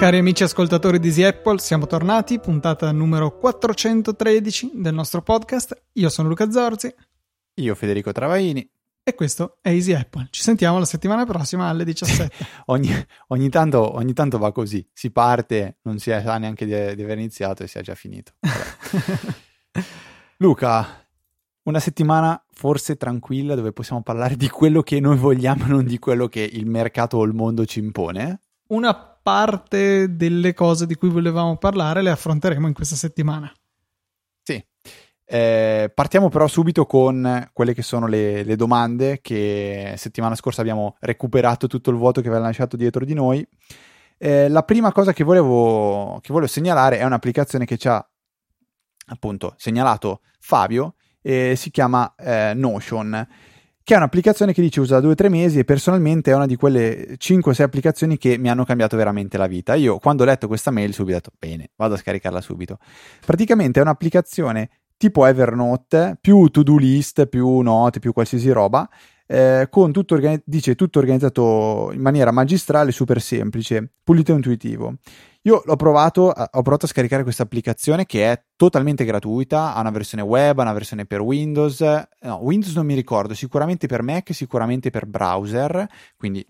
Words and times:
Cari 0.00 0.16
amici 0.16 0.42
ascoltatori 0.42 0.98
di 0.98 1.08
Easy 1.08 1.22
Apple, 1.24 1.58
siamo 1.58 1.86
tornati, 1.86 2.40
puntata 2.40 2.90
numero 2.90 3.36
413 3.36 4.70
del 4.72 4.94
nostro 4.94 5.20
podcast. 5.20 5.78
Io 5.92 6.08
sono 6.08 6.28
Luca 6.28 6.50
Zorzi. 6.50 6.90
Io 7.56 7.74
Federico 7.74 8.10
Travaini. 8.10 8.66
E 9.02 9.14
questo 9.14 9.58
è 9.62 9.70
Easy 9.70 9.92
Apple. 9.94 10.28
Ci 10.30 10.42
sentiamo 10.42 10.78
la 10.78 10.84
settimana 10.84 11.24
prossima 11.24 11.68
alle 11.68 11.84
17. 11.84 12.30
ogni, 12.66 12.90
ogni, 13.28 13.48
tanto, 13.48 13.94
ogni, 13.94 14.12
tanto, 14.12 14.38
va 14.38 14.52
così. 14.52 14.86
Si 14.92 15.10
parte, 15.10 15.78
non 15.82 15.98
si 15.98 16.10
sa 16.10 16.38
neanche 16.38 16.66
di, 16.66 16.94
di 16.94 17.02
aver 17.02 17.18
iniziato 17.18 17.62
e 17.62 17.66
si 17.66 17.78
è 17.78 17.82
già 17.82 17.94
finito. 17.94 18.32
Luca, 20.38 21.06
una 21.62 21.80
settimana 21.80 22.42
forse 22.52 22.96
tranquilla 22.96 23.54
dove 23.54 23.72
possiamo 23.72 24.02
parlare 24.02 24.36
di 24.36 24.48
quello 24.48 24.82
che 24.82 25.00
noi 25.00 25.16
vogliamo, 25.16 25.66
non 25.66 25.84
di 25.84 25.98
quello 25.98 26.28
che 26.28 26.40
il 26.40 26.66
mercato 26.66 27.16
o 27.16 27.24
il 27.24 27.32
mondo 27.32 27.64
ci 27.64 27.78
impone. 27.78 28.40
Una 28.68 28.94
parte 28.94 30.14
delle 30.14 30.54
cose 30.54 30.86
di 30.86 30.94
cui 30.94 31.08
volevamo 31.08 31.56
parlare 31.56 32.02
le 32.02 32.10
affronteremo 32.10 32.66
in 32.66 32.74
questa 32.74 32.96
settimana. 32.96 33.52
Eh, 35.32 35.92
partiamo 35.94 36.28
però 36.28 36.48
subito 36.48 36.86
con 36.86 37.48
quelle 37.52 37.72
che 37.72 37.82
sono 37.82 38.08
le, 38.08 38.42
le, 38.42 38.56
domande 38.56 39.20
che 39.22 39.94
settimana 39.96 40.34
scorsa 40.34 40.60
abbiamo 40.60 40.96
recuperato 40.98 41.68
tutto 41.68 41.90
il 41.90 41.96
vuoto 41.96 42.20
che 42.20 42.26
aveva 42.26 42.42
lasciato 42.42 42.76
dietro 42.76 43.04
di 43.04 43.14
noi. 43.14 43.46
Eh, 44.18 44.48
la 44.48 44.64
prima 44.64 44.90
cosa 44.90 45.12
che 45.12 45.22
volevo, 45.22 46.18
che 46.20 46.32
volevo 46.32 46.50
segnalare 46.50 46.98
è 46.98 47.04
un'applicazione 47.04 47.64
che 47.64 47.76
ci 47.76 47.86
ha 47.86 48.04
appunto 49.06 49.54
segnalato 49.56 50.22
Fabio 50.40 50.96
e 51.22 51.54
si 51.54 51.70
chiama 51.70 52.12
eh, 52.16 52.52
Notion 52.56 53.28
che 53.90 53.94
è 53.94 53.98
un'applicazione 53.98 54.52
che 54.52 54.62
dice 54.62 54.80
usa 54.80 55.00
da 55.00 55.08
2-3 55.08 55.28
mesi 55.28 55.58
e 55.58 55.64
personalmente 55.64 56.30
è 56.30 56.34
una 56.34 56.46
di 56.46 56.54
quelle 56.54 57.16
5-6 57.18 57.62
applicazioni 57.62 58.18
che 58.18 58.38
mi 58.38 58.48
hanno 58.48 58.64
cambiato 58.64 58.96
veramente 58.96 59.36
la 59.36 59.48
vita. 59.48 59.74
Io 59.74 59.98
quando 59.98 60.22
ho 60.22 60.26
letto 60.26 60.46
questa 60.46 60.70
mail 60.70 60.92
subito 60.92 61.16
ho 61.16 61.20
detto 61.20 61.32
bene, 61.36 61.70
vado 61.76 61.94
a 61.94 61.96
scaricarla 61.96 62.40
subito. 62.40 62.78
Praticamente 63.24 63.80
è 63.80 63.82
un'applicazione 63.82 64.70
tipo 65.00 65.24
Evernote, 65.24 66.18
più 66.20 66.48
to-do 66.48 66.76
list, 66.76 67.24
più 67.24 67.60
note, 67.60 68.00
più 68.00 68.12
qualsiasi 68.12 68.50
roba, 68.50 68.86
eh, 69.26 69.68
con 69.70 69.92
tutto, 69.92 70.12
organi- 70.12 70.42
dice, 70.44 70.74
tutto 70.74 70.98
organizzato 70.98 71.90
in 71.94 72.02
maniera 72.02 72.30
magistrale, 72.32 72.92
super 72.92 73.18
semplice, 73.18 73.92
pulito 74.04 74.32
e 74.32 74.34
intuitivo. 74.34 74.96
Io 75.44 75.62
l'ho 75.64 75.76
provato, 75.76 76.24
ho 76.24 76.62
provato 76.62 76.84
a 76.84 76.88
scaricare 76.88 77.22
questa 77.22 77.44
applicazione 77.44 78.04
che 78.04 78.30
è 78.30 78.42
totalmente 78.56 79.06
gratuita, 79.06 79.74
ha 79.74 79.80
una 79.80 79.88
versione 79.90 80.22
web, 80.22 80.58
ha 80.58 80.62
una 80.62 80.74
versione 80.74 81.06
per 81.06 81.22
Windows, 81.22 81.80
no, 81.80 82.36
Windows 82.42 82.74
non 82.74 82.84
mi 82.84 82.94
ricordo, 82.94 83.32
sicuramente 83.32 83.86
per 83.86 84.02
Mac, 84.02 84.34
sicuramente 84.34 84.90
per 84.90 85.06
browser, 85.06 85.88
quindi 86.18 86.46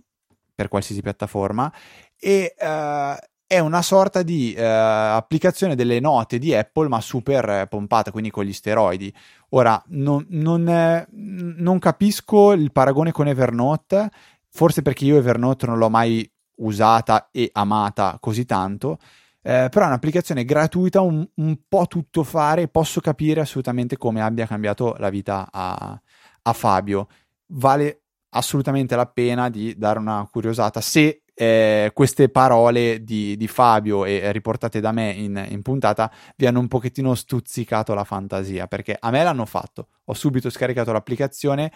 per 0.52 0.66
qualsiasi 0.66 1.02
piattaforma, 1.02 1.72
e 2.18 2.52
uh, 2.58 3.14
è 3.52 3.58
una 3.58 3.82
sorta 3.82 4.22
di 4.22 4.54
uh, 4.56 4.60
applicazione 4.62 5.74
delle 5.74 5.98
note 5.98 6.38
di 6.38 6.54
Apple, 6.54 6.86
ma 6.86 7.00
super 7.00 7.66
pompata, 7.66 8.12
quindi 8.12 8.30
con 8.30 8.44
gli 8.44 8.52
steroidi. 8.52 9.12
Ora, 9.48 9.82
non, 9.88 10.24
non, 10.28 10.68
eh, 10.68 11.08
non 11.10 11.80
capisco 11.80 12.52
il 12.52 12.70
paragone 12.70 13.10
con 13.10 13.26
Evernote, 13.26 14.08
forse 14.50 14.82
perché 14.82 15.04
io 15.04 15.16
Evernote 15.16 15.66
non 15.66 15.78
l'ho 15.78 15.90
mai 15.90 16.30
usata 16.58 17.30
e 17.32 17.50
amata 17.52 18.18
così 18.20 18.44
tanto. 18.44 18.98
Eh, 19.42 19.66
però 19.68 19.86
è 19.86 19.88
un'applicazione 19.88 20.44
gratuita, 20.44 21.00
un, 21.00 21.28
un, 21.34 21.58
po' 21.66 21.86
tutto 21.88 22.22
fare, 22.22 22.68
posso 22.68 23.00
capire 23.00 23.40
assolutamente 23.40 23.96
come 23.96 24.22
abbia 24.22 24.46
cambiato 24.46 24.94
la 25.00 25.10
vita 25.10 25.48
a, 25.50 26.00
a 26.42 26.52
Fabio. 26.52 27.08
Vale 27.46 28.02
assolutamente 28.30 28.94
la 28.94 29.06
pena 29.06 29.48
di 29.48 29.74
dare 29.76 29.98
una 29.98 30.28
curiosata 30.30 30.80
se 30.80 31.19
eh, 31.40 31.90
queste 31.94 32.28
parole 32.28 33.02
di, 33.02 33.34
di, 33.38 33.48
Fabio 33.48 34.04
e 34.04 34.30
riportate 34.30 34.78
da 34.78 34.92
me 34.92 35.10
in, 35.10 35.42
in, 35.48 35.62
puntata 35.62 36.12
vi 36.36 36.44
hanno 36.44 36.60
un 36.60 36.68
pochettino 36.68 37.14
stuzzicato 37.14 37.94
la 37.94 38.04
fantasia 38.04 38.66
perché 38.66 38.94
a 39.00 39.10
me 39.10 39.22
l'hanno 39.22 39.46
fatto 39.46 39.88
ho 40.04 40.12
subito 40.12 40.50
scaricato 40.50 40.92
l'applicazione 40.92 41.72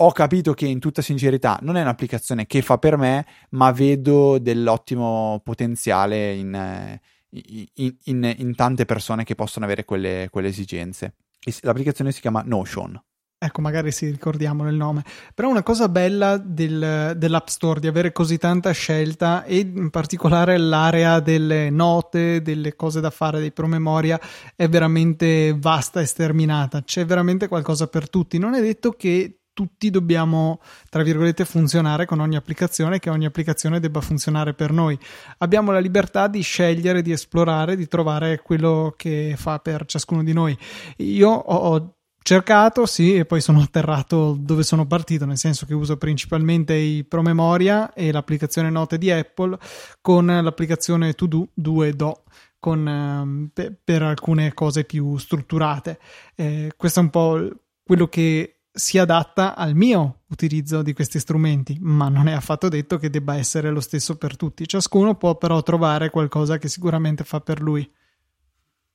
ho 0.00 0.12
capito 0.12 0.52
che 0.52 0.66
in 0.66 0.78
tutta 0.78 1.00
sincerità 1.00 1.58
non 1.62 1.76
è 1.76 1.80
un'applicazione 1.80 2.46
che 2.46 2.62
fa 2.62 2.78
per 2.78 2.96
me, 2.96 3.26
ma 3.50 3.72
vedo 3.72 4.38
dell'ottimo 4.38 5.40
potenziale 5.42 6.34
in, 6.34 7.00
in, 7.30 7.96
in, 8.04 8.34
in 8.38 8.54
tante 8.54 8.84
persone 8.84 9.24
che 9.24 9.34
possono 9.34 9.64
avere 9.64 9.84
quelle, 9.84 10.28
quelle 10.30 10.46
esigenze. 10.46 11.14
L'applicazione 11.62 12.12
si 12.12 12.20
chiama 12.20 12.44
Notion. 12.46 13.02
Ecco, 13.40 13.60
magari 13.60 13.92
sì, 13.92 14.10
ricordiamo 14.10 14.68
il 14.68 14.74
nome. 14.74 15.04
Però 15.32 15.48
una 15.48 15.62
cosa 15.62 15.88
bella 15.88 16.38
del, 16.38 17.14
dell'App 17.16 17.46
Store 17.46 17.78
di 17.78 17.86
avere 17.86 18.10
così 18.10 18.36
tanta 18.36 18.72
scelta 18.72 19.44
e 19.44 19.58
in 19.58 19.90
particolare 19.90 20.58
l'area 20.58 21.20
delle 21.20 21.70
note, 21.70 22.42
delle 22.42 22.74
cose 22.74 23.00
da 23.00 23.10
fare, 23.10 23.38
dei 23.38 23.52
promemoria 23.52 24.20
è 24.56 24.68
veramente 24.68 25.54
vasta 25.56 26.00
e 26.00 26.06
sterminata. 26.06 26.82
C'è 26.82 27.06
veramente 27.06 27.46
qualcosa 27.46 27.86
per 27.86 28.10
tutti. 28.10 28.38
Non 28.38 28.54
è 28.54 28.60
detto 28.60 28.90
che 28.90 29.38
tutti 29.52 29.90
dobbiamo, 29.90 30.60
tra 30.88 31.04
virgolette, 31.04 31.44
funzionare 31.44 32.06
con 32.06 32.18
ogni 32.18 32.34
applicazione, 32.34 32.98
che 32.98 33.08
ogni 33.08 33.26
applicazione 33.26 33.78
debba 33.78 34.00
funzionare 34.00 34.52
per 34.52 34.72
noi. 34.72 34.98
Abbiamo 35.38 35.70
la 35.70 35.78
libertà 35.78 36.26
di 36.26 36.40
scegliere, 36.40 37.02
di 37.02 37.12
esplorare, 37.12 37.76
di 37.76 37.86
trovare 37.86 38.40
quello 38.42 38.94
che 38.96 39.34
fa 39.36 39.60
per 39.60 39.84
ciascuno 39.86 40.24
di 40.24 40.32
noi. 40.32 40.58
Io 40.98 41.30
ho 41.30 41.97
cercato, 42.28 42.84
sì, 42.84 43.14
e 43.14 43.24
poi 43.24 43.40
sono 43.40 43.60
atterrato 43.64 44.36
dove 44.38 44.62
sono 44.62 44.86
partito, 44.86 45.24
nel 45.24 45.38
senso 45.38 45.64
che 45.64 45.72
uso 45.72 45.96
principalmente 45.96 46.74
i 46.74 47.02
promemoria 47.04 47.94
e 47.94 48.12
l'applicazione 48.12 48.68
note 48.68 48.98
di 48.98 49.10
Apple 49.10 49.58
con 50.02 50.26
l'applicazione 50.26 51.14
To 51.14 51.26
Do 51.26 51.48
2 51.54 51.94
Do 51.94 52.24
con, 52.58 52.86
um, 52.86 53.50
per, 53.50 53.74
per, 53.82 54.02
alcune 54.02 54.52
cose 54.52 54.84
più 54.84 55.16
strutturate. 55.16 55.98
Eh, 56.34 56.72
questo 56.76 57.00
è 57.00 57.02
un 57.04 57.10
po' 57.10 57.48
quello 57.82 58.08
che 58.08 58.64
si 58.70 58.98
adatta 58.98 59.56
al 59.56 59.74
mio 59.74 60.24
utilizzo 60.28 60.82
di 60.82 60.92
questi 60.92 61.18
strumenti, 61.18 61.78
ma 61.80 62.10
non 62.10 62.28
è 62.28 62.32
affatto 62.32 62.68
detto 62.68 62.98
che 62.98 63.08
debba 63.08 63.36
essere 63.36 63.70
lo 63.70 63.80
stesso 63.80 64.18
per 64.18 64.36
tutti. 64.36 64.68
Ciascuno 64.68 65.14
può 65.14 65.36
però 65.36 65.62
trovare 65.62 66.10
qualcosa 66.10 66.58
che 66.58 66.68
sicuramente 66.68 67.24
fa 67.24 67.40
per 67.40 67.62
lui. 67.62 67.90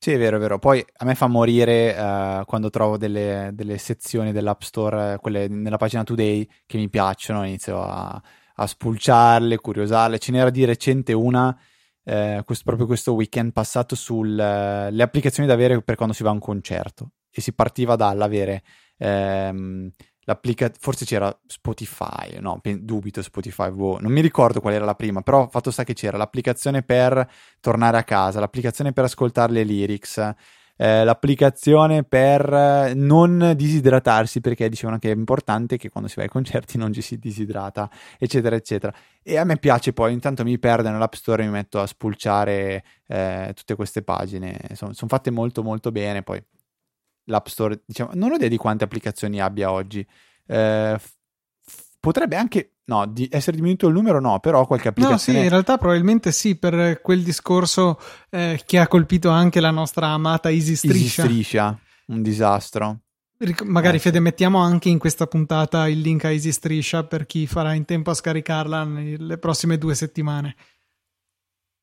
Sì, 0.04 0.12
è 0.12 0.18
vero, 0.18 0.36
è 0.36 0.40
vero. 0.42 0.60
Poi 0.60 0.86
a 0.98 1.06
me 1.06 1.16
fa 1.16 1.28
morire 1.28 1.96
uh, 1.98 2.44
quando 2.44 2.70
trovo 2.70 2.98
delle, 2.98 3.52
delle, 3.54 3.78
sezioni 3.78 4.34
dell'App 4.34 4.60
Store, 4.60 5.18
quelle 5.22 5.48
nella 5.48 5.78
pagina 5.78 6.04
Today, 6.04 6.46
che 6.66 6.78
mi 6.78 6.90
piacciono, 6.90 7.46
inizio 7.46 7.82
a, 7.82 8.22
a 8.56 8.68
spulciarle, 8.68 9.56
curiosarle. 9.60 10.20
Ce 10.20 10.34
n'era 10.34 10.50
di 10.50 10.66
recente 10.66 11.14
una, 11.14 11.58
eh, 12.04 12.42
questo, 12.46 12.66
proprio 12.66 12.86
questo 12.86 13.14
weekend 13.14 13.54
passato, 13.54 13.96
sulle 13.96 14.90
uh, 14.92 15.00
applicazioni 15.00 15.48
da 15.48 15.54
avere 15.54 15.82
per 15.82 15.96
quando 15.96 16.14
si 16.14 16.24
va 16.24 16.32
a 16.32 16.34
un 16.34 16.40
concerto. 16.40 17.12
E 17.32 17.40
si 17.40 17.54
partiva 17.54 17.96
dall'avere 17.96 18.62
ehm, 18.98 19.90
forse 20.80 21.06
c'era 21.06 21.36
Spotify, 21.48 22.40
no, 22.40 22.62
dubito 22.80 23.22
Spotify, 23.22 23.70
boh, 23.72 24.00
non 24.00 24.12
mi 24.12 24.22
ricordo 24.22 24.62
qual 24.62 24.74
era 24.74 24.86
la 24.86 24.96
prima, 24.96 25.22
però 25.22 25.50
fatto 25.50 25.72
sta 25.72 25.84
che 25.84 25.94
c'era 25.94 26.18
l'applicazione 26.18 26.82
per 26.82 27.30
tornare 27.60 27.98
a 27.98 28.04
casa, 28.04 28.40
l'applicazione 28.40 28.94
per 28.94 29.04
ascoltare 29.04 29.52
le 29.52 29.64
lyrics, 29.64 30.34
eh, 30.76 31.04
l'applicazione 31.04 32.04
per 32.04 32.94
non 32.96 33.54
disidratarsi 33.56 34.42
perché 34.42 34.70
dicevano 34.70 34.98
che 34.98 35.12
è 35.12 35.16
importante 35.16 35.78
che 35.78 35.90
quando 35.90 36.10
si 36.10 36.16
va 36.18 36.24
ai 36.24 36.30
concerti 36.30 36.78
non 36.78 36.92
ci 36.94 37.02
si 37.02 37.18
disidrata, 37.18 37.90
eccetera, 38.18 38.56
eccetera. 38.56 38.94
E 39.22 39.38
a 39.38 39.44
me 39.44 39.58
piace 39.58 39.94
poi, 39.94 40.14
intanto 40.14 40.44
mi 40.44 40.58
perdo 40.58 40.90
nell'App 40.90 41.14
Store 41.14 41.44
e 41.44 41.46
mi 41.46 41.52
metto 41.52 41.80
a 41.80 41.86
spulciare 41.86 42.84
eh, 43.08 43.52
tutte 43.56 43.76
queste 43.76 44.02
pagine, 44.04 44.60
sono 44.74 44.94
son 44.94 45.08
fatte 45.08 45.32
molto 45.32 45.64
molto 45.64 45.92
bene, 45.92 46.24
poi 46.24 46.44
l'App 47.26 47.48
Store, 47.48 47.82
diciamo, 47.86 48.12
non 48.14 48.32
ho 48.32 48.36
idea 48.36 48.50
di 48.50 48.58
quante 48.58 48.84
applicazioni 48.84 49.42
abbia 49.42 49.72
oggi. 49.72 50.06
Eh, 50.46 51.00
potrebbe 52.00 52.36
anche 52.36 52.74
no, 52.86 53.06
di 53.08 53.28
essere 53.32 53.56
diminuito 53.56 53.88
il 53.88 53.94
numero, 53.94 54.20
no, 54.20 54.40
però 54.40 54.66
qualche 54.68 54.90
applicazione. 54.90 55.38
No, 55.38 55.44
sì, 55.44 55.46
in 55.46 55.50
realtà 55.50 55.78
probabilmente 55.78 56.32
sì, 56.32 56.58
per 56.58 57.02
quel 57.02 57.24
discorso 57.24 58.00
eh, 58.30 58.62
che 58.66 58.78
ha 58.78 58.88
colpito 58.88 59.30
anche 59.30 59.60
la 59.60 59.72
nostra 59.72 60.08
amata 60.08 60.50
Easy 60.50 60.76
Striscia. 60.76 61.24
Easy 61.24 61.32
Striscia, 61.32 61.80
un 62.08 62.22
disastro. 62.22 63.00
Magari 63.64 63.98
eh, 63.98 64.00
Fede, 64.00 64.20
mettiamo 64.20 64.60
anche 64.60 64.90
in 64.90 65.00
questa 65.00 65.28
puntata 65.28 65.88
il 65.88 66.00
link 66.00 66.26
a 66.26 66.32
Easy 66.32 66.52
Striscia 66.52 67.04
per 67.06 67.26
chi 67.26 67.48
farà 67.48 67.74
in 67.74 67.86
tempo 67.86 68.12
a 68.12 68.14
scaricarla 68.14 68.84
nelle 68.84 69.38
prossime 69.38 69.78
due 69.78 69.96
settimane. 69.96 70.56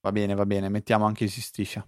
Va 0.02 0.12
bene, 0.12 0.34
va 0.34 0.46
bene, 0.46 0.68
mettiamo 0.68 1.04
anche 1.04 1.24
Easy 1.24 1.40
Striscia. 1.40 1.86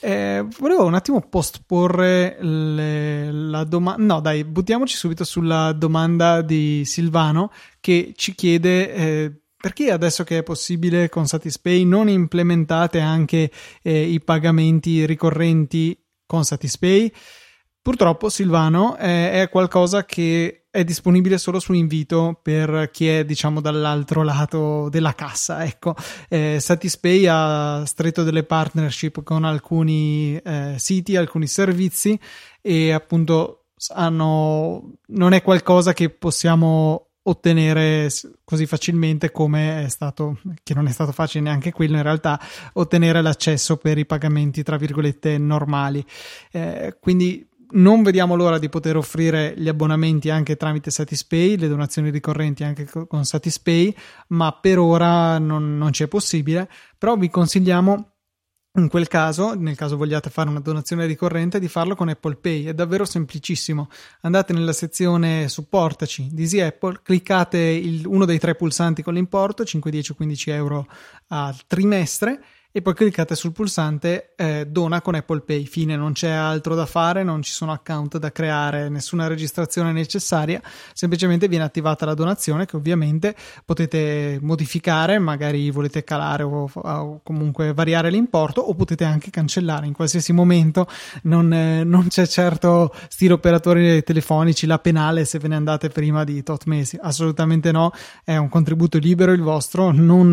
Eh, 0.00 0.44
volevo 0.58 0.84
un 0.84 0.94
attimo 0.94 1.20
posporre 1.20 2.36
le, 2.40 3.30
la 3.30 3.64
domanda. 3.64 4.02
No, 4.14 4.20
dai, 4.20 4.44
buttiamoci 4.44 4.96
subito 4.96 5.24
sulla 5.24 5.72
domanda 5.72 6.42
di 6.42 6.84
Silvano 6.84 7.50
che 7.80 8.12
ci 8.16 8.34
chiede 8.34 8.92
eh, 8.92 9.40
perché 9.56 9.90
adesso 9.90 10.24
che 10.24 10.38
è 10.38 10.42
possibile 10.42 11.08
con 11.08 11.26
Satispay 11.26 11.84
non 11.84 12.08
implementate 12.08 13.00
anche 13.00 13.50
eh, 13.82 14.02
i 14.02 14.20
pagamenti 14.20 15.06
ricorrenti 15.06 15.98
con 16.26 16.44
Satispay? 16.44 17.10
Purtroppo 17.80 18.28
Silvano 18.28 18.96
è, 18.96 19.40
è 19.40 19.48
qualcosa 19.48 20.04
che 20.04 20.63
è 20.74 20.82
disponibile 20.82 21.38
solo 21.38 21.60
su 21.60 21.72
invito 21.72 22.36
per 22.42 22.90
chi 22.90 23.06
è 23.06 23.24
diciamo 23.24 23.60
dall'altro 23.60 24.24
lato 24.24 24.88
della 24.88 25.14
cassa 25.14 25.64
ecco 25.64 25.94
eh, 26.28 26.58
Satispay 26.58 27.26
ha 27.28 27.84
stretto 27.86 28.24
delle 28.24 28.42
partnership 28.42 29.22
con 29.22 29.44
alcuni 29.44 30.36
eh, 30.36 30.74
siti 30.76 31.14
alcuni 31.14 31.46
servizi 31.46 32.18
e 32.60 32.90
appunto 32.90 33.66
hanno 33.90 34.94
non 35.06 35.32
è 35.32 35.42
qualcosa 35.42 35.92
che 35.92 36.10
possiamo 36.10 37.10
ottenere 37.26 38.08
così 38.42 38.66
facilmente 38.66 39.30
come 39.30 39.84
è 39.84 39.88
stato, 39.88 40.40
che 40.62 40.74
non 40.74 40.88
è 40.88 40.90
stato 40.90 41.12
facile 41.12 41.44
neanche 41.44 41.72
quello 41.72 41.96
in 41.96 42.02
realtà, 42.02 42.38
ottenere 42.74 43.22
l'accesso 43.22 43.78
per 43.78 43.96
i 43.96 44.04
pagamenti 44.04 44.62
tra 44.62 44.76
virgolette 44.76 45.38
normali. 45.38 46.04
Eh, 46.50 46.98
quindi 47.00 47.46
non 47.74 48.02
vediamo 48.02 48.34
l'ora 48.34 48.58
di 48.58 48.68
poter 48.68 48.96
offrire 48.96 49.54
gli 49.56 49.68
abbonamenti 49.68 50.30
anche 50.30 50.56
tramite 50.56 50.90
Satispay, 50.90 51.56
le 51.56 51.68
donazioni 51.68 52.10
ricorrenti 52.10 52.64
anche 52.64 52.86
con 52.86 53.24
Satispay, 53.24 53.94
ma 54.28 54.52
per 54.52 54.78
ora 54.78 55.38
non, 55.38 55.76
non 55.76 55.90
c'è 55.90 56.08
possibile. 56.08 56.68
Però 56.98 57.16
vi 57.16 57.28
consigliamo 57.28 58.10
in 58.76 58.88
quel 58.88 59.06
caso, 59.06 59.54
nel 59.54 59.76
caso 59.76 59.96
vogliate 59.96 60.30
fare 60.30 60.48
una 60.48 60.60
donazione 60.60 61.06
ricorrente, 61.06 61.60
di 61.60 61.68
farlo 61.68 61.94
con 61.94 62.08
Apple 62.08 62.36
Pay. 62.36 62.64
È 62.64 62.74
davvero 62.74 63.04
semplicissimo. 63.04 63.88
Andate 64.22 64.52
nella 64.52 64.72
sezione 64.72 65.48
supportaci 65.48 66.28
di 66.32 66.42
Easy 66.42 66.60
Apple, 66.60 67.00
cliccate 67.02 67.58
il, 67.58 68.06
uno 68.06 68.24
dei 68.24 68.38
tre 68.38 68.54
pulsanti 68.54 69.02
con 69.02 69.14
l'importo, 69.14 69.64
5, 69.64 69.90
10 69.90 70.12
o 70.12 70.14
15 70.14 70.50
euro 70.50 70.86
al 71.28 71.56
trimestre 71.66 72.42
e 72.76 72.82
poi 72.82 72.92
cliccate 72.92 73.36
sul 73.36 73.52
pulsante 73.52 74.32
eh, 74.34 74.66
dona 74.68 75.00
con 75.00 75.14
Apple 75.14 75.42
Pay. 75.42 75.64
Fine, 75.64 75.94
non 75.94 76.12
c'è 76.12 76.30
altro 76.30 76.74
da 76.74 76.86
fare, 76.86 77.22
non 77.22 77.40
ci 77.40 77.52
sono 77.52 77.70
account 77.70 78.18
da 78.18 78.32
creare, 78.32 78.88
nessuna 78.88 79.28
registrazione 79.28 79.92
necessaria, 79.92 80.60
semplicemente 80.92 81.46
viene 81.46 81.62
attivata 81.62 82.04
la 82.04 82.14
donazione 82.14 82.66
che 82.66 82.74
ovviamente 82.74 83.36
potete 83.64 84.40
modificare, 84.42 85.20
magari 85.20 85.70
volete 85.70 86.02
calare 86.02 86.42
o, 86.42 86.68
o 86.68 87.20
comunque 87.22 87.72
variare 87.72 88.10
l'importo 88.10 88.60
o 88.60 88.74
potete 88.74 89.04
anche 89.04 89.30
cancellare 89.30 89.86
in 89.86 89.92
qualsiasi 89.92 90.32
momento. 90.32 90.88
Non, 91.22 91.52
eh, 91.52 91.84
non 91.84 92.08
c'è 92.08 92.26
certo 92.26 92.92
stile 93.06 93.34
operatori 93.34 94.02
telefonici 94.02 94.66
la 94.66 94.80
penale 94.80 95.24
se 95.26 95.38
ve 95.38 95.46
ne 95.46 95.54
andate 95.54 95.90
prima 95.90 96.24
di 96.24 96.42
tot 96.42 96.64
mesi, 96.64 96.98
assolutamente 97.00 97.70
no, 97.70 97.92
è 98.24 98.36
un 98.36 98.48
contributo 98.48 98.98
libero 98.98 99.30
il 99.30 99.42
vostro, 99.42 99.92
non, 99.92 100.32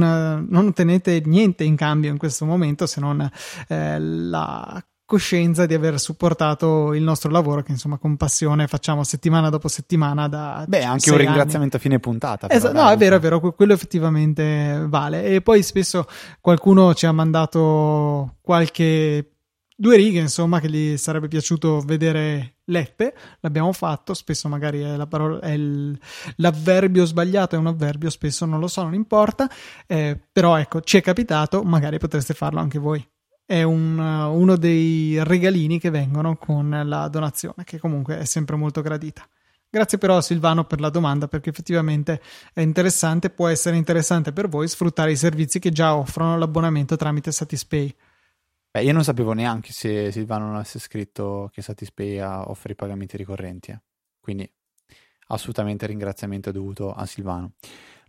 non 0.50 0.66
ottenete 0.66 1.22
niente 1.24 1.64
in 1.64 1.76
cambio 1.76 2.10
in 2.10 2.18
questo 2.18 2.30
questo 2.32 2.46
momento 2.46 2.86
se 2.86 3.00
non 3.00 3.30
eh, 3.68 4.00
la 4.00 4.84
coscienza 5.06 5.66
di 5.66 5.74
aver 5.74 6.00
supportato 6.00 6.94
il 6.94 7.04
nostro 7.04 7.30
lavoro 7.30 7.62
che 7.64 7.72
insomma 7.72 7.98
con 7.98 8.16
passione 8.16 8.68
facciamo 8.68 9.04
settimana 9.04 9.50
dopo 9.50 9.68
settimana 9.68 10.30
da 10.30 10.64
beh 10.66 10.84
anche 10.84 11.12
un 11.12 11.18
ringraziamento 11.18 11.76
anni. 11.76 11.86
a 11.86 11.90
fine 11.90 12.00
puntata 12.00 12.48
però, 12.48 12.58
esatto, 12.58 12.82
no 12.82 12.90
è 12.90 12.96
vero 12.96 13.18
è 13.18 13.20
vero 13.20 13.42
quello 13.42 13.74
effettivamente 13.74 14.86
vale 14.88 15.26
e 15.26 15.42
poi 15.42 15.64
spesso 15.64 16.08
qualcuno 16.40 16.94
ci 16.94 17.06
ha 17.06 17.12
mandato 17.12 18.38
qualche 18.40 19.32
due 19.82 19.98
righe, 19.98 20.20
insomma, 20.20 20.60
che 20.60 20.70
gli 20.70 20.96
sarebbe 20.96 21.28
piaciuto 21.28 21.82
vedere 21.84 22.58
lette. 22.72 23.14
L'abbiamo 23.42 23.72
fatto. 23.74 24.14
Spesso 24.14 24.48
magari 24.48 24.82
è, 24.82 24.96
la 24.96 25.06
parola, 25.06 25.40
è 25.40 25.52
il, 25.52 25.98
l'avverbio 26.38 27.06
sbagliato, 27.06 27.56
è 27.56 27.60
un 27.60 27.68
avverbio, 27.68 28.10
spesso 28.10 28.46
non 28.46 28.60
lo 28.60 28.68
so, 28.68 28.82
non 28.84 28.94
importa. 28.94 29.50
Eh, 29.86 30.20
però 30.32 30.58
ecco, 30.58 30.82
ci 30.82 30.98
è 30.98 31.02
capitato, 31.02 31.62
magari 31.64 32.00
potreste 32.00 32.34
farlo 32.34 32.60
anche 32.60 32.80
voi. 32.80 33.06
È 33.46 33.64
un, 33.64 34.00
uno 34.00 34.56
dei 34.56 35.22
regalini 35.24 35.78
che 35.78 35.90
vengono 35.90 36.38
con 36.38 36.84
la 36.86 37.08
donazione, 37.10 37.64
che 37.66 37.80
comunque 37.80 38.18
è 38.18 38.26
sempre 38.26 38.56
molto 38.56 38.82
gradita. 38.82 39.28
Grazie 39.74 39.98
però 39.98 40.18
a 40.18 40.22
Silvano 40.22 40.66
per 40.66 40.82
la 40.82 40.90
domanda 40.90 41.30
perché 41.30 41.50
effettivamente 41.50 42.22
è 42.54 42.60
interessante, 42.60 43.30
può 43.30 43.48
essere 43.48 43.78
interessante 43.78 44.34
per 44.34 44.50
voi 44.50 44.68
sfruttare 44.68 45.12
i 45.12 45.16
servizi 45.16 45.60
che 45.60 45.72
già 45.72 45.96
offrono 45.96 46.38
l'abbonamento 46.38 46.98
tramite 46.98 47.32
Satispay. 47.32 47.96
Beh, 48.74 48.84
io 48.84 48.94
non 48.94 49.04
sapevo 49.04 49.34
neanche 49.34 49.74
se 49.74 50.14
Silvano 50.14 50.46
non 50.46 50.56
avesse 50.56 50.80
scritto 50.80 51.50
che 51.52 51.62
Satispay 51.62 52.22
offre 52.22 52.72
i 52.72 52.76
pagamenti 52.76 53.18
ricorrenti. 53.18 53.72
Eh. 53.72 53.82
Quindi 54.22 54.50
assolutamente 55.28 55.86
ringraziamento 55.88 56.52
dovuto 56.52 56.94
a 56.94 57.06
Silvano. 57.06 57.54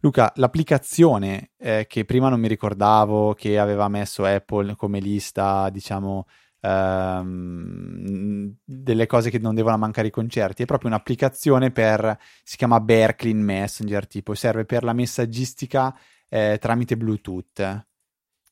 Luca, 0.00 0.32
l'applicazione 0.36 1.50
eh, 1.56 1.86
che 1.88 2.04
prima 2.04 2.28
non 2.28 2.38
mi 2.38 2.46
ricordavo 2.46 3.34
che 3.34 3.58
aveva 3.58 3.88
messo 3.88 4.24
Apple 4.24 4.76
come 4.76 5.00
lista, 5.00 5.68
diciamo, 5.70 6.26
ehm, 6.60 8.54
delle 8.64 9.06
cose 9.06 9.30
che 9.30 9.40
non 9.40 9.56
devono 9.56 9.78
mancare 9.78 10.08
i 10.08 10.10
concerti, 10.12 10.62
è 10.62 10.66
proprio 10.66 10.90
un'applicazione 10.90 11.72
per, 11.72 12.16
si 12.44 12.56
chiama 12.56 12.78
Berkeley 12.78 13.34
Messenger, 13.34 14.06
tipo, 14.06 14.34
serve 14.34 14.64
per 14.64 14.84
la 14.84 14.92
messaggistica 14.92 15.96
eh, 16.28 16.58
tramite 16.60 16.96
Bluetooth 16.96 17.90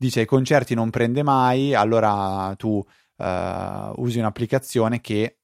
dice 0.00 0.22
i 0.22 0.24
concerti 0.24 0.74
non 0.74 0.88
prende 0.88 1.22
mai, 1.22 1.74
allora 1.74 2.54
tu 2.56 2.70
uh, 2.70 3.92
usi 3.96 4.18
un'applicazione 4.18 5.02
che 5.02 5.40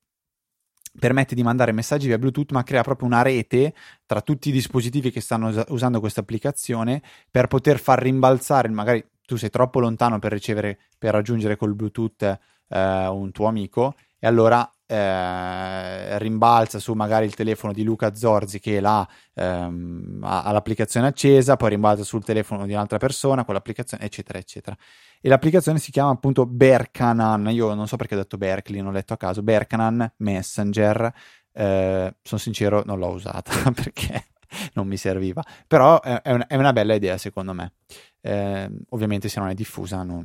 permette 0.98 1.34
di 1.34 1.42
mandare 1.42 1.72
messaggi 1.72 2.06
via 2.06 2.16
Bluetooth, 2.16 2.52
ma 2.52 2.62
crea 2.62 2.82
proprio 2.82 3.06
una 3.06 3.20
rete 3.20 3.74
tra 4.06 4.22
tutti 4.22 4.48
i 4.48 4.52
dispositivi 4.52 5.10
che 5.10 5.20
stanno 5.20 5.48
us- 5.48 5.64
usando 5.68 6.00
questa 6.00 6.22
applicazione 6.22 7.02
per 7.30 7.48
poter 7.48 7.78
far 7.78 8.00
rimbalzare, 8.00 8.70
magari 8.70 9.06
tu 9.26 9.36
sei 9.36 9.50
troppo 9.50 9.78
lontano 9.78 10.18
per 10.18 10.32
ricevere, 10.32 10.78
per 10.98 11.12
raggiungere 11.12 11.56
col 11.56 11.74
Bluetooth 11.74 12.38
uh, 12.68 12.76
un 12.78 13.30
tuo 13.32 13.48
amico, 13.48 13.94
e 14.18 14.26
allora 14.26 14.66
eh, 14.86 16.18
rimbalza 16.18 16.78
su 16.78 16.92
magari 16.94 17.26
il 17.26 17.34
telefono 17.34 17.72
di 17.72 17.82
Luca 17.82 18.14
Zorzi 18.14 18.60
che 18.60 18.80
l'ha, 18.80 19.06
ehm, 19.34 20.20
ha, 20.22 20.52
l'applicazione 20.52 21.08
accesa, 21.08 21.56
poi 21.56 21.70
rimbalza 21.70 22.04
sul 22.04 22.24
telefono 22.24 22.66
di 22.66 22.72
un'altra 22.72 22.98
persona 22.98 23.44
con 23.44 23.54
l'applicazione, 23.54 24.04
eccetera, 24.04 24.38
eccetera. 24.38 24.76
E 25.20 25.28
l'applicazione 25.28 25.78
si 25.78 25.90
chiama 25.90 26.10
appunto 26.10 26.46
Berkanan. 26.46 27.48
Io 27.50 27.74
non 27.74 27.88
so 27.88 27.96
perché 27.96 28.14
ho 28.14 28.18
detto 28.18 28.36
Berkeley, 28.36 28.80
non 28.80 28.90
ho 28.90 28.94
letto 28.94 29.12
a 29.14 29.16
caso. 29.16 29.42
Berkanan 29.42 30.12
Messenger. 30.18 31.12
Eh, 31.52 32.16
sono 32.22 32.40
sincero, 32.40 32.82
non 32.84 32.98
l'ho 32.98 33.08
usata 33.08 33.52
perché 33.74 34.26
non 34.74 34.86
mi 34.86 34.96
serviva. 34.96 35.42
Però 35.66 36.00
è, 36.00 36.22
è, 36.22 36.32
una, 36.32 36.46
è 36.46 36.56
una, 36.56 36.72
bella 36.72 36.94
idea, 36.94 37.18
secondo 37.18 37.52
me. 37.52 37.72
Eh, 38.20 38.70
ovviamente, 38.90 39.28
se 39.28 39.40
non 39.40 39.48
è 39.48 39.54
diffusa, 39.54 40.02
non 40.02 40.24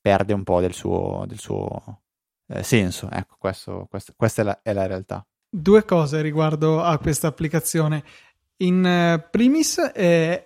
perde 0.00 0.32
un 0.32 0.44
po' 0.44 0.60
del 0.60 0.72
suo, 0.72 1.24
del 1.26 1.38
suo 1.38 2.03
eh, 2.48 2.62
senso. 2.62 3.08
Ecco, 3.10 3.36
questo, 3.38 3.86
questo, 3.88 4.12
questa 4.16 4.42
è 4.42 4.44
la, 4.44 4.60
è 4.62 4.72
la, 4.72 4.86
realtà. 4.86 5.26
Due 5.48 5.84
cose 5.84 6.20
riguardo 6.20 6.82
a 6.82 6.98
questa 6.98 7.28
applicazione. 7.28 8.04
In 8.56 8.84
uh, 8.84 9.30
primis, 9.30 9.78
eh, 9.94 10.44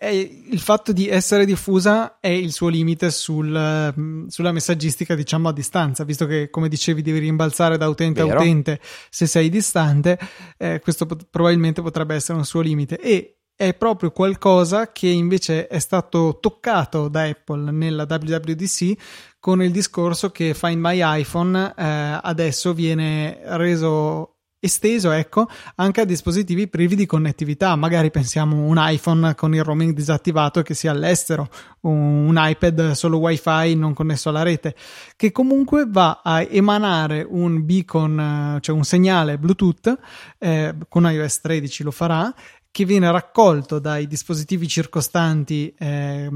il 0.50 0.60
fatto 0.60 0.92
di 0.92 1.08
essere 1.08 1.44
diffusa 1.44 2.18
è 2.20 2.28
il 2.28 2.52
suo 2.52 2.68
limite 2.68 3.10
sul, 3.10 3.52
uh, 3.94 4.28
sulla 4.28 4.52
messaggistica, 4.52 5.14
diciamo 5.14 5.48
a 5.48 5.52
distanza, 5.52 6.04
visto 6.04 6.24
che, 6.24 6.48
come 6.48 6.68
dicevi, 6.68 7.02
devi 7.02 7.18
rimbalzare 7.18 7.76
da 7.76 7.86
utente 7.86 8.22
Vero. 8.22 8.38
a 8.38 8.40
utente 8.40 8.80
se 9.10 9.26
sei 9.26 9.50
distante. 9.50 10.18
Eh, 10.56 10.80
questo 10.80 11.04
pot- 11.04 11.26
probabilmente 11.30 11.82
potrebbe 11.82 12.14
essere 12.14 12.38
un 12.38 12.46
suo 12.46 12.62
limite. 12.62 12.98
E 12.98 13.38
è 13.58 13.74
proprio 13.74 14.12
qualcosa 14.12 14.92
che 14.92 15.08
invece 15.08 15.66
è 15.66 15.80
stato 15.80 16.38
toccato 16.40 17.08
da 17.08 17.24
Apple 17.24 17.72
nella 17.72 18.06
WWDC 18.08 18.96
con 19.48 19.62
il 19.62 19.70
discorso 19.70 20.28
che 20.28 20.52
Find 20.52 20.78
My 20.78 21.00
iPhone 21.20 21.72
eh, 21.74 22.20
adesso 22.22 22.74
viene 22.74 23.40
reso 23.44 24.34
esteso 24.60 25.10
ecco 25.10 25.48
anche 25.76 26.02
a 26.02 26.04
dispositivi 26.04 26.68
privi 26.68 26.94
di 26.94 27.06
connettività. 27.06 27.74
Magari 27.74 28.10
pensiamo 28.10 28.66
un 28.66 28.76
iPhone 28.78 29.34
con 29.34 29.54
il 29.54 29.64
roaming 29.64 29.94
disattivato 29.94 30.60
che 30.60 30.74
sia 30.74 30.90
all'estero 30.90 31.48
un, 31.82 32.34
iPad 32.36 32.90
solo 32.90 33.16
wifi 33.16 33.74
non 33.74 33.94
connesso 33.94 34.28
alla 34.28 34.42
rete 34.42 34.74
che 35.16 35.32
comunque 35.32 35.86
va 35.88 36.20
a 36.22 36.42
emanare 36.42 37.26
un 37.26 37.64
beacon 37.64 38.58
cioè 38.60 38.76
un 38.76 38.84
segnale 38.84 39.38
bluetooth 39.38 39.98
eh, 40.38 40.74
con 40.90 41.10
iOS 41.10 41.40
13 41.40 41.84
lo 41.84 41.90
farà 41.90 42.34
che 42.70 42.84
viene 42.84 43.10
raccolto 43.10 43.78
dai 43.78 44.06
dispositivi 44.06 44.68
circostanti 44.68 45.74
eh, 45.78 46.30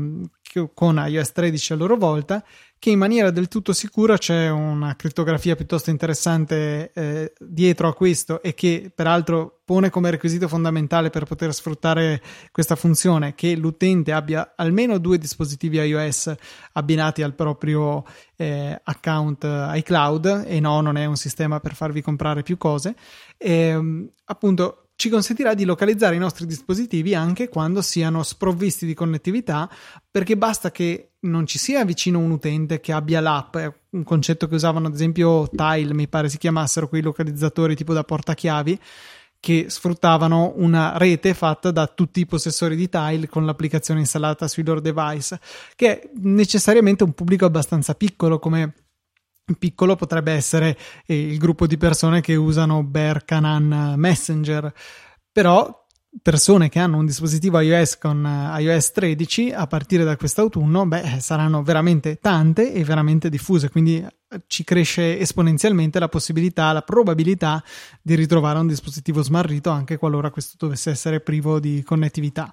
con 0.75 1.02
iOS 1.07 1.33
13 1.33 1.73
a 1.73 1.76
loro 1.76 1.97
volta, 1.97 2.45
che 2.83 2.91
in 2.91 2.99
maniera 2.99 3.31
del 3.31 3.47
tutto 3.47 3.73
sicura 3.73 4.19
c'è 4.19 4.49
una 4.49 4.97
crittografia 4.97 5.55
piuttosto 5.55 5.91
interessante 5.91 6.91
eh, 6.93 7.33
dietro 7.39 7.87
a 7.87 7.95
questo 7.95 8.43
e 8.43 8.55
che 8.55 8.91
peraltro 8.93 9.61
pone 9.65 9.89
come 9.89 10.11
requisito 10.11 10.49
fondamentale 10.49 11.09
per 11.09 11.23
poter 11.23 11.55
sfruttare 11.55 12.21
questa 12.51 12.75
funzione 12.75 13.37
che 13.37 13.55
l'utente 13.55 14.11
abbia 14.11 14.55
almeno 14.57 14.99
due 14.99 15.19
dispositivi 15.19 15.79
iOS 15.79 16.35
abbinati 16.73 17.23
al 17.23 17.35
proprio 17.35 18.05
eh, 18.35 18.77
account 18.83 19.47
iCloud 19.75 20.43
e 20.45 20.59
no, 20.59 20.81
non 20.81 20.97
è 20.97 21.05
un 21.05 21.15
sistema 21.15 21.61
per 21.61 21.77
farvi 21.77 22.03
comprare 22.03 22.43
più 22.43 22.59
cose. 22.59 22.97
E, 23.37 24.09
appunto 24.25 24.82
ci 25.02 25.09
consentirà 25.09 25.54
di 25.54 25.64
localizzare 25.64 26.14
i 26.14 26.21
nostri 26.21 26.47
dispositivi 26.47 27.12
anche 27.12 27.49
quando 27.49 27.82
siano 27.82 28.23
sprovvisti 28.23 28.87
di 28.87 28.94
connettività, 28.94 29.68
perché 30.09 30.37
basta 30.37 30.71
che 30.71 31.14
non 31.23 31.44
ci 31.44 31.59
sia 31.59 31.85
vicino 31.85 32.21
un 32.21 32.30
utente 32.30 32.78
che 32.78 32.92
abbia 32.92 33.21
l'app, 33.21 33.56
un 33.90 34.04
concetto 34.04 34.47
che 34.47 34.54
usavano 34.54 34.87
ad 34.87 34.94
esempio 34.94 35.49
Tile, 35.49 35.92
mi 35.92 36.06
pare 36.06 36.28
si 36.28 36.38
chiamassero 36.38 36.88
quei 36.88 37.02
localizzatori 37.02 37.75
tipo 37.75 37.92
da 37.92 38.04
portachiavi 38.04 38.78
che 39.40 39.64
sfruttavano 39.71 40.52
una 40.59 40.97
rete 40.99 41.35
fatta 41.35 41.73
da 41.73 41.88
tutti 41.88 42.21
i 42.21 42.26
possessori 42.26 42.76
di 42.76 42.88
Tile 42.88 43.28
con 43.28 43.44
l'applicazione 43.44 43.99
installata 43.99 44.47
sui 44.47 44.62
loro 44.62 44.80
device, 44.80 45.40
che 45.75 46.00
è 46.00 46.11
necessariamente 46.21 47.02
un 47.02 47.12
pubblico 47.12 47.44
abbastanza 47.44 47.97
piccolo 47.97 48.38
come 48.38 48.82
piccolo 49.59 49.97
potrebbe 49.97 50.33
essere 50.33 50.77
eh, 51.07 51.21
il 51.21 51.39
gruppo 51.39 51.67
di 51.67 51.77
persone 51.77 52.21
che 52.21 52.35
usano 52.35 52.83
Bear 52.83 53.25
Canan 53.25 53.95
Messenger, 53.97 54.73
però 55.31 55.81
persone 56.21 56.69
che 56.69 56.79
hanno 56.79 56.99
un 56.99 57.07
dispositivo 57.07 57.59
iOS 57.61 57.97
con 57.97 58.25
eh, 58.27 58.63
iOS 58.63 58.93
13 58.93 59.53
a 59.53 59.67
partire 59.67 60.05
da 60.05 60.17
quest'autunno, 60.17 60.87
beh, 60.87 61.21
saranno 61.21 61.63
veramente 61.63 62.17
tante 62.17 62.73
e 62.73 62.85
veramente 62.85 63.31
diffuse, 63.31 63.71
quindi 63.71 63.97
eh, 63.97 64.43
ci 64.47 64.65
cresce 64.65 65.19
esponenzialmente 65.19 65.99
la 65.99 66.09
possibilità, 66.09 66.73
la 66.73 66.83
probabilità 66.83 67.63
di 68.03 68.15
ritrovare 68.15 68.59
un 68.59 68.67
dispositivo 68.67 69.23
smarrito 69.23 69.71
anche 69.71 69.97
qualora 69.97 70.31
questo 70.31 70.57
dovesse 70.59 70.91
essere 70.91 71.21
privo 71.21 71.59
di 71.59 71.83
connettività. 71.83 72.53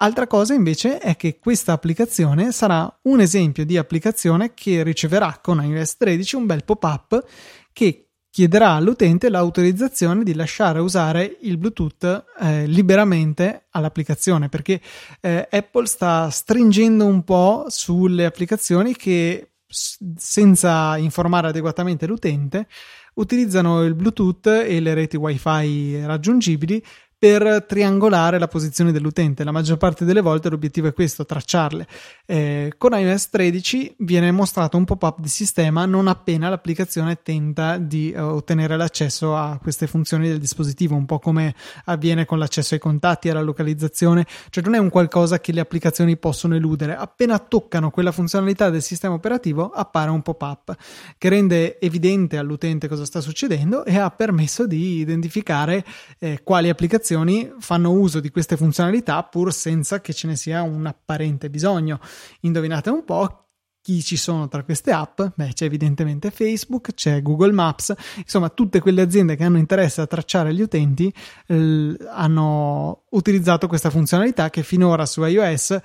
Altra 0.00 0.28
cosa 0.28 0.54
invece 0.54 0.98
è 0.98 1.16
che 1.16 1.40
questa 1.40 1.72
applicazione 1.72 2.52
sarà 2.52 3.00
un 3.02 3.18
esempio 3.18 3.64
di 3.64 3.76
applicazione 3.76 4.54
che 4.54 4.84
riceverà 4.84 5.40
con 5.42 5.60
iOS 5.60 5.96
13 5.96 6.36
un 6.36 6.46
bel 6.46 6.62
pop-up 6.62 7.24
che 7.72 8.10
chiederà 8.30 8.74
all'utente 8.74 9.28
l'autorizzazione 9.28 10.22
di 10.22 10.34
lasciare 10.34 10.78
usare 10.78 11.38
il 11.40 11.56
Bluetooth 11.58 12.26
eh, 12.38 12.66
liberamente 12.66 13.66
all'applicazione 13.70 14.48
perché 14.48 14.80
eh, 15.20 15.48
Apple 15.50 15.86
sta 15.86 16.30
stringendo 16.30 17.04
un 17.04 17.24
po' 17.24 17.64
sulle 17.66 18.24
applicazioni 18.24 18.94
che 18.94 19.54
senza 19.66 20.96
informare 20.96 21.48
adeguatamente 21.48 22.06
l'utente 22.06 22.68
utilizzano 23.14 23.82
il 23.82 23.94
Bluetooth 23.94 24.46
e 24.46 24.78
le 24.78 24.94
reti 24.94 25.16
wifi 25.16 26.04
raggiungibili 26.04 26.80
per 27.18 27.64
triangolare 27.66 28.38
la 28.38 28.46
posizione 28.46 28.92
dell'utente. 28.92 29.42
La 29.42 29.50
maggior 29.50 29.76
parte 29.76 30.04
delle 30.04 30.20
volte 30.20 30.48
l'obiettivo 30.48 30.86
è 30.86 30.92
questo, 30.92 31.26
tracciarle. 31.26 31.86
Eh, 32.24 32.74
con 32.78 32.92
iOS 32.92 33.30
13 33.30 33.96
viene 33.98 34.30
mostrato 34.30 34.76
un 34.76 34.84
pop-up 34.84 35.18
di 35.18 35.28
sistema 35.28 35.84
non 35.84 36.06
appena 36.06 36.48
l'applicazione 36.48 37.20
tenta 37.22 37.76
di 37.76 38.14
uh, 38.14 38.20
ottenere 38.20 38.76
l'accesso 38.76 39.36
a 39.36 39.58
queste 39.60 39.88
funzioni 39.88 40.28
del 40.28 40.38
dispositivo, 40.38 40.94
un 40.94 41.06
po' 41.06 41.18
come 41.18 41.56
avviene 41.86 42.24
con 42.24 42.38
l'accesso 42.38 42.74
ai 42.74 42.80
contatti, 42.80 43.28
alla 43.28 43.42
localizzazione, 43.42 44.24
cioè 44.50 44.62
non 44.62 44.74
è 44.74 44.78
un 44.78 44.88
qualcosa 44.88 45.40
che 45.40 45.50
le 45.50 45.60
applicazioni 45.60 46.16
possono 46.16 46.54
eludere. 46.54 46.94
Appena 46.94 47.40
toccano 47.40 47.90
quella 47.90 48.12
funzionalità 48.12 48.70
del 48.70 48.82
sistema 48.82 49.14
operativo 49.14 49.70
appare 49.70 50.10
un 50.10 50.22
pop-up 50.22 50.72
che 51.18 51.28
rende 51.28 51.80
evidente 51.80 52.36
all'utente 52.36 52.86
cosa 52.86 53.04
sta 53.04 53.20
succedendo 53.20 53.84
e 53.84 53.98
ha 53.98 54.08
permesso 54.10 54.68
di 54.68 54.98
identificare 54.98 55.84
eh, 56.20 56.42
quali 56.44 56.68
applicazioni 56.68 57.06
applicazioni 57.08 57.50
fanno 57.58 57.90
uso 57.92 58.20
di 58.20 58.30
queste 58.30 58.56
funzionalità 58.56 59.22
pur 59.22 59.52
senza 59.52 60.00
che 60.00 60.12
ce 60.12 60.26
ne 60.26 60.36
sia 60.36 60.62
un 60.62 60.84
apparente 60.86 61.48
bisogno. 61.48 62.00
Indovinate 62.40 62.90
un 62.90 63.04
po' 63.04 63.44
chi 63.80 64.02
ci 64.02 64.16
sono 64.16 64.48
tra 64.48 64.64
queste 64.64 64.92
app? 64.92 65.22
Beh, 65.34 65.52
c'è 65.54 65.64
evidentemente 65.64 66.30
Facebook, 66.30 66.92
c'è 66.92 67.22
Google 67.22 67.52
Maps, 67.52 67.94
insomma, 68.16 68.50
tutte 68.50 68.80
quelle 68.80 69.00
aziende 69.00 69.34
che 69.34 69.44
hanno 69.44 69.56
interesse 69.56 70.02
a 70.02 70.06
tracciare 70.06 70.52
gli 70.52 70.60
utenti 70.60 71.12
eh, 71.46 71.96
hanno 72.10 73.04
utilizzato 73.10 73.66
questa 73.66 73.88
funzionalità 73.88 74.50
che 74.50 74.62
finora 74.62 75.06
su 75.06 75.24
iOS 75.24 75.78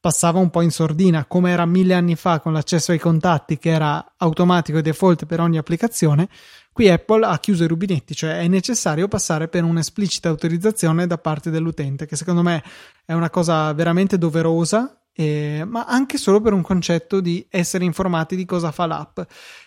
passava 0.00 0.38
un 0.38 0.48
po' 0.48 0.62
in 0.62 0.70
sordina, 0.70 1.26
come 1.26 1.50
era 1.50 1.66
mille 1.66 1.92
anni 1.92 2.16
fa 2.16 2.40
con 2.40 2.54
l'accesso 2.54 2.92
ai 2.92 2.98
contatti 2.98 3.58
che 3.58 3.68
era 3.68 4.14
automatico 4.16 4.78
e 4.78 4.82
default 4.82 5.26
per 5.26 5.40
ogni 5.40 5.58
applicazione. 5.58 6.30
Qui 6.72 6.88
Apple 6.88 7.26
ha 7.26 7.38
chiuso 7.38 7.64
i 7.64 7.68
rubinetti, 7.68 8.14
cioè 8.14 8.38
è 8.38 8.48
necessario 8.48 9.08
passare 9.08 9.48
per 9.48 9.64
un'esplicita 9.64 10.28
autorizzazione 10.28 11.06
da 11.06 11.18
parte 11.18 11.50
dell'utente, 11.50 12.06
che 12.06 12.16
secondo 12.16 12.42
me 12.42 12.62
è 13.04 13.12
una 13.12 13.28
cosa 13.28 13.72
veramente 13.72 14.18
doverosa, 14.18 15.02
eh, 15.12 15.64
ma 15.66 15.84
anche 15.84 16.16
solo 16.16 16.40
per 16.40 16.52
un 16.52 16.62
concetto 16.62 17.20
di 17.20 17.44
essere 17.50 17.84
informati 17.84 18.36
di 18.36 18.44
cosa 18.44 18.70
fa 18.70 18.86
l'app. 18.86 19.20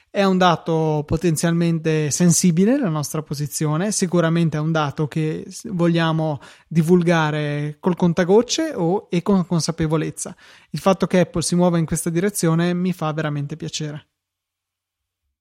È 0.10 0.24
un 0.24 0.38
dato 0.38 1.04
potenzialmente 1.06 2.10
sensibile 2.12 2.78
la 2.78 2.88
nostra 2.88 3.22
posizione, 3.24 3.92
sicuramente 3.92 4.58
è 4.58 4.60
un 4.60 4.72
dato 4.72 5.08
che 5.08 5.46
vogliamo 5.72 6.40
divulgare 6.68 7.78
col 7.80 7.96
contagocce 7.96 8.74
o, 8.76 9.08
e 9.10 9.24
con 9.24 9.46
consapevolezza. 9.46 10.36
Il 10.70 10.80
fatto 10.80 11.08
che 11.08 11.22
Apple 11.22 11.42
si 11.42 11.56
muova 11.56 11.80
in 11.80 11.86
questa 11.86 12.12
direzione 12.12 12.74
mi 12.74 12.94
fa 12.94 13.12
veramente 13.12 13.56
piacere. 13.56 14.13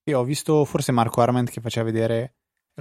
Io 0.04 0.18
ho 0.18 0.24
visto 0.24 0.64
forse 0.64 0.92
Marco 0.92 1.20
Arment 1.20 1.50
che 1.50 1.60
faceva 1.60 1.86
vedere, 1.86 2.34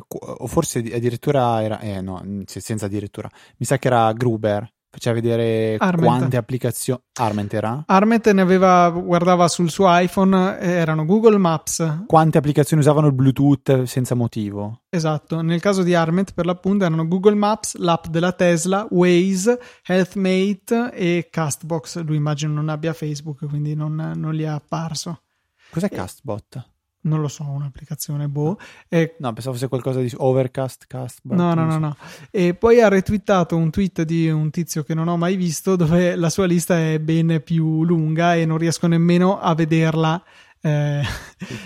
o 0.10 0.48
forse 0.48 0.80
addirittura 0.80 1.62
era, 1.62 1.80
eh 1.80 2.02
no, 2.02 2.24
senza 2.46 2.86
addirittura, 2.86 3.30
mi 3.58 3.66
sa 3.66 3.78
che 3.78 3.88
era 3.88 4.12
Gruber, 4.14 4.72
faceva 4.92 5.16
vedere 5.16 5.78
Arment. 5.78 6.04
quante 6.04 6.38
applicazioni 6.38 7.00
Arment 7.14 7.54
era? 7.54 7.84
Arment 7.88 8.30
ne 8.32 8.42
aveva 8.42 8.90
guardava 8.90 9.48
sul 9.48 9.70
suo 9.70 9.86
iPhone 9.88 10.60
erano 10.60 11.06
Google 11.06 11.38
Maps 11.38 12.04
quante 12.08 12.38
applicazioni 12.38 12.82
usavano 12.82 13.08
il 13.08 13.14
Bluetooth 13.14 13.84
senza 13.84 14.16
motivo 14.16 14.82
esatto 14.90 15.42
nel 15.42 15.62
caso 15.62 15.84
di 15.84 15.96
Arment 15.96 16.34
per 16.34 16.46
l'appunto 16.46 16.84
erano 16.84 17.08
Google 17.08 17.36
Maps 17.36 17.78
l'app 17.78 18.08
della 18.08 18.34
Tesla 18.34 18.86
Waze 18.90 19.62
Healthmate 19.86 20.92
e 20.94 21.30
Castbox 21.32 22.04
lui 22.04 22.18
immagino 22.18 22.52
non 22.52 22.68
abbia 22.68 22.92
Facebook 22.92 23.48
quindi 23.48 23.74
non, 23.76 24.12
non 24.16 24.34
gli 24.34 24.44
è 24.44 24.48
apparso 24.48 25.22
cos'è 25.70 25.88
Castbot? 25.88 26.70
Non 27.02 27.22
lo 27.22 27.28
so, 27.28 27.44
un'applicazione 27.44 28.28
boh. 28.28 28.58
E... 28.88 29.16
No, 29.20 29.34
pensavo 29.34 29.56
fosse 29.56 29.68
qualcosa 29.68 30.00
di 30.00 30.12
Overcast, 30.16 30.86
Cast. 30.88 31.20
No, 31.24 31.54
no, 31.54 31.66
no, 31.66 31.78
no. 31.78 31.96
E 32.30 32.54
poi 32.54 32.82
ha 32.82 32.88
retweetato 32.88 33.56
un 33.56 33.70
tweet 33.72 34.04
di 34.04 34.30
un 34.30 34.50
tizio 34.52 34.84
che 34.84 34.94
non 34.94 35.08
ho 35.08 35.18
mai 35.18 35.36
visto 35.36 35.76
dove 35.76 36.16
la 36.16 36.30
sua 36.30 36.46
lista 36.46 36.78
è 36.80 37.00
ben 37.00 37.42
più 37.44 37.84
lunga 37.84 38.36
e 38.36 38.46
non 38.46 38.58
riesco 38.58 38.88
nemmeno 38.88 39.40
a 39.40 39.56
vederla. 39.56 40.24
Eh, 40.62 41.02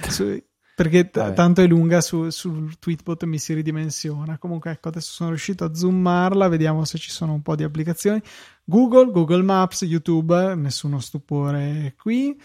su, 0.08 0.42
perché 0.76 1.10
t- 1.10 1.34
tanto 1.34 1.62
è 1.62 1.68
lunga 1.68 2.02
su, 2.02 2.30
sul 2.30 2.78
tweetbot 2.78 3.24
mi 3.24 3.40
si 3.40 3.54
ridimensiona. 3.54 4.38
Comunque, 4.38 4.72
ecco, 4.72 4.90
adesso 4.90 5.12
sono 5.14 5.30
riuscito 5.30 5.64
a 5.64 5.74
zoomarla, 5.74 6.50
vediamo 6.50 6.84
se 6.84 6.98
ci 6.98 7.10
sono 7.10 7.34
un 7.34 7.42
po' 7.42 7.56
di 7.56 7.64
applicazioni. 7.64 8.22
Google, 8.66 9.12
Google 9.12 9.44
Maps, 9.44 9.84
YouTube, 9.84 10.56
nessuno 10.56 11.00
stupore 11.00 11.96
qui. 11.98 12.38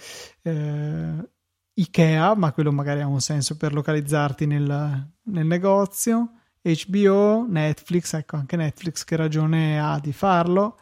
Eh, 0.43 1.29
Ikea, 1.75 2.35
ma 2.35 2.53
quello 2.53 2.73
magari 2.73 3.01
ha 3.01 3.07
un 3.07 3.21
senso 3.21 3.57
per 3.57 3.73
localizzarti 3.73 4.47
nel, 4.47 5.11
nel 5.23 5.47
negozio. 5.47 6.33
HBO, 6.63 7.47
Netflix, 7.49 8.13
ecco 8.15 8.37
anche 8.37 8.57
Netflix 8.57 9.05
che 9.05 9.17
ragione 9.17 9.81
ha 9.81 9.99
di 9.99 10.13
farlo. 10.13 10.79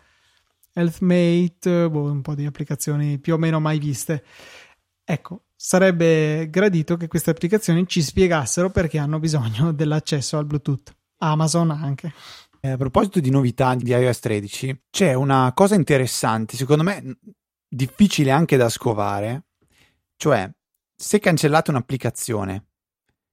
Healthmate, 0.73 1.89
boh, 1.89 2.11
un 2.11 2.23
po' 2.23 2.35
di 2.35 2.47
applicazioni 2.47 3.19
più 3.19 3.35
o 3.35 3.39
meno 3.39 3.61
mai 3.61 3.79
viste. 3.79 4.25
Ecco, 5.05 5.45
sarebbe 5.55 6.49
gradito 6.51 6.97
che 6.97 7.09
queste 7.09 7.31
applicazioni 7.31 7.87
ci 7.87 8.03
spiegassero 8.03 8.71
perché 8.71 8.99
hanno 8.99 9.19
bisogno 9.19 9.73
dell'accesso 9.75 10.37
al 10.37 10.47
Bluetooth. 10.47 10.95
Amazon 11.19 11.71
anche. 11.71 12.13
Eh, 12.61 12.71
a 12.71 12.77
proposito 12.77 13.21
di 13.21 13.31
novità 13.31 13.75
di 13.75 13.91
iOS 13.91 14.19
13, 14.21 14.83
c'è 14.91 15.15
una 15.15 15.53
cosa 15.55 15.75
interessante, 15.75 16.57
secondo 16.57 16.83
me 16.83 17.19
difficile 17.69 18.31
anche 18.31 18.57
da 18.57 18.69
scovare, 18.69 19.47
cioè 20.17 20.51
se 21.01 21.21
cancellate 21.21 21.71
un'applicazione 21.71 22.65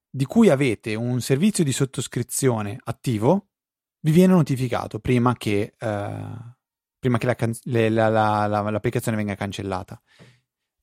di 0.08 0.26
cui 0.26 0.50
avete 0.50 0.94
un 0.94 1.20
servizio 1.20 1.64
di 1.64 1.72
sottoscrizione 1.72 2.80
attivo, 2.84 3.48
vi 4.02 4.12
viene 4.12 4.34
notificato 4.34 5.00
prima 5.00 5.36
che, 5.36 5.74
uh, 5.80 6.54
prima 7.00 7.18
che 7.18 7.26
la 7.26 7.34
can- 7.34 7.58
le, 7.64 7.90
la, 7.90 8.08
la, 8.10 8.46
la, 8.46 8.70
l'applicazione 8.70 9.18
venga 9.18 9.34
cancellata. 9.34 10.00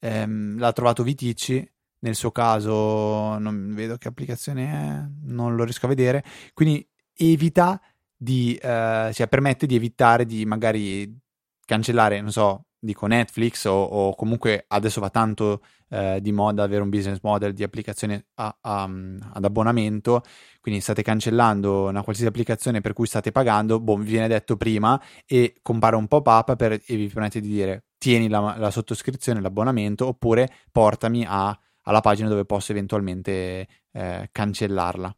Um, 0.00 0.58
l'ha 0.58 0.72
trovato 0.72 1.04
Vitici, 1.04 1.64
nel 2.00 2.16
suo 2.16 2.32
caso 2.32 3.38
non 3.38 3.72
vedo 3.74 3.96
che 3.96 4.08
applicazione 4.08 4.66
è, 4.66 5.06
non 5.22 5.54
lo 5.54 5.62
riesco 5.62 5.86
a 5.86 5.88
vedere, 5.88 6.24
quindi 6.52 6.84
evita 7.14 7.80
di, 8.16 8.58
uh, 8.60 9.12
cioè 9.12 9.28
permette 9.28 9.66
di 9.66 9.76
evitare 9.76 10.26
di 10.26 10.44
magari 10.44 11.16
cancellare, 11.64 12.20
non 12.20 12.32
so, 12.32 12.66
dico 12.84 13.06
Netflix 13.06 13.64
o, 13.66 13.80
o 13.80 14.14
comunque 14.16 14.64
adesso 14.66 15.00
va 15.00 15.08
tanto 15.08 15.62
eh, 15.88 16.18
di 16.20 16.32
moda 16.32 16.64
avere 16.64 16.82
un 16.82 16.88
business 16.88 17.20
model 17.22 17.52
di 17.52 17.62
applicazione 17.62 18.26
a, 18.34 18.56
a, 18.60 18.82
ad 18.82 19.44
abbonamento, 19.44 20.22
quindi 20.60 20.80
state 20.80 21.02
cancellando 21.02 21.84
una 21.84 22.02
qualsiasi 22.02 22.28
applicazione 22.28 22.80
per 22.80 22.92
cui 22.92 23.06
state 23.06 23.30
pagando, 23.30 23.78
boh, 23.78 23.96
vi 23.96 24.10
viene 24.10 24.26
detto 24.26 24.56
prima 24.56 25.00
e 25.24 25.54
compare 25.62 25.94
un 25.94 26.08
pop-up 26.08 26.60
e 26.60 26.96
vi 26.96 27.06
permette 27.06 27.40
di 27.40 27.48
dire 27.48 27.84
tieni 27.98 28.28
la, 28.28 28.56
la 28.58 28.70
sottoscrizione, 28.72 29.40
l'abbonamento 29.40 30.08
oppure 30.08 30.48
portami 30.72 31.24
a, 31.24 31.56
alla 31.82 32.00
pagina 32.00 32.28
dove 32.28 32.44
posso 32.44 32.72
eventualmente 32.72 33.68
eh, 33.92 34.28
cancellarla. 34.32 35.16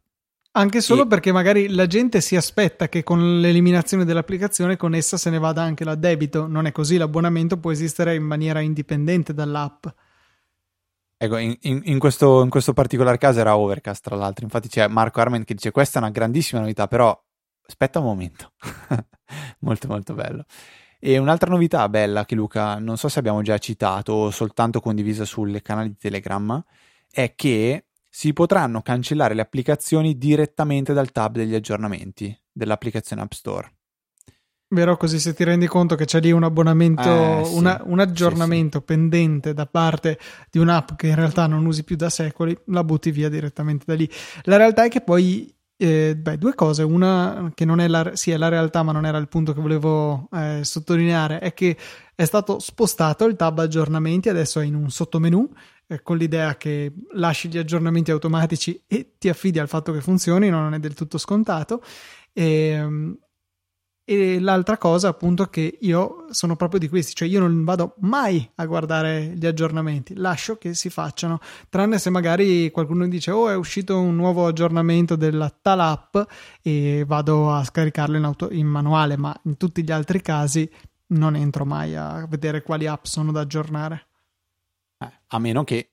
Anche 0.57 0.79
solo 0.79 1.03
e... 1.03 1.07
perché 1.07 1.31
magari 1.31 1.67
la 1.69 1.85
gente 1.85 2.21
si 2.21 2.35
aspetta 2.35 2.87
che 2.87 3.03
con 3.03 3.39
l'eliminazione 3.39 4.05
dell'applicazione 4.05 4.77
con 4.77 4.95
essa 4.95 5.17
se 5.17 5.29
ne 5.29 5.37
vada 5.37 5.61
anche 5.61 5.83
l'addebito. 5.83 6.47
Non 6.47 6.65
è 6.65 6.71
così, 6.71 6.97
l'abbonamento 6.97 7.57
può 7.57 7.71
esistere 7.71 8.15
in 8.15 8.23
maniera 8.23 8.61
indipendente 8.61 9.33
dall'app. 9.33 9.85
Ecco, 11.17 11.37
in, 11.37 11.57
in, 11.61 11.99
questo, 11.99 12.43
in, 12.43 12.49
questo, 12.49 12.73
particolare 12.73 13.17
caso 13.17 13.39
era 13.39 13.57
Overcast, 13.57 14.03
tra 14.03 14.15
l'altro. 14.15 14.45
Infatti 14.45 14.67
c'è 14.67 14.87
Marco 14.87 15.19
Armen 15.19 15.43
che 15.43 15.53
dice: 15.53 15.71
Questa 15.71 15.99
è 15.99 16.01
una 16.01 16.11
grandissima 16.11 16.61
novità, 16.61 16.87
però 16.87 17.17
aspetta 17.65 17.99
un 17.99 18.05
momento. 18.05 18.53
molto, 19.59 19.87
molto 19.87 20.13
bello. 20.13 20.45
E 20.99 21.17
un'altra 21.17 21.49
novità 21.49 21.87
bella 21.89 22.25
che 22.25 22.35
Luca, 22.35 22.79
non 22.79 22.97
so 22.97 23.09
se 23.09 23.19
abbiamo 23.19 23.41
già 23.41 23.57
citato 23.57 24.13
o 24.13 24.31
soltanto 24.31 24.79
condivisa 24.79 25.25
sul 25.25 25.61
canale 25.61 25.89
di 25.89 25.97
Telegram, 25.97 26.63
è 27.11 27.33
che 27.35 27.84
si 28.15 28.31
potranno 28.31 28.81
cancellare 28.81 29.33
le 29.33 29.41
applicazioni 29.41 30.17
direttamente 30.17 30.93
dal 30.93 31.11
tab 31.11 31.33
degli 31.33 31.53
aggiornamenti 31.53 32.33
dell'applicazione 32.49 33.23
App 33.23 33.33
Store. 33.33 33.73
Vero, 34.69 34.95
così 34.95 35.19
se 35.19 35.33
ti 35.33 35.43
rendi 35.43 35.67
conto 35.67 35.95
che 35.95 36.05
c'è 36.05 36.21
lì 36.21 36.31
un 36.31 36.43
abbonamento, 36.43 37.01
eh, 37.41 37.43
sì. 37.43 37.57
una, 37.57 37.81
un 37.83 37.99
aggiornamento 37.99 38.77
sì, 38.77 38.85
sì. 38.87 38.97
pendente 38.97 39.53
da 39.53 39.65
parte 39.65 40.17
di 40.49 40.59
un'app 40.59 40.91
che 40.95 41.07
in 41.07 41.15
realtà 41.15 41.45
non 41.47 41.65
usi 41.65 41.83
più 41.83 41.97
da 41.97 42.09
secoli, 42.09 42.57
la 42.67 42.85
butti 42.85 43.11
via 43.11 43.27
direttamente 43.27 43.83
da 43.85 43.95
lì. 43.95 44.09
La 44.43 44.55
realtà 44.55 44.85
è 44.85 44.87
che 44.87 45.01
poi, 45.01 45.53
eh, 45.75 46.15
beh, 46.15 46.37
due 46.37 46.55
cose. 46.55 46.83
Una 46.83 47.51
che 47.53 47.65
non 47.65 47.81
è 47.81 47.89
la, 47.89 48.11
sì, 48.15 48.31
è 48.31 48.37
la 48.37 48.47
realtà, 48.47 48.81
ma 48.81 48.93
non 48.93 49.05
era 49.05 49.17
il 49.17 49.27
punto 49.27 49.51
che 49.53 49.59
volevo 49.59 50.29
eh, 50.31 50.61
sottolineare, 50.63 51.39
è 51.39 51.53
che 51.53 51.75
è 52.15 52.23
stato 52.23 52.59
spostato 52.59 53.25
il 53.25 53.35
tab 53.35 53.59
aggiornamenti, 53.59 54.29
adesso 54.29 54.61
è 54.61 54.63
in 54.63 54.75
un 54.75 54.89
sottomenu 54.89 55.49
eh, 55.87 56.01
con 56.01 56.17
l'idea 56.17 56.57
che 56.57 56.93
lasci 57.13 57.49
gli 57.49 57.57
aggiornamenti 57.57 58.11
automatici 58.11 58.81
e 58.87 59.15
ti 59.17 59.29
affidi 59.29 59.59
al 59.59 59.67
fatto 59.67 59.91
che 59.91 60.01
funzioni, 60.01 60.49
non 60.49 60.73
è 60.73 60.79
del 60.79 60.93
tutto 60.93 61.17
scontato. 61.17 61.81
E, 62.33 62.43
ehm, 62.69 63.17
e 64.07 64.39
l'altra 64.39 64.77
cosa, 64.77 65.07
appunto, 65.07 65.45
che 65.47 65.79
io 65.81 66.25
sono 66.29 66.55
proprio 66.55 66.79
di 66.79 66.87
questi, 66.87 67.15
cioè 67.15 67.27
io 67.27 67.39
non 67.39 67.63
vado 67.63 67.95
mai 68.01 68.47
a 68.55 68.65
guardare 68.67 69.33
gli 69.35 69.47
aggiornamenti, 69.47 70.15
lascio 70.15 70.57
che 70.57 70.75
si 70.75 70.91
facciano, 70.91 71.39
tranne 71.69 71.97
se 71.97 72.11
magari 72.11 72.69
qualcuno 72.69 73.07
dice: 73.07 73.31
Oh, 73.31 73.49
è 73.49 73.55
uscito 73.55 73.99
un 73.99 74.15
nuovo 74.15 74.45
aggiornamento 74.45 75.15
della 75.15 75.49
tal 75.49 75.79
app 75.79 76.17
e 76.61 77.03
vado 77.07 77.51
a 77.51 77.63
scaricarlo 77.63 78.15
in, 78.15 78.23
auto- 78.25 78.51
in 78.51 78.67
manuale, 78.67 79.17
ma 79.17 79.35
in 79.45 79.57
tutti 79.57 79.83
gli 79.83 79.91
altri 79.91 80.21
casi 80.21 80.69
non 81.07 81.35
entro 81.35 81.65
mai 81.65 81.95
a 81.95 82.27
vedere 82.29 82.61
quali 82.61 82.85
app 82.85 83.05
sono 83.05 83.31
da 83.31 83.41
aggiornare. 83.41 84.05
Eh, 84.97 85.11
a 85.27 85.39
meno 85.39 85.63
che 85.63 85.91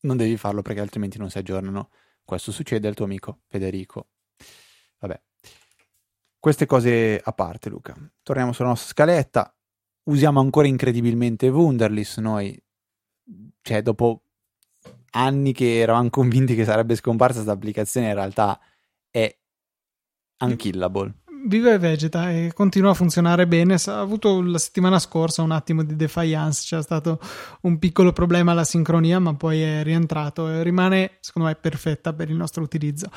non 0.00 0.16
devi 0.16 0.36
farlo 0.36 0.62
perché 0.62 0.80
altrimenti 0.80 1.18
non 1.18 1.30
si 1.30 1.38
aggiornano. 1.38 1.90
Questo 2.24 2.52
succede 2.52 2.88
al 2.88 2.94
tuo 2.94 3.04
amico 3.04 3.40
Federico. 3.48 4.08
Vabbè. 4.98 5.20
Queste 6.38 6.66
cose 6.66 7.20
a 7.22 7.32
parte, 7.32 7.68
Luca. 7.68 7.94
Torniamo 8.22 8.52
sulla 8.52 8.68
nostra 8.68 8.88
scaletta. 8.88 9.54
Usiamo 10.04 10.40
ancora 10.40 10.66
incredibilmente 10.66 11.48
Wunderlist. 11.48 12.18
Noi, 12.18 12.62
cioè, 13.62 13.82
dopo 13.82 14.22
anni 15.10 15.52
che 15.52 15.78
eravamo 15.78 16.10
convinti 16.10 16.54
che 16.54 16.64
sarebbe 16.64 16.96
scomparsa 16.96 17.36
questa 17.36 17.52
applicazione, 17.52 18.08
in 18.08 18.14
realtà 18.14 18.60
è 19.10 19.34
unkillable 20.38 21.23
vive 21.46 21.78
vegeta 21.78 22.30
e 22.30 22.52
continua 22.54 22.90
a 22.90 22.94
funzionare 22.94 23.46
bene. 23.46 23.76
Ha 23.86 24.00
avuto 24.00 24.42
la 24.42 24.58
settimana 24.58 24.98
scorsa 24.98 25.42
un 25.42 25.50
attimo 25.50 25.82
di 25.82 25.96
defiance, 25.96 26.62
c'è 26.64 26.82
stato 26.82 27.18
un 27.62 27.78
piccolo 27.78 28.12
problema 28.12 28.52
alla 28.52 28.64
sincronia, 28.64 29.18
ma 29.18 29.34
poi 29.34 29.62
è 29.62 29.82
rientrato 29.82 30.48
e 30.48 30.62
rimane, 30.62 31.18
secondo 31.20 31.48
me, 31.48 31.54
perfetta 31.54 32.12
per 32.12 32.30
il 32.30 32.36
nostro 32.36 32.62
utilizzo. 32.62 33.08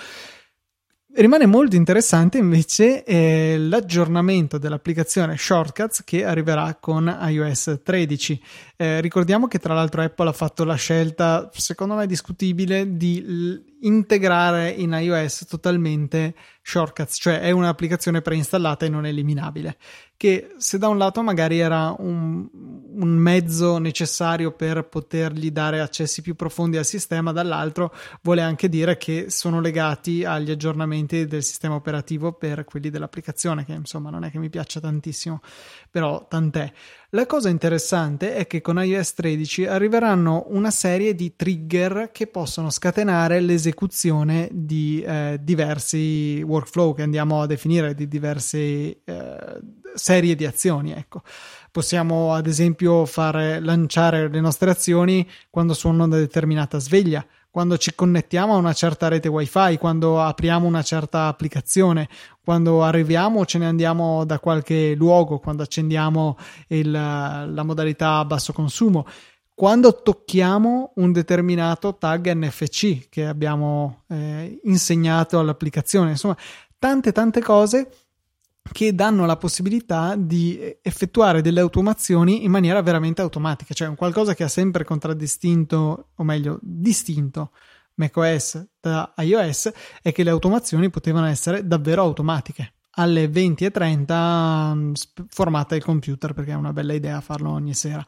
Rimane 1.18 1.48
molto 1.48 1.76
interessante 1.76 2.38
invece 2.38 3.04
eh, 3.04 3.58
l'aggiornamento 3.58 4.60
dell'applicazione 4.60 5.36
Shortcuts 5.36 6.04
che 6.04 6.24
arriverà 6.24 6.78
con 6.80 7.12
iOS 7.20 7.80
13. 7.84 8.40
Eh, 8.76 9.02
ricordiamo 9.02 9.48
che 9.48 9.58
tra 9.58 9.74
l'altro 9.74 10.04
Apple 10.04 10.30
ha 10.30 10.34
fatto 10.34 10.64
la 10.64 10.76
scelta, 10.76 11.50
secondo 11.54 11.96
me 11.96 12.06
discutibile, 12.06 12.98
di 12.98 13.77
integrare 13.82 14.70
in 14.70 14.92
iOS 14.92 15.46
totalmente 15.48 16.34
Shortcuts, 16.62 17.18
cioè 17.18 17.40
è 17.40 17.52
un'applicazione 17.52 18.22
preinstallata 18.22 18.86
e 18.86 18.90
non 18.90 19.06
eliminabile, 19.06 19.78
che 20.18 20.54
se 20.58 20.78
da 20.78 20.90
un 20.90 20.98
lato 20.98 21.24
magari 21.24 21.60
era 21.60 21.96
un, 21.98 22.46
un, 22.52 23.10
mezzo 23.10 23.78
necessario 23.78 24.52
per 24.52 24.84
potergli 24.90 25.50
dare 25.52 25.80
accessi 25.80 26.22
più 26.22 26.36
profondi 26.36 26.76
al 26.76 26.84
sistema, 26.84 27.32
dall'altro 27.32 27.94
vuole 28.22 28.42
anche 28.42 28.68
dire 28.68 28.98
che 28.98 29.30
sono 29.30 29.62
legati 29.62 30.26
agli 30.26 30.52
aggiornamenti 30.52 31.26
del 31.26 31.44
sistema 31.44 31.76
operativo 31.76 32.34
per 32.34 32.66
quelli 32.66 32.90
dell'applicazione, 32.90 33.64
che 33.64 33.74
insomma 33.74 34.10
non 34.10 34.26
è 34.26 34.32
che 34.32 34.40
mi 34.40 34.50
piaccia 34.50 34.82
tantissimo, 34.82 35.40
però 35.90 36.26
tant'è. 36.28 36.72
La 37.18 37.26
cosa 37.26 37.50
interessante 37.50 38.36
è 38.36 38.46
che 38.46 38.62
con 38.62 38.78
iOS 38.78 39.16
13 39.16 39.66
arriveranno 39.66 40.46
una 40.50 40.70
serie 40.70 41.16
di 41.16 41.36
trigger 41.36 42.12
che 42.12 42.28
possono 42.28 42.70
scatenare 42.70 43.40
l'esecuzione 43.40 44.48
di 44.52 45.02
eh, 45.02 45.40
diversi 45.42 46.44
workflow 46.46 46.94
che 46.94 47.02
andiamo 47.02 47.42
a 47.42 47.48
definire, 47.48 47.96
di 47.96 48.08
diverse 48.08 48.60
eh, 49.04 49.60
serie 49.96 50.36
di 50.36 50.46
azioni. 50.46 50.92
Ecco. 50.92 51.24
Possiamo 51.72 52.36
ad 52.36 52.46
esempio 52.46 53.04
fare 53.08 53.62
lanciare 53.62 54.30
le 54.30 54.40
nostre 54.40 54.70
azioni 54.70 55.28
quando 55.50 55.74
suona 55.74 56.04
una 56.04 56.18
determinata 56.18 56.78
sveglia 56.78 57.26
quando 57.58 57.80
ci 57.80 57.96
connettiamo 57.96 58.54
a 58.54 58.58
una 58.58 58.74
certa 58.74 59.08
rete 59.08 59.30
wifi, 59.30 59.80
quando 59.80 60.22
apriamo 60.22 60.68
una 60.68 60.84
certa 60.84 61.26
applicazione, 61.26 62.08
quando 62.44 62.84
arriviamo 62.84 63.40
o 63.40 63.46
ce 63.48 63.58
ne 63.58 63.66
andiamo 63.66 64.26
da 64.26 64.38
qualche 64.38 64.94
luogo, 64.94 65.40
quando 65.40 65.64
accendiamo 65.64 66.38
il, 66.68 66.92
la 66.92 67.64
modalità 67.64 68.18
a 68.18 68.26
basso 68.26 68.54
consumo, 68.54 69.08
quando 69.56 70.04
tocchiamo 70.04 70.92
un 70.98 71.12
determinato 71.12 71.96
tag 71.98 72.32
NFC 72.32 73.10
che 73.10 73.26
abbiamo 73.26 74.04
eh, 74.10 74.60
insegnato 74.66 75.40
all'applicazione, 75.40 76.12
insomma, 76.12 76.38
tante 76.78 77.12
tante 77.12 77.42
cose 77.42 77.90
che 78.72 78.94
danno 78.94 79.26
la 79.26 79.38
possibilità 79.38 80.16
di 80.16 80.60
effettuare 80.82 81.42
delle 81.42 81.60
automazioni 81.60 82.44
in 82.44 82.52
maniera 82.52 82.82
veramente 82.82 83.22
automatica, 83.22 83.74
cioè 83.74 83.88
un 83.88 83.96
qualcosa 83.96 84.34
che 84.34 84.44
ha 84.44 84.48
sempre 84.48 84.84
contraddistinto, 84.84 86.10
o 86.16 86.24
meglio, 86.24 86.60
distinto 86.62 87.52
macOS 87.98 88.64
da 88.80 89.14
iOS 89.18 89.72
è 90.02 90.12
che 90.12 90.24
le 90.24 90.30
automazioni 90.30 90.90
potevano 90.90 91.28
essere 91.28 91.66
davvero 91.66 92.04
automatiche. 92.04 92.74
Alle 93.00 93.28
20.30 93.28 94.74
mm, 94.74 94.94
formata 95.30 95.76
il 95.76 95.84
computer 95.84 96.34
perché 96.34 96.52
è 96.52 96.56
una 96.56 96.74
bella 96.74 96.94
idea 96.94 97.22
farlo 97.22 97.52
ogni 97.52 97.76
sera. 97.76 98.04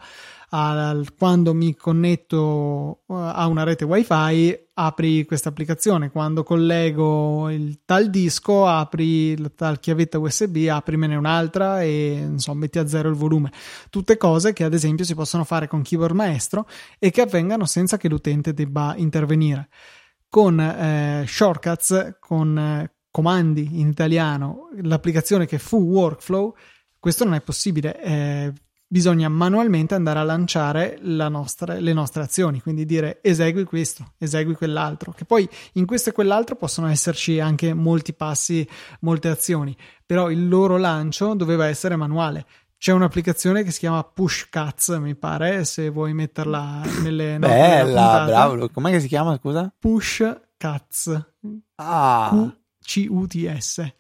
Al, 0.52 1.14
quando 1.16 1.54
mi 1.54 1.76
connetto 1.76 3.02
uh, 3.06 3.14
a 3.14 3.46
una 3.46 3.64
rete 3.64 3.86
wifi 3.86 4.58
apri 4.74 5.26
questa 5.26 5.50
applicazione. 5.50 6.10
Quando 6.10 6.42
collego 6.42 7.50
il 7.50 7.82
tal 7.86 8.10
disco 8.10 8.66
apri 8.66 9.38
la 9.38 9.50
tal 9.50 9.80
chiavetta 9.80 10.18
usb 10.18 10.58
aprimene 10.70 11.16
un'altra 11.16 11.84
e 11.84 12.14
insomma 12.28 12.62
metti 12.62 12.80
a 12.80 12.88
zero 12.88 13.10
il 13.10 13.16
volume. 13.16 13.52
Tutte 13.92 14.18
cose 14.18 14.54
che 14.54 14.64
ad 14.64 14.74
esempio 14.74 15.06
si 15.06 15.14
possono 15.14 15.44
fare 15.44 15.68
con 15.68 15.84
keyboard 15.84 16.16
maestro 16.16 16.68
e 16.98 17.12
che 17.12 17.22
avvengano 17.22 17.66
senza 17.66 17.98
che 17.98 18.10
l'utente 18.10 18.54
debba 18.54 18.96
intervenire. 18.98 19.70
Con 20.30 20.60
eh, 20.60 21.26
shortcuts 21.28 22.18
con 22.20 22.58
eh, 22.58 22.92
comandi 23.12 23.80
in 23.80 23.88
italiano 23.88 24.70
l'applicazione 24.82 25.46
che 25.46 25.60
fu 25.60 25.78
workflow 25.78 26.56
questo 27.00 27.24
non 27.24 27.34
è 27.34 27.42
possibile 27.42 28.02
eh, 28.02 28.54
bisogna 28.92 29.30
manualmente 29.30 29.94
andare 29.94 30.18
a 30.18 30.24
lanciare 30.24 30.98
nostra, 31.02 31.76
le 31.76 31.94
nostre 31.94 32.24
azioni, 32.24 32.60
quindi 32.60 32.86
dire 32.86 33.20
esegui 33.22 33.64
questo, 33.64 34.14
esegui 34.18 34.56
quell'altro, 34.56 35.12
che 35.12 35.26
poi 35.26 35.48
in 35.74 35.86
questo 35.86 36.10
e 36.10 36.12
quell'altro 36.12 36.56
possono 36.56 36.88
esserci 36.88 37.40
anche 37.40 37.74
molti 37.76 38.14
passi, 38.14 38.68
molte 39.02 39.28
azioni, 39.28 39.78
però 40.04 40.32
il 40.32 40.48
loro 40.48 40.78
lancio 40.78 41.36
doveva 41.36 41.68
essere 41.68 41.96
manuale. 41.96 42.46
C'è 42.80 42.92
un'applicazione 42.92 43.64
che 43.64 43.72
si 43.72 43.80
chiama 43.80 44.04
Push 44.04 44.48
Cuts, 44.50 44.88
mi 45.00 45.14
pare, 45.16 45.66
se 45.66 45.90
vuoi 45.90 46.14
metterla 46.14 46.82
nelle 47.04 47.38
note 47.38 47.54
Bella, 47.54 48.24
bravo. 48.26 48.70
Com'è 48.70 49.00
si 49.00 49.08
chiama, 49.08 49.38
scusa? 49.38 49.72
Push 49.78 50.24
Cuts. 50.58 51.32
Ah. 51.76 52.54
Q-C-U-T-S. 52.82 53.94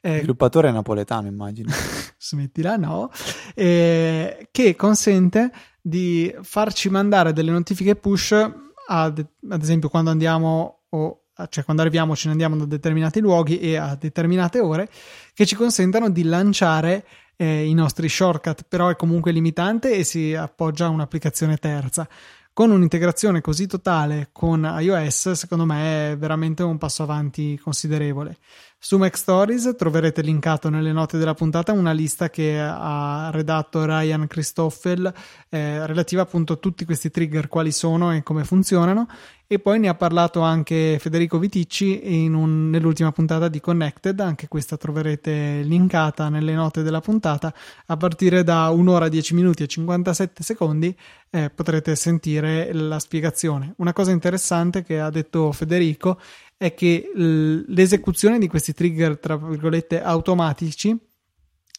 Eh, 0.00 0.16
Sviluppatore 0.18 0.70
napoletano, 0.70 1.26
immagino. 1.26 1.70
smettila, 2.18 2.76
no. 2.76 3.10
Eh, 3.54 4.48
che 4.50 4.76
consente 4.76 5.50
di 5.80 6.34
farci 6.42 6.88
mandare 6.88 7.32
delle 7.32 7.50
notifiche 7.50 7.96
push, 7.96 8.32
ad, 8.32 9.26
ad 9.48 9.62
esempio 9.62 9.88
quando 9.88 10.10
andiamo 10.10 10.84
o 10.88 11.16
cioè 11.48 11.64
quando 11.64 11.82
arriviamo 11.82 12.14
ce 12.14 12.26
ne 12.26 12.32
andiamo 12.32 12.56
da 12.56 12.66
determinati 12.66 13.18
luoghi 13.18 13.58
e 13.58 13.76
a 13.76 13.96
determinate 13.98 14.60
ore 14.60 14.88
che 15.32 15.46
ci 15.46 15.56
consentano 15.56 16.10
di 16.10 16.24
lanciare 16.24 17.04
eh, 17.36 17.66
i 17.66 17.74
nostri 17.74 18.08
shortcut, 18.08 18.64
però 18.68 18.88
è 18.88 18.96
comunque 18.96 19.32
limitante 19.32 19.92
e 19.92 20.04
si 20.04 20.34
appoggia 20.34 20.86
a 20.86 20.90
un'applicazione 20.90 21.56
terza. 21.56 22.08
Con 22.52 22.70
un'integrazione 22.70 23.40
così 23.40 23.66
totale 23.66 24.28
con 24.32 24.62
iOS, 24.80 25.32
secondo 25.32 25.64
me 25.64 26.12
è 26.12 26.16
veramente 26.18 26.62
un 26.62 26.78
passo 26.78 27.02
avanti 27.02 27.58
considerevole. 27.58 28.38
Su 28.84 28.98
Mac 28.98 29.16
Stories 29.16 29.76
troverete 29.78 30.22
linkato 30.22 30.68
nelle 30.68 30.90
note 30.90 31.16
della 31.16 31.34
puntata 31.34 31.70
una 31.70 31.92
lista 31.92 32.30
che 32.30 32.58
ha 32.58 33.30
redatto 33.30 33.84
Ryan 33.84 34.26
Christoffel 34.26 35.14
eh, 35.50 35.86
relativa 35.86 36.22
appunto 36.22 36.54
a 36.54 36.56
tutti 36.56 36.84
questi 36.84 37.08
trigger, 37.08 37.46
quali 37.46 37.70
sono 37.70 38.12
e 38.12 38.24
come 38.24 38.42
funzionano. 38.42 39.06
E 39.46 39.60
poi 39.60 39.78
ne 39.78 39.88
ha 39.88 39.94
parlato 39.94 40.40
anche 40.40 40.96
Federico 40.98 41.38
Viticci 41.38 42.26
un, 42.26 42.70
nell'ultima 42.70 43.12
puntata 43.12 43.48
di 43.48 43.60
Connected, 43.60 44.18
anche 44.18 44.48
questa 44.48 44.76
troverete 44.76 45.60
linkata 45.62 46.28
nelle 46.28 46.54
note 46.54 46.82
della 46.82 47.00
puntata. 47.00 47.54
A 47.86 47.96
partire 47.96 48.42
da 48.42 48.70
un'ora 48.70 49.08
10 49.08 49.34
minuti 49.34 49.62
e 49.62 49.66
57 49.66 50.42
secondi 50.42 50.96
eh, 51.30 51.50
potrete 51.50 51.94
sentire 51.96 52.72
la 52.72 52.98
spiegazione. 52.98 53.74
Una 53.76 53.92
cosa 53.92 54.10
interessante 54.10 54.82
che 54.82 54.98
ha 54.98 55.10
detto 55.10 55.52
Federico 55.52 56.18
è 56.62 56.74
che 56.74 57.10
l'esecuzione 57.14 58.38
di 58.38 58.46
questi 58.46 58.72
trigger, 58.72 59.18
tra 59.18 59.36
virgolette, 59.36 60.00
automatici 60.00 60.96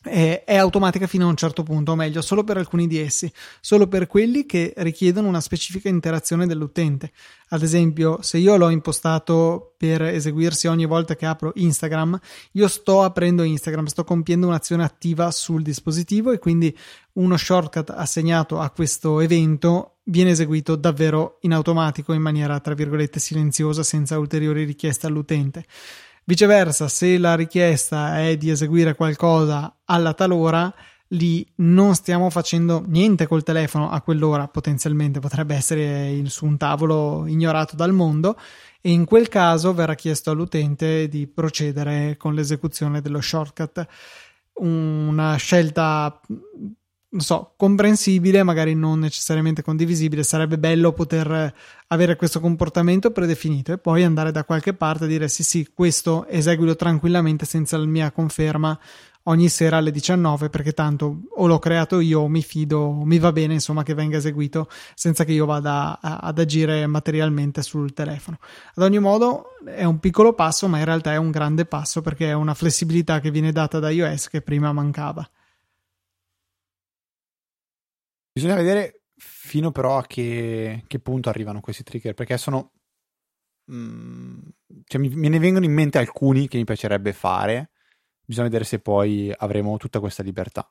è, 0.02 0.44
automatica 0.58 1.08
fino 1.08 1.26
a 1.26 1.30
un 1.30 1.38
certo 1.38 1.64
punto, 1.64 1.94
o 1.94 1.96
meglio, 1.96 2.22
solo 2.22 2.44
per 2.44 2.58
alcuni 2.58 2.86
di 2.88 3.00
essi, 3.00 3.32
solo 3.62 3.88
per 3.88 4.08
quelli 4.08 4.46
che 4.46 4.74
richiedono 4.78 5.30
una 5.30 5.40
specifica 5.40 5.88
interazione 5.88 6.48
dell'utente. 6.48 7.14
Ad 7.50 7.64
esempio, 7.64 8.22
se 8.22 8.40
io 8.40 8.58
l'ho 8.58 8.68
impostato 8.68 9.76
per 9.78 10.02
eseguirsi 10.02 10.68
ogni 10.68 10.86
volta 10.86 11.16
che 11.16 11.26
apro 11.26 11.54
Instagram, 11.56 12.20
io 12.52 12.68
sto 12.68 13.04
aprendo 13.04 13.44
Instagram, 13.44 13.86
sto 13.86 14.04
compiendo 14.04 14.48
un'azione 14.48 14.84
attiva 14.84 15.32
sul 15.32 15.62
dispositivo 15.62 16.34
e 16.34 16.40
quindi 16.40 16.78
uno 17.14 17.38
shortcut 17.38 17.90
assegnato 17.90 18.60
a 18.60 18.70
questo 18.70 19.22
evento 19.22 19.93
viene 20.04 20.32
eseguito 20.32 20.76
davvero 20.76 21.38
in 21.42 21.54
automatico 21.54 22.14
in 22.14 22.22
maniera 22.22 22.60
tra 22.60 22.74
virgolette 22.74 23.20
silenziosa 23.20 23.84
senza 23.84 24.18
ulteriori 24.18 24.64
richieste 24.64 25.08
all'utente. 25.08 25.66
Viceversa, 26.26 26.88
se 26.88 27.18
la 27.18 27.36
richiesta 27.36 28.20
è 28.22 28.38
di 28.38 28.50
eseguire 28.50 28.96
qualcosa 28.96 29.80
alla 29.86 30.14
talora, 30.14 30.74
lì 31.10 31.46
non 31.56 31.96
stiamo 31.96 32.30
facendo 32.30 32.84
niente 32.88 33.28
col 33.28 33.44
telefono 33.44 33.90
a 33.90 34.02
quell'ora, 34.02 34.48
potenzialmente 34.48 35.20
potrebbe 35.20 35.56
essere 35.56 36.24
su 36.26 36.46
un 36.46 36.58
tavolo 36.58 37.26
ignorato 37.28 37.76
dal 37.76 37.92
mondo 37.92 38.38
e 38.82 38.92
in 38.92 39.06
quel 39.06 39.28
caso 39.28 39.74
verrà 39.74 39.96
chiesto 39.96 40.32
all'utente 40.32 41.08
di 41.08 41.28
procedere 41.28 42.16
con 42.18 42.34
l'esecuzione 42.34 43.02
dello 43.02 43.22
shortcut. 43.22 43.86
Una 44.56 45.36
scelta 45.36 46.20
non 47.14 47.22
so, 47.22 47.54
comprensibile, 47.58 48.42
magari 48.42 48.74
non 48.74 49.00
necessariamente 49.00 49.62
condivisibile. 49.62 50.24
Sarebbe 50.24 50.58
bello 50.58 50.94
poter 50.94 51.54
avere 51.88 52.16
questo 52.16 52.40
comportamento 52.40 53.12
predefinito 53.12 53.72
e 53.72 53.78
poi 53.78 54.04
andare 54.04 54.32
da 54.32 54.44
qualche 54.44 54.74
parte 54.74 55.06
e 55.06 55.08
dire 55.08 55.28
sì, 55.28 55.44
sì, 55.44 55.70
questo 55.72 56.26
eseguilo 56.28 56.76
tranquillamente 56.76 57.46
senza 57.46 57.78
la 57.78 57.86
mia 57.86 58.12
conferma 58.12 58.80
ogni 59.26 59.48
sera 59.48 59.78
alle 59.78 59.92
19 59.92 60.50
perché 60.50 60.74
tanto 60.74 61.22
o 61.36 61.48
l'ho 61.48 61.60
creato 61.60 62.00
io 62.00 62.22
o 62.22 62.28
mi 62.28 62.42
fido 62.42 62.80
o 62.80 63.06
mi 63.06 63.20
va 63.20 63.32
bene 63.32 63.54
insomma 63.54 63.82
che 63.82 63.94
venga 63.94 64.18
eseguito 64.18 64.68
senza 64.96 65.24
che 65.24 65.32
io 65.32 65.46
vada 65.46 65.98
a, 66.02 66.18
ad 66.18 66.40
agire 66.40 66.86
materialmente 66.88 67.62
sul 67.62 67.94
telefono 67.94 68.38
ad 68.76 68.84
ogni 68.84 69.00
modo 69.00 69.56
è 69.66 69.86
un 69.86 70.00
piccolo 70.00 70.34
passo 70.34 70.68
ma 70.68 70.80
in 70.80 70.84
realtà 70.84 71.14
è 71.14 71.16
un 71.16 71.32
grande 71.32 71.64
passo 71.64 72.02
perché 72.02 72.32
è 72.32 72.34
una 72.34 72.54
flessibilità 72.54 73.22
che 73.22 73.32
viene 73.32 73.54
data 73.54 73.80
da 73.80 73.90
iOS 73.90 74.28
che 74.28 74.42
prima 74.42 74.74
mancava 74.74 75.26
Bisogna 78.34 78.56
vedere 78.56 79.04
fino 79.16 79.72
però 79.72 80.00
a 80.00 80.06
che, 80.08 80.84
che 80.88 81.00
punto 81.00 81.30
arrivano 81.30 81.62
questi 81.62 81.84
trigger, 81.84 82.16
perché 82.16 82.38
sono... 82.38 82.72
Mm, 83.72 84.40
cioè 84.86 85.00
mi, 85.00 85.10
me 85.10 85.30
ne 85.30 85.40
vengono 85.40 85.66
in 85.66 85.72
mente 85.72 86.00
alcuni 86.00 86.48
che 86.48 86.58
mi 86.58 86.64
piacerebbe 86.64 87.14
fare, 87.14 87.70
bisogna 88.26 88.48
vedere 88.48 88.66
se 88.66 88.80
poi 88.80 89.32
avremo 89.38 89.78
tutta 89.78 90.00
questa 90.00 90.24
libertà. 90.24 90.70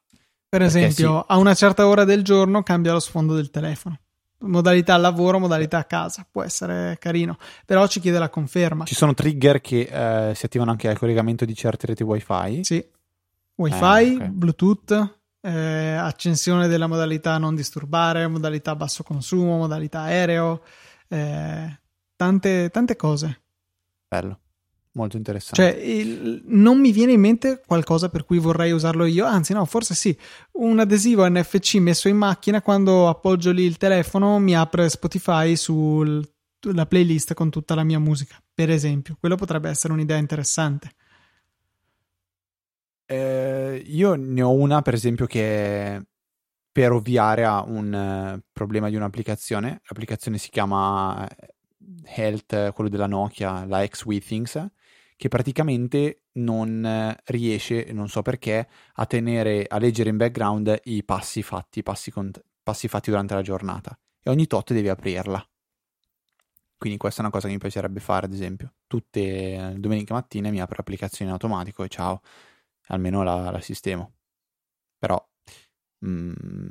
Per 0.49 0.61
esempio, 0.61 1.21
sì. 1.21 1.25
a 1.29 1.39
una 1.39 1.55
certa 1.55 1.87
ora 1.87 2.05
del 2.05 2.23
giorno 2.23 2.63
cambia 2.63 2.93
lo 2.93 3.01
sfondo 3.01 3.35
del 3.35 3.51
telefono. 3.51 3.99
Modalità 4.41 4.97
lavoro, 4.97 5.39
modalità 5.39 5.79
a 5.79 5.85
casa, 5.85 6.27
può 6.29 6.43
essere 6.43 6.97
carino, 6.99 7.39
però 7.65 7.87
ci 7.87 8.01
chiede 8.01 8.19
la 8.19 8.29
conferma. 8.29 8.85
Ci 8.85 8.97
sono 8.97 9.15
trigger 9.15 9.61
che 9.61 10.31
eh, 10.31 10.35
si 10.35 10.45
attivano 10.45 10.73
anche 10.73 10.89
al 10.89 10.99
collegamento 10.99 11.45
di 11.45 11.55
certe 11.55 11.87
reti 11.87 12.03
wifi. 12.03 12.65
Sì, 12.65 12.85
wifi, 13.55 13.77
eh, 13.77 14.15
okay. 14.17 14.29
bluetooth, 14.29 15.21
eh, 15.43 15.95
accensione 15.95 16.69
della 16.69 16.87
modalità 16.87 17.37
non 17.37 17.55
disturbare, 17.55 18.27
modalità 18.29 18.77
basso 18.77 19.03
consumo, 19.03 19.57
modalità 19.57 20.03
aereo, 20.03 20.63
eh, 21.09 21.79
tante, 22.17 22.71
tante 22.71 22.97
cose. 22.97 23.41
Bello, 24.09 24.39
molto 24.93 25.17
interessante. 25.17 25.61
Cioè, 25.61 25.83
il, 25.83 26.43
non 26.47 26.79
mi 26.79 26.93
viene 26.93 27.13
in 27.13 27.21
mente 27.21 27.61
qualcosa 27.67 28.09
per 28.09 28.25
cui 28.25 28.39
vorrei 28.39 28.71
usarlo 28.71 29.05
io, 29.05 29.27
anzi 29.27 29.53
no, 29.53 29.65
forse 29.65 29.95
sì, 29.95 30.17
un 30.53 30.79
adesivo 30.79 31.29
NFC 31.29 31.75
messo 31.77 32.09
in 32.09 32.17
macchina, 32.17 32.63
quando 32.63 33.09
appoggio 33.09 33.51
lì 33.51 33.65
il 33.65 33.79
telefono 33.79 34.39
mi 34.39 34.57
apre 34.57 34.89
Spotify 34.89 35.57
sulla 35.57 36.87
playlist 36.87 37.35
con 37.35 37.51
tutta 37.51 37.75
la 37.75 37.83
mia 37.83 37.99
musica, 37.99 38.41
per 38.55 38.71
esempio. 38.71 39.17
Quello 39.19 39.35
potrebbe 39.35 39.69
essere 39.69 39.93
un'idea 39.93 40.19
interessante. 40.19 40.93
Eh, 43.13 43.83
io 43.89 44.15
ne 44.15 44.41
ho 44.41 44.53
una, 44.53 44.81
per 44.81 44.95
esempio, 44.95 45.27
che 45.27 45.97
è 45.97 46.03
per 46.73 46.93
ovviare 46.93 47.45
a 47.45 47.63
un 47.63 47.93
uh, 47.93 48.43
problema 48.51 48.89
di 48.89 48.97
un'applicazione. 48.97 49.83
L'applicazione 49.85 50.39
si 50.39 50.49
chiama 50.49 51.29
eh, 51.29 51.55
Health, 52.05 52.73
quello 52.73 52.89
della 52.89 53.07
Nokia, 53.07 53.67
la 53.67 53.87
X-Withings, 53.87 54.67
che 55.17 55.29
praticamente 55.29 56.23
non 56.33 57.15
riesce, 57.27 57.93
non 57.93 58.09
so 58.09 58.23
perché, 58.23 58.67
a 58.95 59.05
tenere, 59.05 59.67
a 59.69 59.79
leggere 59.79 60.09
in 60.09 60.17
background 60.17 60.81
i 60.85 61.05
passi 61.05 61.43
fatti, 61.43 61.81
i 61.81 61.83
passi, 61.83 62.11
con, 62.11 62.31
passi 62.63 62.89
fatti 62.89 63.11
durante 63.11 63.35
la 63.35 63.43
giornata. 63.43 63.97
E 64.23 64.31
ogni 64.31 64.47
tot 64.47 64.73
devi 64.73 64.89
aprirla. 64.89 65.47
Quindi 66.79 66.99
questa 66.99 67.21
è 67.21 67.25
una 67.25 67.33
cosa 67.33 67.47
che 67.47 67.53
mi 67.53 67.61
piacerebbe 67.61 68.01
fare, 68.01 68.25
ad 68.25 68.33
esempio. 68.33 68.73
Tutte 68.87 69.21
le 69.21 69.75
domeniche 69.77 70.15
mattine 70.15 70.51
mi 70.51 70.63
apro 70.63 70.77
l'applicazione 70.79 71.31
in 71.31 71.37
automatico 71.37 71.85
e 71.85 71.89
ciao 71.89 72.23
almeno 72.89 73.23
la, 73.23 73.51
la 73.51 73.61
sistemo. 73.61 74.15
Però 74.99 75.23
mm, 76.07 76.69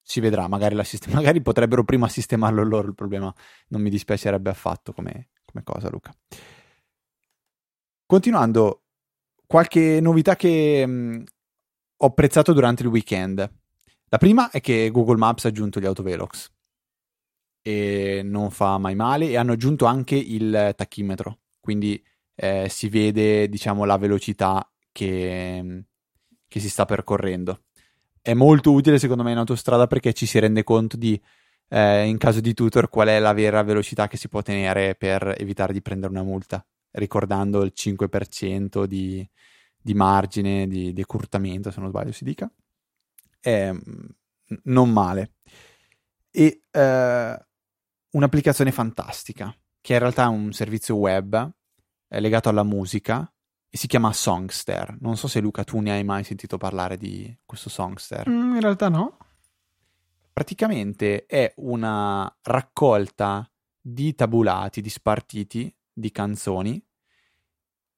si 0.00 0.20
vedrà, 0.20 0.46
magari, 0.48 0.82
sistem- 0.84 1.14
magari, 1.14 1.40
potrebbero 1.40 1.84
prima 1.84 2.08
sistemarlo 2.08 2.62
loro 2.62 2.88
il 2.88 2.94
problema, 2.94 3.34
non 3.68 3.80
mi 3.80 3.90
dispiacerebbe 3.90 4.50
affatto 4.50 4.92
come, 4.92 5.30
come 5.44 5.64
cosa 5.64 5.88
Luca. 5.90 6.14
Continuando, 8.06 8.82
qualche 9.46 10.00
novità 10.00 10.36
che 10.36 10.86
mh, 10.86 10.92
mm, 10.92 11.22
ho 11.96 12.06
apprezzato 12.06 12.52
durante 12.52 12.82
il 12.82 12.88
weekend. 12.88 13.38
La 14.08 14.18
prima 14.18 14.50
è 14.50 14.60
che 14.60 14.90
Google 14.90 15.16
Maps 15.16 15.46
ha 15.46 15.48
aggiunto 15.48 15.80
gli 15.80 15.86
autovelox 15.86 16.52
e 17.62 18.20
non 18.22 18.50
fa 18.50 18.76
mai 18.78 18.94
male 18.94 19.28
e 19.28 19.36
hanno 19.36 19.52
aggiunto 19.52 19.86
anche 19.86 20.16
il 20.16 20.74
tachimetro, 20.76 21.38
quindi 21.60 22.00
eh, 22.34 22.68
si 22.68 22.88
vede 22.88 23.48
diciamo 23.48 23.84
la 23.84 23.96
velocità 23.96 24.68
che, 24.94 25.84
che 26.46 26.60
si 26.60 26.70
sta 26.70 26.84
percorrendo. 26.84 27.64
È 28.22 28.32
molto 28.32 28.72
utile 28.72 28.98
secondo 28.98 29.24
me 29.24 29.32
in 29.32 29.38
autostrada 29.38 29.88
perché 29.88 30.12
ci 30.12 30.24
si 30.24 30.38
rende 30.38 30.62
conto 30.62 30.96
di, 30.96 31.20
eh, 31.68 32.06
in 32.06 32.16
caso 32.16 32.40
di 32.40 32.54
tutor, 32.54 32.88
qual 32.88 33.08
è 33.08 33.18
la 33.18 33.32
vera 33.32 33.62
velocità 33.62 34.06
che 34.06 34.16
si 34.16 34.28
può 34.28 34.40
tenere 34.40 34.94
per 34.94 35.34
evitare 35.36 35.72
di 35.72 35.82
prendere 35.82 36.12
una 36.12 36.22
multa, 36.22 36.64
ricordando 36.92 37.62
il 37.62 37.72
5% 37.74 38.84
di, 38.84 39.28
di 39.76 39.94
margine 39.94 40.68
di 40.68 40.92
decurtamento, 40.92 41.70
se 41.72 41.80
non 41.80 41.90
sbaglio 41.90 42.12
si 42.12 42.24
dica. 42.24 42.50
È 43.40 43.72
non 44.62 44.90
male. 44.90 45.32
E 46.30 46.62
eh, 46.70 47.46
un'applicazione 48.10 48.72
fantastica, 48.72 49.54
che 49.80 49.92
in 49.92 49.98
realtà 49.98 50.24
è 50.24 50.28
un 50.28 50.52
servizio 50.52 50.94
web 50.96 51.52
è 52.06 52.20
legato 52.20 52.48
alla 52.48 52.62
musica 52.62 53.28
e 53.74 53.76
si 53.76 53.88
chiama 53.88 54.12
Songster. 54.12 54.98
Non 55.00 55.16
so 55.16 55.26
se 55.26 55.40
Luca 55.40 55.64
tu 55.64 55.80
ne 55.80 55.90
hai 55.90 56.04
mai 56.04 56.22
sentito 56.22 56.58
parlare 56.58 56.96
di 56.96 57.36
questo 57.44 57.68
Songster. 57.68 58.30
Mm, 58.30 58.54
in 58.54 58.60
realtà 58.60 58.88
no. 58.88 59.16
Praticamente 60.32 61.26
è 61.26 61.52
una 61.56 62.32
raccolta 62.42 63.50
di 63.80 64.14
tabulati, 64.14 64.80
di 64.80 64.88
spartiti, 64.88 65.76
di 65.92 66.12
canzoni, 66.12 66.80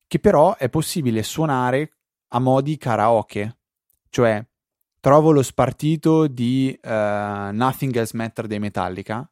che 0.06 0.18
però 0.18 0.56
è 0.56 0.70
possibile 0.70 1.22
suonare 1.22 1.98
a 2.28 2.38
modi 2.38 2.78
karaoke. 2.78 3.58
Cioè, 4.08 4.42
trovo 4.98 5.30
lo 5.30 5.42
spartito 5.42 6.26
di 6.26 6.74
uh, 6.84 6.88
Nothing 6.88 7.94
Else 7.94 8.16
Matter 8.16 8.46
dei 8.46 8.60
Metallica, 8.60 9.30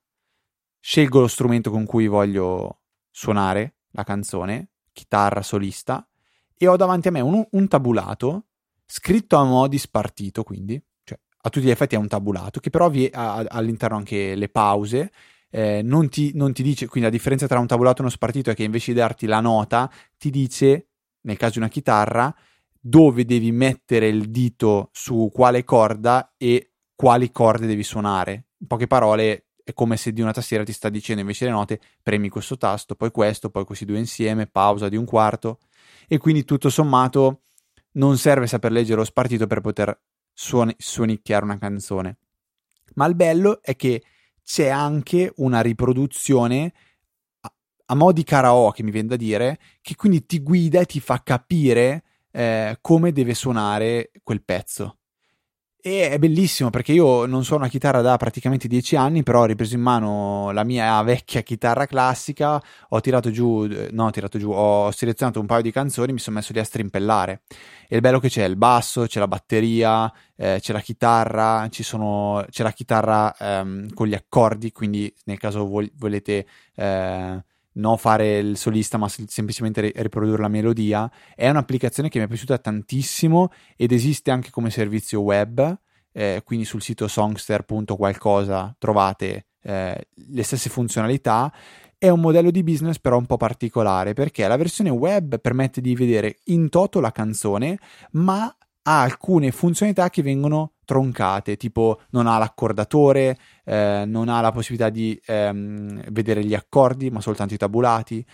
scelgo 0.79 1.21
lo 1.21 1.27
strumento 1.27 1.71
con 1.71 1.87
cui 1.87 2.07
voglio 2.07 2.83
suonare 3.11 3.77
la 3.93 4.05
canzone, 4.05 4.73
chitarra 4.93 5.41
solista, 5.41 6.07
e 6.57 6.67
ho 6.67 6.77
davanti 6.77 7.09
a 7.09 7.11
me 7.11 7.21
un, 7.21 7.47
un 7.51 7.69
tabulato 7.69 8.47
scritto 8.87 9.37
a 9.37 9.45
mo' 9.45 9.67
di 9.69 9.79
spartito, 9.79 10.43
quindi, 10.43 10.81
cioè 11.03 11.19
a 11.43 11.51
tutti 11.51 11.67
gli 11.67 11.71
effetti 11.71 11.95
è 11.95 11.99
un 11.99 12.09
tabulato 12.09 12.61
che 12.61 12.71
però 12.71 12.89
vi 12.89 13.09
ha 13.13 13.45
all'interno 13.49 13.97
anche 13.97 14.35
le 14.35 14.49
pause. 14.49 15.11
Eh, 15.51 15.83
non, 15.83 16.09
ti, 16.09 16.33
non 16.35 16.53
ti 16.53 16.65
dice, 16.65 16.89
quindi 16.89 17.09
la 17.09 17.15
differenza 17.15 17.47
tra 17.47 17.61
un 17.61 17.67
tabulato 17.69 17.99
e 17.99 18.01
uno 18.03 18.11
spartito 18.11 18.51
è 18.51 18.55
che 18.55 18.65
invece 18.65 18.93
di 18.93 18.99
darti 18.99 19.27
la 19.27 19.41
nota, 19.41 19.91
ti 20.19 20.31
dice, 20.31 20.89
nel 21.23 21.37
caso 21.37 21.53
di 21.53 21.59
una 21.59 21.69
chitarra, 21.69 22.35
dove 22.81 23.25
devi 23.25 23.53
mettere 23.53 24.09
il 24.09 24.31
dito 24.31 24.91
su 24.93 25.31
quale 25.33 25.63
corda 25.63 26.35
e 26.37 26.73
quali 26.95 27.31
corde 27.31 27.67
devi 27.67 27.85
suonare. 27.85 28.47
In 28.59 28.67
poche 28.67 28.87
parole, 28.87 29.47
è 29.63 29.73
come 29.73 29.97
se 29.97 30.13
di 30.13 30.21
una 30.21 30.33
tastiera 30.33 30.65
ti 30.65 30.73
sta 30.73 30.89
dicendo 30.89 31.23
invece 31.23 31.47
le 31.47 31.53
note, 31.53 31.81
premi 32.03 32.29
questo 32.29 32.57
tasto, 32.57 32.95
poi 32.95 33.11
questo, 33.11 33.49
poi 33.49 33.65
questi 33.65 33.85
due 33.85 33.99
insieme, 33.99 34.47
pausa 34.47 34.89
di 34.89 34.97
un 34.97 35.05
quarto. 35.05 35.59
E 36.07 36.19
quindi 36.19 36.45
tutto 36.45 36.69
sommato 36.71 37.43
non 37.93 38.19
serve 38.19 38.47
saper 38.47 38.73
leggere 38.73 38.99
lo 38.99 39.05
spartito 39.05 39.47
per 39.47 39.61
poter 39.61 40.01
suoni- 40.33 40.75
suonicchiare 40.77 41.45
una 41.45 41.59
canzone. 41.59 42.19
Ma 42.95 43.07
il 43.07 43.15
bello 43.15 43.63
è 43.63 43.77
che 43.77 44.03
c'è 44.43 44.69
anche 44.69 45.33
una 45.37 45.61
riproduzione 45.61 46.73
a, 47.41 47.55
a 47.87 47.95
mo' 47.95 48.13
di 48.13 48.25
karaoke, 48.25 48.83
mi 48.83 48.91
viene 48.91 49.09
da 49.09 49.17
dire, 49.17 49.59
che 49.81 49.95
quindi 49.95 50.27
ti 50.27 50.41
guida 50.41 50.81
e 50.81 50.87
ti 50.87 51.01
fa 51.01 51.23
capire 51.23 52.05
eh, 52.31 52.79
come 52.81 53.13
deve 53.13 53.35
suonare 53.35 54.11
quel 54.23 54.43
pezzo. 54.43 54.99
E 55.87 56.09
è 56.09 56.19
bellissimo 56.19 56.71
perché 56.71 56.93
io 56.93 57.27
non 57.27 57.45
suono 57.45 57.65
una 57.65 57.71
chitarra 57.71 58.01
da 58.01 58.17
praticamente 58.17 58.69
dieci 58.69 58.97
anni, 58.97 59.23
però 59.23 59.41
ho 59.41 59.45
ripreso 59.45 59.75
in 59.75 59.83
mano 59.83 60.51
la 60.53 60.65
mia 60.65 61.03
vecchia 61.03 61.43
chitarra 61.43 61.85
classica, 61.85 62.59
ho 62.89 63.01
tirato 63.01 63.31
giù, 63.31 63.69
no, 63.91 64.07
ho 64.07 64.11
tirato 64.11 64.39
giù, 64.39 64.51
ho 64.51 64.91
selezionato 64.93 65.41
un 65.41 65.47
paio 65.47 65.61
di 65.61 65.71
canzoni, 65.71 66.13
mi 66.15 66.19
sono 66.19 66.37
messo 66.37 66.55
lì 66.55 66.59
a 66.59 66.65
strimpellare. 66.65 67.43
E 67.87 67.97
il 67.97 68.01
bello 68.01 68.19
che 68.19 68.31
c'è 68.31 68.45
il 68.45 68.57
basso, 68.57 69.05
c'è 69.05 69.19
la 69.19 69.29
batteria, 69.29 70.11
eh, 70.37 70.57
c'è 70.59 70.73
la 70.73 70.81
chitarra, 70.81 71.69
sono, 71.71 72.47
c'è 72.49 72.63
la 72.63 72.73
chitarra 72.73 73.37
ehm, 73.37 73.93
con 73.93 74.07
gli 74.07 74.15
accordi, 74.15 74.73
quindi 74.73 75.15
nel 75.25 75.39
caso 75.39 75.67
vol- 75.67 75.93
volete 75.97 76.47
eh, 76.77 77.45
non 77.75 77.99
fare 77.99 78.39
il 78.39 78.57
solista, 78.57 78.99
ma 78.99 79.09
semplicemente 79.09 79.93
riprodurre 79.97 80.43
la 80.43 80.49
melodia. 80.49 81.11
È 81.35 81.49
un'applicazione 81.49 82.09
che 82.09 82.19
mi 82.19 82.25
è 82.25 82.29
piaciuta 82.29 82.59
tantissimo 82.59 83.51
ed 83.77 83.93
esiste 83.93 84.31
anche 84.31 84.51
come 84.51 84.71
servizio 84.71 85.21
web. 85.21 85.79
Eh, 86.13 86.43
quindi 86.45 86.65
sul 86.65 86.81
sito 86.81 87.09
songster.qualcosa 87.09 88.77
trovate 88.79 89.47
eh, 89.63 90.07
le 90.15 90.43
stesse 90.43 90.71
funzionalità. 90.71 91.53
È 91.99 92.09
un 92.09 92.21
modello 92.21 92.51
di 92.51 92.63
business 92.63 92.99
però 92.99 93.17
un 93.17 93.27
po' 93.27 93.37
particolare 93.37 94.13
perché 94.13 94.47
la 94.47 94.57
versione 94.57 94.91
web 94.91 95.41
permette 95.41 95.81
di 95.81 95.95
vedere 95.95 96.37
in 96.45 96.69
toto 96.69 97.01
la 97.01 97.11
canzone, 97.11 97.79
ma 98.13 98.55
ha 98.87 99.01
alcune 99.03 99.51
funzionalità 99.51 100.11
che 100.11 100.23
vengono 100.23 100.73
troncate, 100.85 101.57
tipo 101.57 102.01
non 102.11 102.27
ha 102.27 102.39
l'accordatore, 102.39 103.39
eh, 103.65 104.05
non 104.07 104.29
ha 104.29 104.41
la 104.41 104.53
possibilità 104.53 104.91
di 104.91 105.19
ehm, 105.25 106.11
vedere 106.11 106.45
gli 106.45 106.55
accordi, 106.55 107.11
ma 107.11 107.21
soltanto 107.21 107.55
i 107.55 107.59
tabulati, 107.59 108.25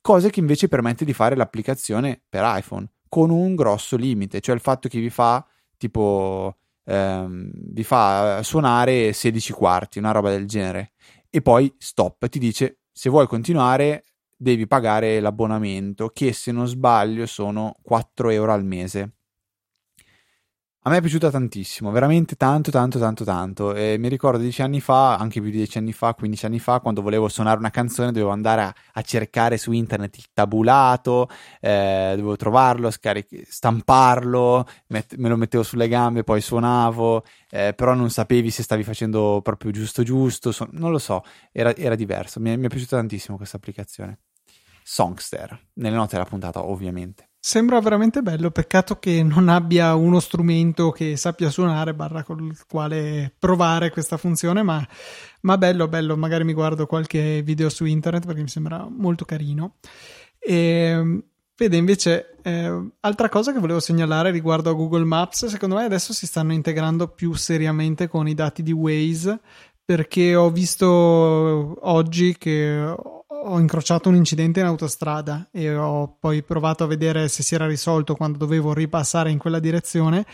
cose 0.00 0.30
che 0.30 0.40
invece 0.40 0.68
permette 0.68 1.04
di 1.04 1.12
fare 1.12 1.36
l'applicazione 1.36 2.20
per 2.28 2.42
iPhone 2.46 2.88
con 3.08 3.30
un 3.30 3.54
grosso 3.54 3.96
limite, 3.96 4.40
cioè 4.40 4.54
il 4.54 4.60
fatto 4.60 4.88
che 4.88 5.00
vi 5.00 5.10
fa 5.10 5.44
tipo 5.76 6.56
ehm, 6.84 7.50
vi 7.54 7.84
fa 7.84 8.42
suonare 8.42 9.12
16 9.12 9.52
quarti, 9.52 9.98
una 9.98 10.12
roba 10.12 10.30
del 10.30 10.46
genere, 10.46 10.92
e 11.30 11.42
poi 11.42 11.72
stop, 11.78 12.28
ti 12.28 12.38
dice 12.38 12.80
se 12.90 13.10
vuoi 13.10 13.26
continuare 13.26 14.04
devi 14.36 14.66
pagare 14.66 15.20
l'abbonamento 15.20 16.08
che 16.08 16.32
se 16.32 16.52
non 16.52 16.66
sbaglio 16.66 17.26
sono 17.26 17.76
4 17.82 18.30
euro 18.30 18.52
al 18.52 18.64
mese 18.64 19.17
a 20.82 20.90
me 20.90 20.98
è 20.98 21.00
piaciuta 21.00 21.30
tantissimo, 21.30 21.90
veramente 21.90 22.34
tanto, 22.36 22.70
tanto, 22.70 22.98
tanto, 22.98 23.24
tanto. 23.24 23.74
E 23.74 23.96
mi 23.98 24.08
ricordo 24.08 24.38
dieci 24.38 24.62
anni 24.62 24.80
fa, 24.80 25.16
anche 25.16 25.40
più 25.40 25.50
di 25.50 25.56
dieci 25.58 25.76
anni 25.76 25.92
fa, 25.92 26.14
quindici 26.14 26.46
anni 26.46 26.60
fa, 26.60 26.80
quando 26.80 27.02
volevo 27.02 27.28
suonare 27.28 27.58
una 27.58 27.68
canzone, 27.70 28.10
dovevo 28.12 28.30
andare 28.30 28.62
a, 28.62 28.74
a 28.94 29.02
cercare 29.02 29.58
su 29.58 29.72
internet 29.72 30.16
il 30.16 30.26
tabulato, 30.32 31.28
eh, 31.60 32.12
dovevo 32.16 32.36
trovarlo, 32.36 32.90
scaric- 32.90 33.46
stamparlo, 33.46 34.66
met- 34.86 35.16
me 35.16 35.28
lo 35.28 35.36
mettevo 35.36 35.62
sulle 35.62 35.88
gambe, 35.88 36.24
poi 36.24 36.40
suonavo, 36.40 37.24
eh, 37.50 37.74
però 37.74 37.92
non 37.94 38.08
sapevi 38.08 38.50
se 38.50 38.62
stavi 38.62 38.82
facendo 38.82 39.40
proprio 39.42 39.70
giusto, 39.72 40.02
giusto, 40.04 40.52
so- 40.52 40.68
non 40.72 40.90
lo 40.90 40.98
so, 40.98 41.22
era, 41.52 41.74
era 41.76 41.96
diverso. 41.96 42.40
Mi 42.40 42.52
è, 42.52 42.56
mi 42.56 42.64
è 42.66 42.68
piaciuta 42.68 42.96
tantissimo 42.96 43.36
questa 43.36 43.56
applicazione. 43.58 44.20
Songster, 44.82 45.68
nelle 45.74 45.96
note 45.96 46.12
della 46.16 46.24
puntata, 46.24 46.64
ovviamente. 46.64 47.27
Sembra 47.40 47.80
veramente 47.80 48.20
bello, 48.20 48.50
peccato 48.50 48.98
che 48.98 49.22
non 49.22 49.48
abbia 49.48 49.94
uno 49.94 50.18
strumento 50.18 50.90
che 50.90 51.16
sappia 51.16 51.50
suonare, 51.50 51.94
barra 51.94 52.24
col 52.24 52.54
quale 52.68 53.32
provare 53.38 53.90
questa 53.90 54.16
funzione, 54.16 54.62
ma, 54.62 54.86
ma 55.42 55.56
bello, 55.56 55.86
bello, 55.88 56.16
magari 56.16 56.44
mi 56.44 56.52
guardo 56.52 56.86
qualche 56.86 57.40
video 57.42 57.68
su 57.68 57.84
internet 57.84 58.26
perché 58.26 58.42
mi 58.42 58.48
sembra 58.48 58.86
molto 58.90 59.24
carino. 59.24 59.76
E, 60.38 61.22
vede 61.56 61.76
invece, 61.76 62.36
eh, 62.42 62.90
altra 63.00 63.28
cosa 63.28 63.52
che 63.52 63.60
volevo 63.60 63.80
segnalare 63.80 64.30
riguardo 64.30 64.70
a 64.70 64.74
Google 64.74 65.04
Maps, 65.04 65.46
secondo 65.46 65.76
me 65.76 65.84
adesso 65.84 66.12
si 66.12 66.26
stanno 66.26 66.52
integrando 66.52 67.08
più 67.08 67.34
seriamente 67.34 68.08
con 68.08 68.28
i 68.28 68.34
dati 68.34 68.62
di 68.62 68.72
Waze, 68.72 69.40
perché 69.88 70.34
ho 70.36 70.50
visto 70.50 70.86
oggi 70.86 72.36
che 72.36 72.78
ho 72.78 73.58
incrociato 73.58 74.10
un 74.10 74.16
incidente 74.16 74.60
in 74.60 74.66
autostrada 74.66 75.48
e 75.50 75.74
ho 75.74 76.14
poi 76.20 76.42
provato 76.42 76.84
a 76.84 76.86
vedere 76.86 77.26
se 77.28 77.42
si 77.42 77.54
era 77.54 77.66
risolto 77.66 78.14
quando 78.14 78.36
dovevo 78.36 78.74
ripassare 78.74 79.30
in 79.30 79.38
quella 79.38 79.58
direzione 79.58 80.26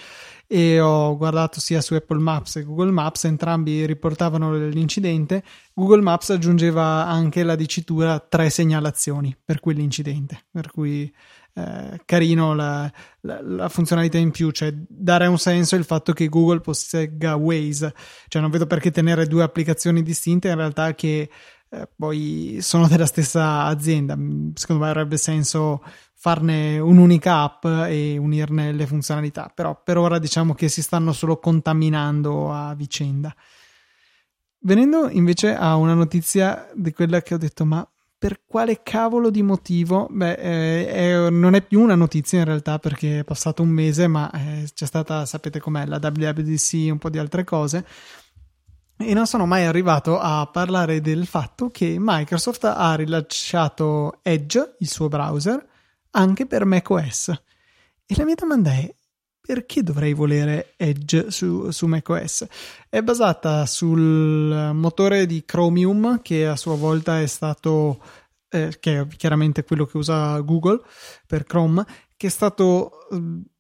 e 0.49 0.81
ho 0.81 1.17
guardato 1.17 1.61
sia 1.61 1.81
su 1.81 1.95
Apple 1.95 2.19
Maps 2.19 2.57
e 2.57 2.65
Google 2.65 2.91
Maps, 2.91 3.27
entrambi 3.27 3.87
riportavano 3.87 4.57
l'incidente. 4.57 5.45
Google 5.73 6.03
Maps 6.03 6.31
aggiungeva 6.31 7.07
anche 7.07 7.45
la 7.45 7.55
dicitura 7.55 8.19
tre 8.19 8.51
segnalazioni 8.51 9.37
per 9.45 9.61
quell'incidente, 9.61 10.47
per 10.51 10.73
cui 10.73 11.15
eh, 11.55 12.01
carino 12.05 12.55
la, 12.55 12.91
la, 13.21 13.41
la, 13.41 13.69
funzionalità 13.69 14.19
in 14.19 14.33
più, 14.33 14.51
cioè 14.51 14.73
dare 14.75 15.27
un 15.27 15.39
senso 15.39 15.77
il 15.77 15.85
fatto 15.85 16.13
che 16.13 16.29
Google 16.29 16.61
possegga 16.61 17.37
Waze, 17.37 17.95
cioè 18.29 18.43
non 18.43 18.51
vedo 18.51 18.67
perché 18.67 18.91
tenere 18.91 19.27
due 19.27 19.45
applicazioni 19.45 20.03
distinte 20.03 20.49
in 20.49 20.57
realtà 20.57 20.95
che 20.95 21.31
eh, 21.71 21.89
poi 21.97 22.59
sono 22.61 22.87
della 22.89 23.07
stessa 23.07 23.65
azienda. 23.65 24.17
Mm, 24.17 24.51
secondo 24.55 24.83
me 24.85 24.91
avrebbe 24.91 25.17
senso 25.17 25.83
farne 26.13 26.79
un'unica 26.79 27.43
app 27.43 27.65
e 27.67 28.17
unirne 28.17 28.73
le 28.73 28.87
funzionalità, 28.87 29.51
però 29.55 29.81
per 29.83 29.99
ora 29.99 30.19
diciamo 30.19 30.55
che 30.55 30.69
si 30.69 30.83
stanno 30.83 31.13
solo 31.13 31.39
contaminando 31.39 32.53
a 32.53 32.75
vicenda. 32.75 33.35
Venendo 34.61 35.11
invece 35.11 35.55
a 35.55 35.77
una 35.77 35.93
notizia 35.93 36.71
di 36.75 36.93
quella 36.93 37.21
che 37.21 37.35
ho 37.35 37.39
detto, 37.39 37.67
ma 37.67 37.87
per 38.25 38.41
quale 38.47 38.83
cavolo 38.83 39.29
di 39.29 39.43
motivo? 39.43 40.09
Beh, 40.11 40.33
eh, 40.33 40.87
è, 40.87 41.29
non 41.29 41.55
è 41.55 41.61
più 41.61 41.83
una 41.83 41.95
notizia 41.95 42.39
in 42.39 42.47
realtà 42.47 42.79
perché 42.79 43.19
è 43.19 43.23
passato 43.25 43.61
un 43.61 43.69
mese, 43.69 44.07
ma 44.07 44.31
eh, 44.31 44.67
c'è 44.73 44.87
stata, 44.87 45.27
sapete 45.27 45.61
com'è, 45.61 45.85
la 45.85 46.01
WWDC 46.03 46.91
un 46.91 46.97
po' 46.97 47.11
di 47.11 47.19
altre 47.19 47.45
cose 47.45 47.85
e 48.97 49.13
non 49.13 49.27
sono 49.27 49.45
mai 49.45 49.67
arrivato 49.67 50.19
a 50.19 50.49
parlare 50.51 51.03
del 51.03 51.27
fatto 51.27 51.69
che 51.69 51.97
Microsoft 51.99 52.65
ha 52.65 52.95
rilasciato 52.95 54.21
Edge, 54.23 54.77
il 54.79 54.89
suo 54.89 55.09
browser, 55.09 55.63
anche 56.13 56.47
per 56.47 56.65
macOS. 56.65 57.29
E 58.07 58.15
la 58.17 58.25
mia 58.25 58.37
domanda 58.37 58.71
è: 58.71 58.91
perché 59.47 59.83
dovrei 59.83 60.15
volere 60.15 60.73
Edge 60.79 61.31
su, 61.31 61.71
su 61.71 61.87
macOS? 61.87 62.47
È 62.89 63.03
basata 63.03 63.67
sul 63.67 64.71
motore 64.73 65.27
di 65.27 65.45
Chromium, 65.45 66.23
che 66.23 66.47
a 66.47 66.57
sua 66.57 66.77
volta 66.77 67.21
è 67.21 67.27
stato, 67.27 68.01
eh, 68.49 68.75
che 68.81 69.01
è 69.01 69.07
chiaramente 69.19 69.63
quello 69.63 69.85
che 69.85 69.99
usa 69.99 70.39
Google 70.41 70.81
per 71.27 71.45
Chrome, 71.45 71.85
che 72.17 72.29
è 72.29 72.31
stato 72.31 73.07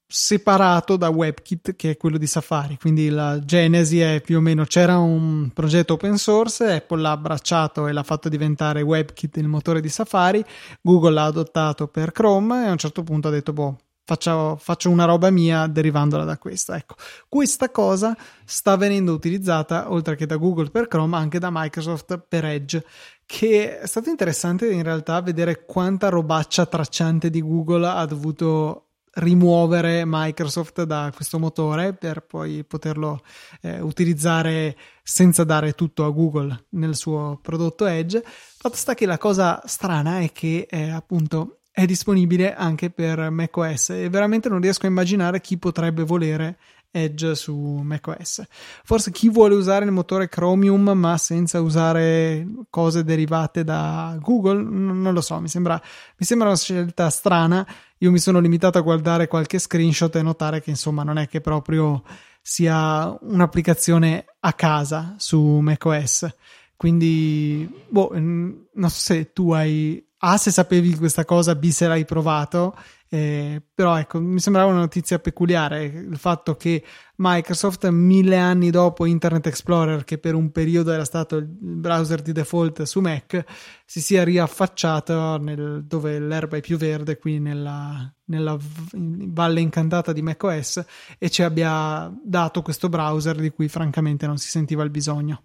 separato 0.06 0.96
da 0.96 1.10
WebKit 1.10 1.76
che 1.76 1.90
è 1.90 1.96
quello 1.96 2.18
di 2.18 2.26
Safari 2.26 2.76
quindi 2.78 3.08
la 3.08 3.40
genesi 3.42 4.00
è 4.00 4.20
più 4.20 4.36
o 4.36 4.40
meno 4.40 4.64
c'era 4.64 4.98
un 4.98 5.50
progetto 5.52 5.94
open 5.94 6.18
source 6.18 6.72
Apple 6.72 7.00
l'ha 7.00 7.10
abbracciato 7.10 7.88
e 7.88 7.92
l'ha 7.92 8.02
fatto 8.04 8.28
diventare 8.28 8.82
WebKit 8.82 9.38
il 9.38 9.48
motore 9.48 9.80
di 9.80 9.88
Safari 9.88 10.44
Google 10.82 11.14
l'ha 11.14 11.24
adottato 11.24 11.88
per 11.88 12.12
Chrome 12.12 12.64
e 12.64 12.68
a 12.68 12.70
un 12.70 12.78
certo 12.78 13.02
punto 13.02 13.26
ha 13.26 13.30
detto 13.32 13.52
boh 13.52 13.78
Faccio, 14.06 14.56
faccio, 14.60 14.90
una 14.90 15.06
roba 15.06 15.30
mia 15.30 15.66
derivandola 15.66 16.24
da 16.24 16.36
questa. 16.36 16.76
Ecco, 16.76 16.94
questa 17.26 17.70
cosa 17.70 18.14
sta 18.44 18.76
venendo 18.76 19.14
utilizzata 19.14 19.90
oltre 19.90 20.14
che 20.14 20.26
da 20.26 20.36
Google 20.36 20.68
per 20.70 20.88
Chrome 20.88 21.16
anche 21.16 21.38
da 21.38 21.48
Microsoft 21.50 22.18
per 22.28 22.44
Edge. 22.44 22.84
Che 23.24 23.80
è 23.80 23.86
stato 23.86 24.10
interessante 24.10 24.70
in 24.70 24.82
realtà 24.82 25.22
vedere 25.22 25.64
quanta 25.64 26.10
robaccia 26.10 26.66
tracciante 26.66 27.30
di 27.30 27.40
Google 27.40 27.86
ha 27.86 28.04
dovuto 28.04 28.84
rimuovere 29.14 30.02
Microsoft 30.04 30.82
da 30.82 31.10
questo 31.14 31.38
motore 31.38 31.94
per 31.94 32.26
poi 32.26 32.64
poterlo 32.64 33.22
eh, 33.62 33.80
utilizzare 33.80 34.76
senza 35.02 35.44
dare 35.44 35.72
tutto 35.72 36.04
a 36.04 36.10
Google 36.10 36.66
nel 36.70 36.94
suo 36.94 37.38
prodotto 37.40 37.86
Edge. 37.86 38.22
Fatto 38.24 38.76
sta 38.76 38.94
che 38.94 39.06
la 39.06 39.18
cosa 39.18 39.62
strana 39.64 40.20
è 40.20 40.30
che 40.32 40.66
eh, 40.68 40.90
appunto 40.90 41.60
è 41.76 41.86
disponibile 41.86 42.54
anche 42.54 42.88
per 42.88 43.30
macOS 43.30 43.90
e 43.90 44.08
veramente 44.08 44.48
non 44.48 44.60
riesco 44.60 44.86
a 44.86 44.88
immaginare 44.88 45.40
chi 45.40 45.58
potrebbe 45.58 46.04
volere 46.04 46.56
Edge 46.92 47.34
su 47.34 47.56
macOS. 47.56 48.44
Forse 48.84 49.10
chi 49.10 49.28
vuole 49.28 49.56
usare 49.56 49.84
il 49.84 49.90
motore 49.90 50.28
Chromium 50.28 50.90
ma 50.90 51.18
senza 51.18 51.60
usare 51.60 52.46
cose 52.70 53.02
derivate 53.02 53.64
da 53.64 54.16
Google, 54.20 54.62
non 54.62 55.12
lo 55.12 55.20
so, 55.20 55.40
mi 55.40 55.48
sembra, 55.48 55.74
mi 56.16 56.24
sembra 56.24 56.46
una 56.46 56.56
scelta 56.56 57.10
strana. 57.10 57.66
Io 57.98 58.12
mi 58.12 58.20
sono 58.20 58.38
limitato 58.38 58.78
a 58.78 58.82
guardare 58.82 59.26
qualche 59.26 59.58
screenshot 59.58 60.14
e 60.14 60.22
notare 60.22 60.62
che 60.62 60.70
insomma 60.70 61.02
non 61.02 61.18
è 61.18 61.26
che 61.26 61.40
proprio 61.40 62.04
sia 62.40 63.12
un'applicazione 63.22 64.26
a 64.38 64.52
casa 64.52 65.16
su 65.18 65.40
macOS. 65.40 66.32
Quindi, 66.76 67.68
boh, 67.88 68.12
non 68.14 68.66
so 68.82 68.88
se 68.90 69.32
tu 69.32 69.50
hai 69.50 70.00
a 70.26 70.38
se 70.38 70.50
sapevi 70.50 70.96
questa 70.96 71.26
cosa, 71.26 71.54
B 71.54 71.68
se 71.68 71.86
l'hai 71.86 72.06
provato, 72.06 72.74
eh, 73.10 73.62
però 73.74 73.98
ecco, 73.98 74.18
mi 74.20 74.40
sembrava 74.40 74.70
una 74.70 74.80
notizia 74.80 75.18
peculiare 75.18 75.84
il 75.84 76.16
fatto 76.16 76.56
che 76.56 76.82
Microsoft 77.16 77.86
mille 77.90 78.38
anni 78.38 78.70
dopo 78.70 79.04
Internet 79.04 79.46
Explorer, 79.46 80.04
che 80.04 80.16
per 80.16 80.34
un 80.34 80.50
periodo 80.50 80.92
era 80.92 81.04
stato 81.04 81.36
il 81.36 81.46
browser 81.46 82.22
di 82.22 82.32
default 82.32 82.82
su 82.84 83.00
Mac, 83.00 83.44
si 83.84 84.00
sia 84.00 84.24
riaffacciato 84.24 85.36
nel, 85.36 85.84
dove 85.84 86.18
l'erba 86.18 86.56
è 86.56 86.60
più 86.60 86.78
verde, 86.78 87.18
qui 87.18 87.38
nella, 87.38 88.10
nella 88.24 88.56
valle 88.58 89.60
incantata 89.60 90.14
di 90.14 90.22
macOS, 90.22 90.82
e 91.18 91.28
ci 91.28 91.42
abbia 91.42 92.10
dato 92.24 92.62
questo 92.62 92.88
browser 92.88 93.36
di 93.36 93.50
cui 93.50 93.68
francamente 93.68 94.26
non 94.26 94.38
si 94.38 94.48
sentiva 94.48 94.82
il 94.82 94.90
bisogno. 94.90 95.44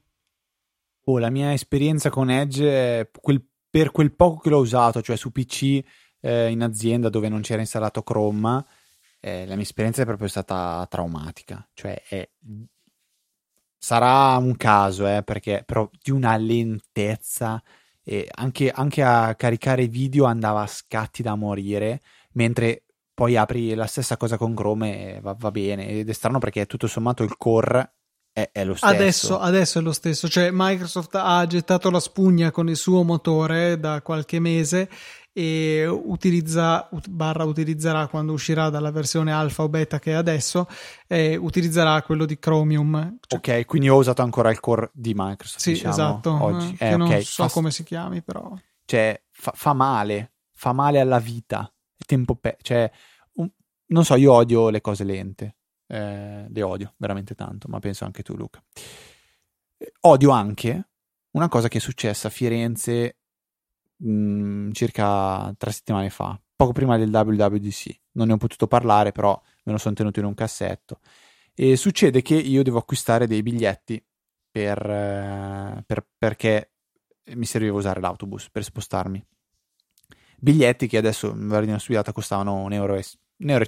Oh, 1.04 1.18
la 1.18 1.30
mia 1.30 1.52
esperienza 1.54 2.10
con 2.10 2.30
Edge 2.30 2.70
è 2.70 3.10
quel 3.20 3.44
per 3.70 3.92
quel 3.92 4.14
poco 4.14 4.40
che 4.40 4.50
l'ho 4.50 4.60
usato, 4.60 5.02
cioè 5.02 5.16
su 5.16 5.32
PC 5.32 5.82
eh, 6.22 6.50
in 6.50 6.62
azienda 6.64 7.10
dove 7.10 7.30
non 7.30 7.42
c'era 7.42 7.62
installato 7.62 8.04
Chrome, 8.04 8.66
eh, 9.20 9.46
la 9.46 9.56
mia 9.56 9.64
esperienza 9.64 10.02
è 10.02 10.06
proprio 10.06 10.28
stata 10.28 10.86
traumatica. 10.90 11.68
Cioè, 11.74 12.02
è... 12.08 12.30
sarà 13.78 14.38
un 14.38 14.56
caso, 14.58 15.08
eh, 15.08 15.24
perché 15.24 15.64
però 15.66 15.90
di 16.02 16.12
una 16.12 16.36
lentezza. 16.38 17.62
E 18.04 18.28
anche, 18.32 18.72
anche 18.72 19.04
a 19.04 19.36
caricare 19.36 19.88
video 19.88 20.26
andava 20.26 20.62
a 20.62 20.68
scatti 20.68 21.22
da 21.22 21.36
morire, 21.36 22.02
mentre 22.34 22.86
poi 23.14 23.36
apri 23.36 23.76
la 23.76 23.86
stessa 23.86 24.18
cosa 24.18 24.38
con 24.38 24.56
Chrome 24.56 25.18
e 25.18 25.22
va, 25.22 25.36
va 25.38 25.52
bene. 25.52 25.88
Ed 25.88 26.10
è 26.10 26.14
strano 26.14 26.40
perché 26.40 26.66
tutto 26.66 26.88
sommato 26.88 27.24
il 27.24 27.38
core 27.38 27.99
è, 28.32 28.50
è, 28.52 28.64
lo 28.64 28.76
stesso. 28.76 28.94
Adesso, 28.94 29.40
adesso, 29.40 29.80
è 29.80 29.82
lo 29.82 29.92
stesso, 29.92 30.30
cioè 30.30 30.50
Microsoft 30.52 31.16
ha 31.16 31.46
gettato 31.46 31.90
la 31.90 32.00
spugna 32.00 32.52
con 32.52 32.70
il 32.70 32.76
suo 32.78 33.04
motore 33.04 33.80
da 33.80 34.02
qualche 34.02 34.40
mese 34.40 34.90
e 35.32 35.86
utilizza, 35.88 36.90
barra 37.08 37.44
utilizzerà 37.44 38.08
quando 38.08 38.34
uscirà 38.34 38.70
dalla 38.70 38.92
versione 38.92 39.32
alfa 39.32 39.64
o 39.64 39.70
beta 39.70 40.00
che 40.00 40.12
è 40.12 40.16
adesso, 40.16 40.68
eh, 41.08 41.36
utilizzerà 41.36 42.02
quello 42.02 42.26
di 42.26 42.38
Chromium. 42.40 43.18
Cioè, 43.26 43.40
ok, 43.40 43.66
quindi 43.66 43.90
ho 43.90 43.98
usato 43.98 44.22
ancora 44.22 44.50
il 44.50 44.60
core 44.60 44.90
di 44.94 45.14
Microsoft. 45.16 45.60
Sì, 45.60 45.72
diciamo, 45.74 45.94
esatto. 45.94 46.44
Oggi. 46.44 46.76
Eh, 46.80 46.88
eh, 46.88 46.98
non 46.98 47.08
okay. 47.08 47.24
so 47.24 47.48
fa, 47.48 47.54
come 47.54 47.72
si 47.72 47.84
chiami, 47.84 48.22
però. 48.22 48.54
Cioè, 48.86 49.22
fa, 49.32 49.54
fa 49.56 49.74
male, 49.74 50.34
fa 50.52 50.74
male 50.74 51.00
alla 51.00 51.20
vita. 51.20 51.72
Tempo 52.06 52.36
pe- 52.36 52.58
cioè, 52.62 52.90
un, 53.34 53.50
non 53.88 54.04
so, 54.04 54.16
io 54.16 54.34
odio 54.34 54.70
le 54.70 54.82
cose 54.82 55.04
lente 55.04 55.59
eh, 55.90 56.46
le 56.48 56.62
odio 56.62 56.94
veramente 56.98 57.34
tanto, 57.34 57.68
ma 57.68 57.80
penso 57.80 58.06
anche 58.06 58.22
tu 58.22 58.36
Luca. 58.36 58.64
Eh, 59.78 59.94
odio 60.02 60.30
anche 60.30 60.90
una 61.32 61.48
cosa 61.50 61.68
che 61.68 61.80
è 61.80 61.82
successa 61.82 62.28
a 62.28 62.32
Firenze 62.32 63.18
mh, 63.98 64.12
mm, 64.12 64.72
circa 64.72 65.54
tre 65.58 65.72
settimane 65.72 66.10
fa, 66.10 66.40
poco 66.56 66.74
prima 66.74 66.98
del 66.98 67.10
WWDC. 67.10 68.00
Non 68.14 68.28
ne 68.28 68.34
ho 68.34 68.38
potuto 68.38 68.68
parlare, 68.68 69.12
però 69.12 69.40
me 69.64 69.72
lo 69.72 69.78
sono 69.80 69.96
tenuto 69.96 70.20
in 70.20 70.26
un 70.26 70.36
cassetto. 70.36 71.00
E 71.56 71.76
succede 71.76 72.22
che 72.22 72.36
io 72.36 72.64
devo 72.64 72.78
acquistare 72.78 73.28
dei 73.28 73.42
biglietti 73.42 74.04
per, 74.52 74.90
eh, 74.90 75.84
per, 75.86 76.08
perché 76.18 76.72
mi 77.34 77.46
serviva 77.46 77.76
usare 77.76 78.00
l'autobus 78.00 78.50
per 78.52 78.64
spostarmi. 78.64 79.24
Biglietti 80.38 80.88
che 80.88 80.98
adesso, 80.98 81.32
in 81.32 81.48
verdina 81.48 81.80
studiata, 81.80 82.12
costavano 82.14 82.68
1,50 82.68 82.74
euro. 82.74 82.96
1,50 82.96 83.08
euro 83.40 83.66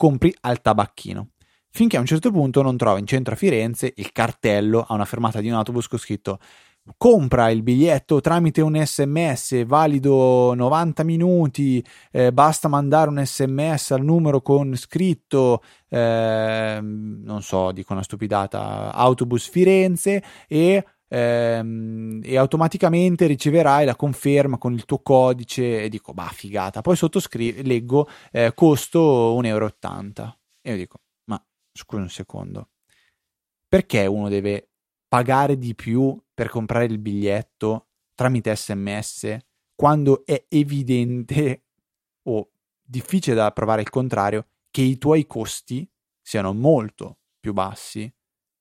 compri 0.00 0.34
al 0.40 0.62
tabacchino. 0.62 1.32
Finché 1.68 1.98
a 1.98 2.00
un 2.00 2.06
certo 2.06 2.30
punto 2.30 2.62
non 2.62 2.78
trovi 2.78 3.00
in 3.00 3.06
centro 3.06 3.34
a 3.34 3.36
Firenze 3.36 3.92
il 3.96 4.12
cartello 4.12 4.82
a 4.88 4.94
una 4.94 5.04
fermata 5.04 5.42
di 5.42 5.48
un 5.48 5.56
autobus 5.56 5.88
con 5.88 5.98
scritto 5.98 6.38
compra 6.96 7.50
il 7.50 7.62
biglietto 7.62 8.22
tramite 8.22 8.62
un 8.62 8.82
sms 8.82 9.66
valido 9.66 10.54
90 10.54 11.04
minuti 11.04 11.84
eh, 12.10 12.32
basta 12.32 12.68
mandare 12.68 13.10
un 13.10 13.22
sms 13.22 13.90
al 13.90 14.02
numero 14.02 14.40
con 14.40 14.74
scritto 14.74 15.62
eh, 15.90 16.78
non 16.80 17.42
so 17.42 17.70
dico 17.70 17.92
una 17.92 18.02
stupidata 18.02 18.92
autobus 18.94 19.48
Firenze 19.50 20.22
e 20.48 20.82
ehm, 21.10 22.20
e 22.22 22.36
automaticamente 22.36 23.26
riceverai 23.26 23.84
la 23.84 23.96
conferma 23.96 24.58
con 24.58 24.72
il 24.72 24.84
tuo 24.84 25.00
codice 25.00 25.82
e 25.82 25.88
dico 25.88 26.14
bah 26.14 26.30
figata 26.32 26.80
poi 26.80 26.96
sottoscrivo 26.96 27.62
leggo 27.62 28.08
eh, 28.30 28.54
costo 28.54 29.36
1,80 29.40 29.46
euro 29.46 29.66
e 30.62 30.70
io 30.70 30.76
dico 30.76 31.00
ma 31.24 31.44
scusa 31.72 32.02
un 32.02 32.08
secondo 32.08 32.70
perché 33.66 34.06
uno 34.06 34.28
deve 34.28 34.70
pagare 35.08 35.58
di 35.58 35.74
più 35.74 36.16
per 36.32 36.48
comprare 36.48 36.84
il 36.84 36.98
biglietto 36.98 37.88
tramite 38.14 38.54
sms 38.54 39.36
quando 39.74 40.24
è 40.24 40.44
evidente 40.48 41.64
o 42.28 42.50
difficile 42.80 43.34
da 43.34 43.50
provare 43.50 43.80
il 43.82 43.90
contrario 43.90 44.46
che 44.70 44.82
i 44.82 44.98
tuoi 44.98 45.26
costi 45.26 45.88
siano 46.22 46.52
molto 46.52 47.18
più 47.40 47.52
bassi 47.52 48.12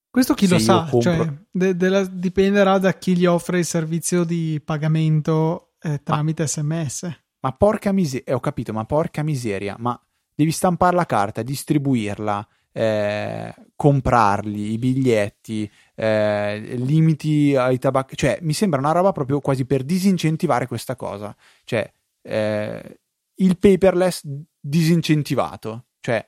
questo 0.09 0.33
chi 0.33 0.47
lo 0.47 0.59
sa, 0.59 0.87
compro... 0.89 1.01
cioè, 1.01 1.33
de- 1.51 1.75
de- 1.75 2.09
dipenderà 2.11 2.77
da 2.77 2.93
chi 2.93 3.15
gli 3.15 3.25
offre 3.25 3.59
il 3.59 3.65
servizio 3.65 4.23
di 4.23 4.61
pagamento 4.63 5.73
eh, 5.81 6.01
tramite 6.03 6.43
ma, 6.43 6.47
sms. 6.47 7.19
Ma 7.41 7.51
porca 7.53 7.91
miseria, 7.91 8.25
eh, 8.25 8.33
ho 8.33 8.39
capito, 8.39 8.73
ma 8.73 8.85
porca 8.85 9.23
miseria, 9.23 9.75
ma 9.77 9.99
devi 10.33 10.51
stampare 10.51 10.95
la 10.95 11.05
carta, 11.05 11.41
distribuirla, 11.41 12.47
eh, 12.71 13.53
comprarli, 13.75 14.71
i 14.73 14.77
biglietti, 14.77 15.69
eh, 15.95 16.75
limiti 16.77 17.55
ai 17.55 17.77
tabacchi, 17.77 18.15
cioè 18.15 18.39
mi 18.41 18.53
sembra 18.53 18.79
una 18.79 18.91
roba 18.91 19.11
proprio 19.11 19.39
quasi 19.39 19.65
per 19.65 19.83
disincentivare 19.83 20.67
questa 20.67 20.95
cosa, 20.95 21.35
cioè 21.63 21.91
eh, 22.21 22.99
il 23.35 23.57
paperless 23.57 24.23
disincentivato, 24.59 25.85
cioè 25.99 26.25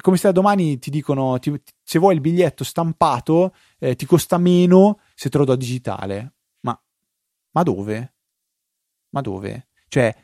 come 0.00 0.16
se 0.16 0.26
da 0.26 0.32
domani 0.32 0.78
ti 0.78 0.90
dicono 0.90 1.38
ti, 1.38 1.60
se 1.82 1.98
vuoi 1.98 2.14
il 2.14 2.20
biglietto 2.20 2.64
stampato 2.64 3.54
eh, 3.78 3.94
ti 3.94 4.06
costa 4.06 4.38
meno 4.38 5.00
se 5.14 5.28
te 5.28 5.38
lo 5.38 5.44
do 5.44 5.56
digitale. 5.56 6.34
Ma, 6.60 6.80
ma 7.50 7.62
dove? 7.62 8.14
Ma 9.10 9.20
dove? 9.20 9.68
Cioè, 9.88 10.14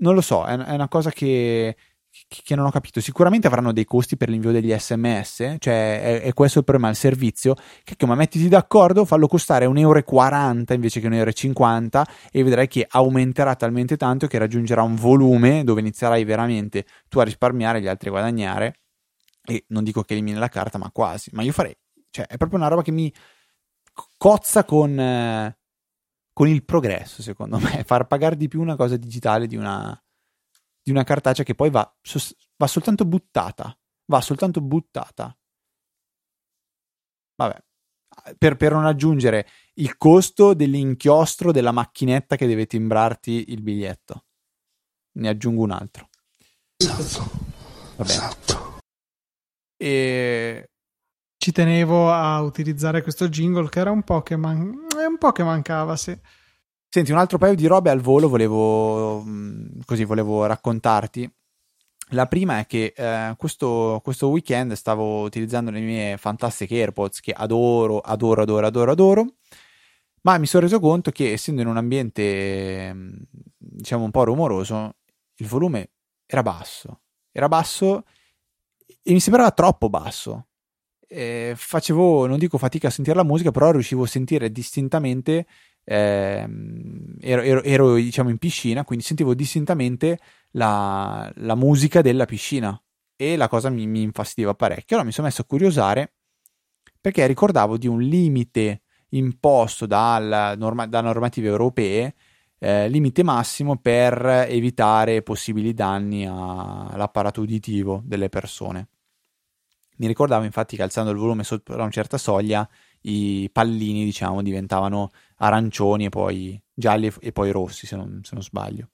non 0.00 0.14
lo 0.14 0.20
so, 0.20 0.44
è, 0.44 0.56
è 0.56 0.74
una 0.74 0.88
cosa 0.88 1.10
che, 1.10 1.76
che, 2.28 2.54
non 2.54 2.66
ho 2.66 2.70
capito. 2.70 3.00
Sicuramente 3.00 3.46
avranno 3.46 3.72
dei 3.72 3.84
costi 3.84 4.16
per 4.16 4.28
l'invio 4.28 4.52
degli 4.52 4.72
sms, 4.72 5.56
cioè 5.58 6.02
è, 6.02 6.20
è 6.22 6.32
questo 6.34 6.58
il 6.58 6.64
problema, 6.64 6.90
il 6.90 6.96
servizio. 6.96 7.54
Che 7.82 7.96
ma 8.06 8.14
mettiti 8.14 8.48
d'accordo, 8.48 9.04
fallo 9.04 9.26
costare 9.26 9.66
1,40 9.66 9.78
euro 9.78 10.74
invece 10.74 11.00
che 11.00 11.08
1,50 11.08 11.90
euro 11.92 12.04
e 12.30 12.42
vedrai 12.42 12.68
che 12.68 12.86
aumenterà 12.88 13.54
talmente 13.54 13.96
tanto 13.96 14.26
che 14.26 14.38
raggiungerà 14.38 14.82
un 14.82 14.94
volume 14.94 15.64
dove 15.64 15.80
inizierai 15.80 16.24
veramente 16.24 16.84
tu 17.08 17.18
a 17.18 17.24
risparmiare 17.24 17.80
gli 17.80 17.88
altri 17.88 18.08
a 18.08 18.12
guadagnare. 18.12 18.76
E 19.44 19.64
non 19.68 19.82
dico 19.82 20.02
che 20.02 20.12
elimini 20.12 20.38
la 20.38 20.48
carta, 20.48 20.78
ma 20.78 20.90
quasi. 20.90 21.30
Ma 21.32 21.42
io 21.42 21.52
farei, 21.52 21.76
cioè 22.10 22.26
è 22.26 22.36
proprio 22.36 22.58
una 22.58 22.68
roba 22.68 22.82
che 22.82 22.92
mi 22.92 23.12
cozza 24.16 24.64
con, 24.64 24.98
eh, 24.98 25.58
con 26.32 26.48
il 26.48 26.64
progresso, 26.64 27.22
secondo 27.22 27.58
me. 27.58 27.82
Far 27.86 28.06
pagare 28.06 28.36
di 28.36 28.48
più 28.48 28.60
una 28.60 28.76
cosa 28.76 28.96
digitale 28.96 29.46
di 29.46 29.56
una 29.56 30.01
di 30.82 30.90
una 30.90 31.04
cartacea 31.04 31.44
che 31.44 31.54
poi 31.54 31.70
va, 31.70 31.94
va 32.56 32.66
soltanto 32.66 33.04
buttata. 33.04 33.76
Va 34.06 34.20
soltanto 34.20 34.60
buttata. 34.60 35.36
Vabbè. 37.36 37.64
Per, 38.36 38.56
per, 38.56 38.72
non 38.72 38.84
aggiungere 38.84 39.48
il 39.74 39.96
costo 39.96 40.52
dell'inchiostro 40.54 41.50
della 41.50 41.72
macchinetta 41.72 42.36
che 42.36 42.46
deve 42.46 42.66
timbrarti 42.66 43.52
il 43.52 43.62
biglietto. 43.62 44.26
Ne 45.12 45.28
aggiungo 45.28 45.62
un 45.62 45.70
altro. 45.70 46.08
Esatto. 46.76 47.30
Esatto. 47.96 48.78
E 49.76 50.70
ci 51.36 51.52
tenevo 51.52 52.12
a 52.12 52.40
utilizzare 52.40 53.02
questo 53.02 53.28
jingle 53.28 53.68
che 53.68 53.80
era 53.80 53.90
un 53.90 54.02
po' 54.02 54.22
che, 54.22 54.36
man- 54.36 54.86
un 54.94 55.18
po 55.18 55.32
che 55.32 55.42
mancava, 55.42 55.96
sì. 55.96 56.16
Senti, 56.94 57.10
un 57.10 57.16
altro 57.16 57.38
paio 57.38 57.54
di 57.54 57.64
robe 57.64 57.88
al 57.88 58.00
volo 58.00 58.28
volevo, 58.28 59.22
mm, 59.22 59.80
così, 59.86 60.04
volevo 60.04 60.44
raccontarti. 60.44 61.26
La 62.10 62.26
prima 62.26 62.58
è 62.58 62.66
che 62.66 62.92
eh, 62.94 63.34
questo, 63.38 64.02
questo, 64.04 64.28
weekend 64.28 64.74
stavo 64.74 65.22
utilizzando 65.22 65.70
le 65.70 65.80
mie 65.80 66.18
fantastiche 66.18 66.74
AirPods 66.74 67.20
che 67.20 67.32
adoro, 67.32 68.00
adoro, 68.00 68.42
adoro, 68.42 68.66
adoro, 68.66 68.90
adoro, 68.90 69.26
ma 70.24 70.36
mi 70.36 70.44
sono 70.44 70.64
reso 70.64 70.80
conto 70.80 71.10
che 71.12 71.32
essendo 71.32 71.62
in 71.62 71.68
un 71.68 71.78
ambiente, 71.78 72.92
mm, 72.92 73.12
diciamo, 73.56 74.04
un 74.04 74.10
po' 74.10 74.24
rumoroso, 74.24 74.96
il 75.36 75.46
volume 75.46 75.92
era 76.26 76.42
basso. 76.42 77.00
Era 77.32 77.48
basso 77.48 78.04
e 79.02 79.12
mi 79.14 79.20
sembrava 79.20 79.50
troppo 79.52 79.88
basso. 79.88 80.48
E 81.08 81.54
facevo, 81.56 82.26
non 82.26 82.38
dico 82.38 82.58
fatica 82.58 82.88
a 82.88 82.90
sentire 82.90 83.16
la 83.16 83.24
musica, 83.24 83.50
però 83.50 83.70
riuscivo 83.70 84.02
a 84.02 84.06
sentire 84.06 84.52
distintamente. 84.52 85.46
Eh, 85.84 86.46
ero, 87.20 87.42
ero, 87.42 87.62
ero, 87.62 87.94
diciamo 87.94 88.30
in 88.30 88.38
piscina, 88.38 88.84
quindi 88.84 89.04
sentivo 89.04 89.34
distintamente 89.34 90.18
la, 90.52 91.30
la 91.36 91.54
musica 91.54 92.02
della 92.02 92.24
piscina 92.24 92.80
e 93.16 93.36
la 93.36 93.48
cosa 93.48 93.68
mi, 93.68 93.86
mi 93.86 94.02
infastidiva 94.02 94.54
parecchio. 94.54 94.96
Allora 94.96 95.04
mi 95.04 95.12
sono 95.12 95.26
messo 95.26 95.42
a 95.42 95.46
curiosare 95.46 96.12
perché 97.00 97.26
ricordavo 97.26 97.76
di 97.76 97.88
un 97.88 98.00
limite 98.00 98.82
imposto 99.10 99.86
dal, 99.86 100.54
norma, 100.56 100.86
da 100.86 101.00
normative 101.00 101.48
europee, 101.48 102.14
eh, 102.58 102.88
limite 102.88 103.22
massimo 103.22 103.76
per 103.76 104.46
evitare 104.48 105.22
possibili 105.22 105.74
danni 105.74 106.24
all'apparato 106.26 107.40
uditivo 107.40 108.02
delle 108.04 108.28
persone. 108.28 108.88
Mi 109.96 110.06
ricordavo 110.06 110.44
infatti 110.44 110.76
che 110.76 110.82
alzando 110.82 111.10
il 111.10 111.16
volume 111.16 111.44
sopra 111.44 111.74
una 111.74 111.90
certa 111.90 112.18
soglia 112.18 112.68
i 113.02 113.48
pallini 113.52 114.04
diciamo 114.04 114.42
diventavano 114.42 115.10
arancioni 115.42 116.06
e 116.06 116.08
poi 116.08 116.60
gialli 116.72 117.12
e 117.20 117.32
poi 117.32 117.50
rossi 117.50 117.86
se 117.86 117.96
non, 117.96 118.20
se 118.22 118.30
non 118.34 118.42
sbaglio. 118.42 118.88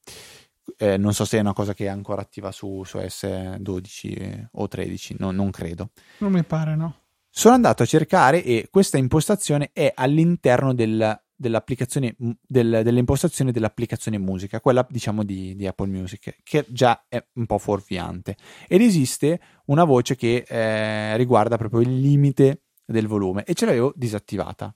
Eh, 0.76 0.96
non 0.96 1.14
so 1.14 1.24
se 1.24 1.38
è 1.38 1.40
una 1.40 1.52
cosa 1.52 1.74
che 1.74 1.84
è 1.84 1.88
ancora 1.88 2.22
attiva 2.22 2.52
su, 2.52 2.82
su 2.84 2.98
S12 2.98 4.48
o 4.52 4.68
13, 4.68 5.16
no, 5.18 5.30
non 5.30 5.50
credo. 5.50 5.90
Non 6.18 6.32
mi 6.32 6.42
pare, 6.44 6.76
no. 6.76 6.94
Sono 7.30 7.54
andato 7.54 7.82
a 7.82 7.86
cercare 7.86 8.42
e 8.42 8.68
questa 8.70 8.98
impostazione 8.98 9.70
è 9.72 9.92
all'interno 9.94 10.74
del, 10.74 11.18
dell'applicazione, 11.34 12.16
del, 12.18 12.80
dell'impostazione 12.82 13.52
dell'applicazione 13.52 14.18
musica, 14.18 14.60
quella 14.60 14.86
diciamo 14.88 15.24
di, 15.24 15.54
di, 15.54 15.66
Apple 15.66 15.86
Music, 15.88 16.38
che 16.42 16.64
già 16.68 17.04
è 17.08 17.24
un 17.34 17.46
po' 17.46 17.58
fuorviante. 17.58 18.36
Ed 18.66 18.80
esiste 18.80 19.40
una 19.66 19.84
voce 19.84 20.16
che 20.16 20.44
eh, 20.46 21.16
riguarda 21.16 21.56
proprio 21.56 21.80
il 21.80 22.00
limite 22.00 22.62
del 22.84 23.06
volume 23.06 23.44
e 23.44 23.54
ce 23.54 23.66
l'avevo 23.66 23.92
disattivata. 23.94 24.74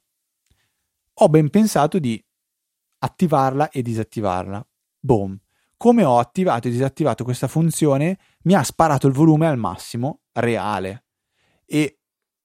Ho 1.14 1.28
ben 1.28 1.50
pensato 1.50 1.98
di 1.98 2.22
attivarla 2.98 3.70
e 3.70 3.82
disattivarla. 3.82 4.66
Boom. 4.98 5.38
Come 5.76 6.04
ho 6.04 6.18
attivato 6.18 6.68
e 6.68 6.70
disattivato 6.70 7.24
questa 7.24 7.48
funzione, 7.48 8.18
mi 8.42 8.54
ha 8.54 8.62
sparato 8.62 9.06
il 9.08 9.12
volume 9.12 9.48
al 9.48 9.58
massimo 9.58 10.20
reale. 10.32 11.04
E 11.66 11.98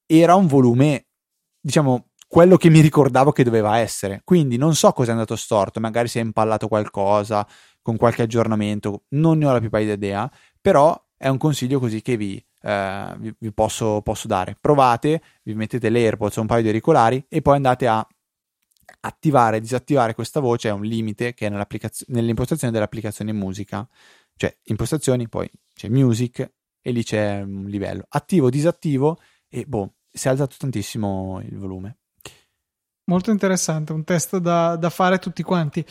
era 0.06 0.36
un 0.36 0.48
volume, 0.48 1.08
diciamo, 1.60 2.08
quello 2.28 2.58
che 2.58 2.70
mi 2.70 2.82
ricordavo 2.82 3.32
che 3.32 3.44
doveva 3.44 3.78
essere. 3.78 4.22
Quindi 4.24 4.58
non 4.58 4.76
so 4.76 4.92
cosa 4.92 5.10
è 5.10 5.14
andato 5.14 5.36
storto, 5.36 5.80
magari 5.80 6.08
si 6.08 6.20
è 6.20 6.22
impallato 6.22 6.68
qualcosa 6.68 7.48
con 7.82 7.96
qualche 7.96 8.24
aggiornamento, 8.24 9.04
non 9.10 9.38
ne 9.38 9.46
ho 9.46 9.54
la 9.54 9.60
più 9.60 9.70
pallida 9.70 9.94
idea, 9.94 10.30
però 10.60 11.00
è 11.16 11.30
un 11.30 11.38
consiglio 11.38 11.80
così 11.80 12.02
che 12.02 12.18
vi, 12.18 12.44
eh, 12.62 13.34
vi, 13.40 13.54
posso, 13.54 14.02
posso, 14.02 14.28
dare. 14.28 14.58
Provate, 14.60 15.22
vi 15.44 15.54
mettete 15.54 15.90
l'AirPods 15.90 16.38
o 16.38 16.42
un 16.42 16.48
paio 16.48 16.62
di 16.64 16.68
auricolari 16.68 17.26
e 17.30 17.42
poi 17.42 17.56
andate 17.56 17.88
a 17.88 18.06
attivare 19.02 19.58
e 19.58 19.62
disattivare 19.62 20.14
questa 20.14 20.40
voce, 20.40 20.70
è 20.70 20.72
un 20.72 20.84
limite 20.84 21.34
che 21.34 21.48
è 21.48 21.68
nell'impostazione 22.08 22.74
dell'applicazione 22.74 23.34
musica, 23.34 23.88
cioè 24.36 24.56
impostazioni, 24.66 25.28
poi 25.28 25.50
c'è 25.74 25.90
music 25.90 26.52
e 26.82 26.92
lì 26.92 27.04
c'è 27.04 27.42
un 27.42 27.66
livello. 27.66 28.06
Attivo, 28.10 28.50
disattivo 28.50 29.20
e 29.50 29.66
boh, 29.66 29.96
si 30.12 30.28
è 30.28 30.32
alzato 30.32 30.56
tantissimo 30.58 31.42
il 31.42 31.58
volume. 31.58 31.98
Molto 33.06 33.32
interessante, 33.32 33.94
un 33.94 34.04
test 34.04 34.38
da, 34.38 34.76
da 34.76 34.90
fare 34.90 35.18
tutti 35.18 35.42
quanti. 35.44 35.86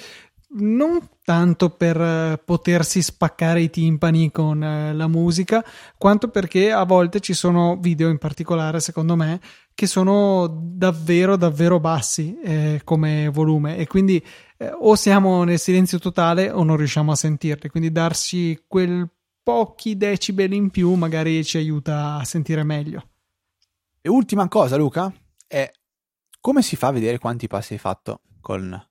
Non 0.59 1.09
tanto 1.24 1.70
per 1.70 2.01
eh, 2.01 2.40
potersi 2.42 3.03
spaccare 3.03 3.62
i 3.62 3.70
timpani 3.70 4.30
con 4.30 4.62
eh, 4.62 4.94
la 4.94 5.09
musica, 5.09 5.64
quanto 5.99 6.28
perché 6.28 6.70
a 6.72 6.84
volte 6.84 7.20
ci 7.20 7.32
sono 7.32 7.78
video, 7.78 8.09
in 8.11 8.18
particolare 8.18 8.80
secondo 8.80 9.16
me, 9.16 9.40
che 9.77 9.87
sono 9.87 10.49
davvero, 10.49 11.37
davvero 11.37 11.79
bassi 11.79 12.41
eh, 12.41 12.81
come 12.83 13.29
volume 13.29 13.77
e 13.77 13.87
quindi 13.87 14.24
eh, 14.57 14.70
o 14.72 14.95
siamo 14.95 15.45
nel 15.45 15.59
silenzio 15.59 15.99
totale 15.99 16.51
o 16.51 16.64
non 16.64 16.79
riusciamo 16.79 17.12
a 17.12 17.14
sentirli. 17.14 17.68
Quindi 17.68 17.93
darci 17.93 18.64
quel 18.66 19.07
pochi 19.43 19.99
decibel 19.99 20.55
in 20.55 20.70
più 20.70 20.95
magari 20.95 21.45
ci 21.45 21.59
aiuta 21.59 22.14
a 22.14 22.24
sentire 22.24 22.62
meglio. 22.62 23.07
E 24.01 24.09
ultima 24.09 24.49
cosa, 24.49 24.77
Luca, 24.77 25.12
è 25.47 25.70
come 26.41 26.62
si 26.62 26.74
fa 26.74 26.87
a 26.87 26.93
vedere 26.93 27.18
quanti 27.18 27.47
passi 27.47 27.74
hai 27.74 27.79
fatto 27.79 28.22
con 28.41 28.83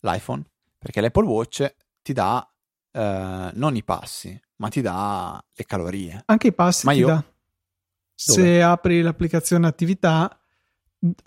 l'iPhone? 0.00 0.42
Perché 0.76 1.00
l'Apple 1.00 1.24
Watch 1.24 1.72
ti 2.02 2.12
dà 2.12 2.44
eh, 2.90 3.50
non 3.54 3.76
i 3.76 3.84
passi, 3.84 4.36
ma 4.56 4.68
ti 4.68 4.80
dà 4.80 5.40
le 5.54 5.64
calorie. 5.64 6.22
Anche 6.26 6.48
i 6.48 6.52
passi 6.52 6.84
ma 6.84 6.92
io... 6.92 7.06
dà. 7.06 7.24
Se 8.14 8.62
apri 8.62 9.02
l'applicazione 9.02 9.66
attività, 9.66 10.38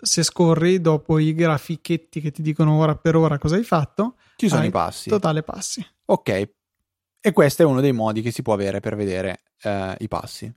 se 0.00 0.22
scorri 0.22 0.80
dopo 0.80 1.18
i 1.18 1.34
grafichetti 1.34 2.20
che 2.20 2.30
ti 2.30 2.42
dicono 2.42 2.76
ora 2.78 2.96
per 2.96 3.16
ora 3.16 3.38
cosa 3.38 3.56
hai 3.56 3.64
fatto, 3.64 4.16
ci 4.36 4.48
sono 4.48 4.64
i 4.64 4.70
passi. 4.70 5.08
Totale 5.08 5.42
passi. 5.42 5.86
Ok. 6.06 6.50
E 7.20 7.32
questo 7.32 7.62
è 7.62 7.64
uno 7.64 7.80
dei 7.80 7.92
modi 7.92 8.22
che 8.22 8.30
si 8.30 8.42
può 8.42 8.54
avere 8.54 8.80
per 8.80 8.96
vedere 8.96 9.42
eh, 9.62 9.96
i 9.98 10.08
passi 10.08 10.52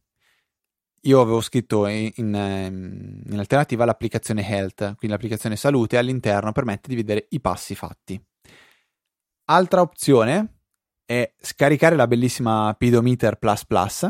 io 1.02 1.22
avevo 1.22 1.42
scritto 1.42 1.88
in, 1.88 2.12
in, 2.16 2.36
ehm, 2.36 3.22
in, 3.32 3.40
alternativa 3.40 3.86
l'applicazione 3.86 4.48
Health, 4.48 4.78
quindi 4.78 5.08
l'applicazione 5.08 5.56
Salute 5.56 5.98
all'interno 5.98 6.52
permette 6.52 6.90
di 6.90 6.96
vedere 6.96 7.28
i 7.30 7.40
passi 7.40 7.76
fatti. 7.76 8.22
Altra 9.46 9.82
opzione 9.82 10.60
è 11.06 11.34
scaricare 11.40 11.96
la 11.96 12.08
bellissima 12.08 12.76
Pedometer 12.78 13.38
Plus 13.38 13.66
Plus, 13.66 14.10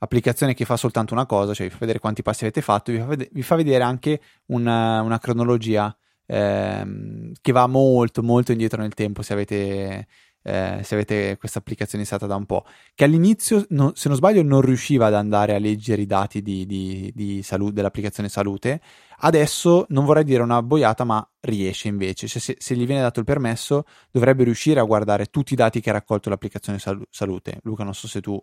applicazione 0.00 0.54
che 0.54 0.64
fa 0.64 0.76
soltanto 0.76 1.14
una 1.14 1.26
cosa, 1.26 1.54
cioè 1.54 1.66
vi 1.66 1.72
fa 1.72 1.78
vedere 1.80 1.98
quanti 1.98 2.22
passi 2.22 2.44
avete 2.44 2.60
fatto, 2.60 2.92
vi 2.92 2.98
fa 2.98 3.06
vedere, 3.06 3.30
vi 3.32 3.42
fa 3.42 3.56
vedere 3.56 3.84
anche 3.84 4.20
una, 4.46 5.00
una 5.00 5.18
cronologia 5.18 5.94
ehm, 6.26 7.32
che 7.40 7.52
va 7.52 7.66
molto 7.66 8.22
molto 8.22 8.52
indietro 8.52 8.80
nel 8.80 8.94
tempo 8.94 9.22
se 9.22 9.32
avete 9.32 10.06
eh, 10.42 10.80
se 10.82 10.94
avete 10.94 11.36
questa 11.38 11.58
applicazione 11.58 12.02
installata 12.02 12.28
da 12.28 12.36
un 12.36 12.46
po', 12.46 12.64
che 12.94 13.04
all'inizio, 13.04 13.64
no, 13.70 13.92
se 13.94 14.08
non 14.08 14.16
sbaglio, 14.16 14.42
non 14.42 14.60
riusciva 14.62 15.06
ad 15.06 15.14
andare 15.14 15.54
a 15.54 15.58
leggere 15.58 16.02
i 16.02 16.06
dati 16.06 16.42
di, 16.42 16.66
di, 16.66 17.12
di 17.14 17.42
salu- 17.42 17.72
dell'applicazione 17.72 18.28
salute. 18.28 18.80
Adesso 19.18 19.86
non 19.90 20.04
vorrei 20.04 20.24
dire 20.24 20.42
una 20.42 20.62
boiata, 20.62 21.04
ma 21.04 21.26
riesce 21.40 21.88
invece. 21.88 22.26
Cioè, 22.26 22.40
se, 22.40 22.56
se, 22.58 22.74
gli 22.74 22.86
viene 22.86 23.02
dato 23.02 23.18
il 23.18 23.26
permesso, 23.26 23.84
dovrebbe 24.10 24.44
riuscire 24.44 24.80
a 24.80 24.84
guardare 24.84 25.26
tutti 25.26 25.52
i 25.52 25.56
dati 25.56 25.80
che 25.80 25.90
ha 25.90 25.94
raccolto 25.94 26.30
l'applicazione 26.30 26.78
sal- 26.78 27.06
salute. 27.10 27.58
Luca, 27.62 27.84
non 27.84 27.94
so 27.94 28.08
se 28.08 28.20
tu 28.20 28.42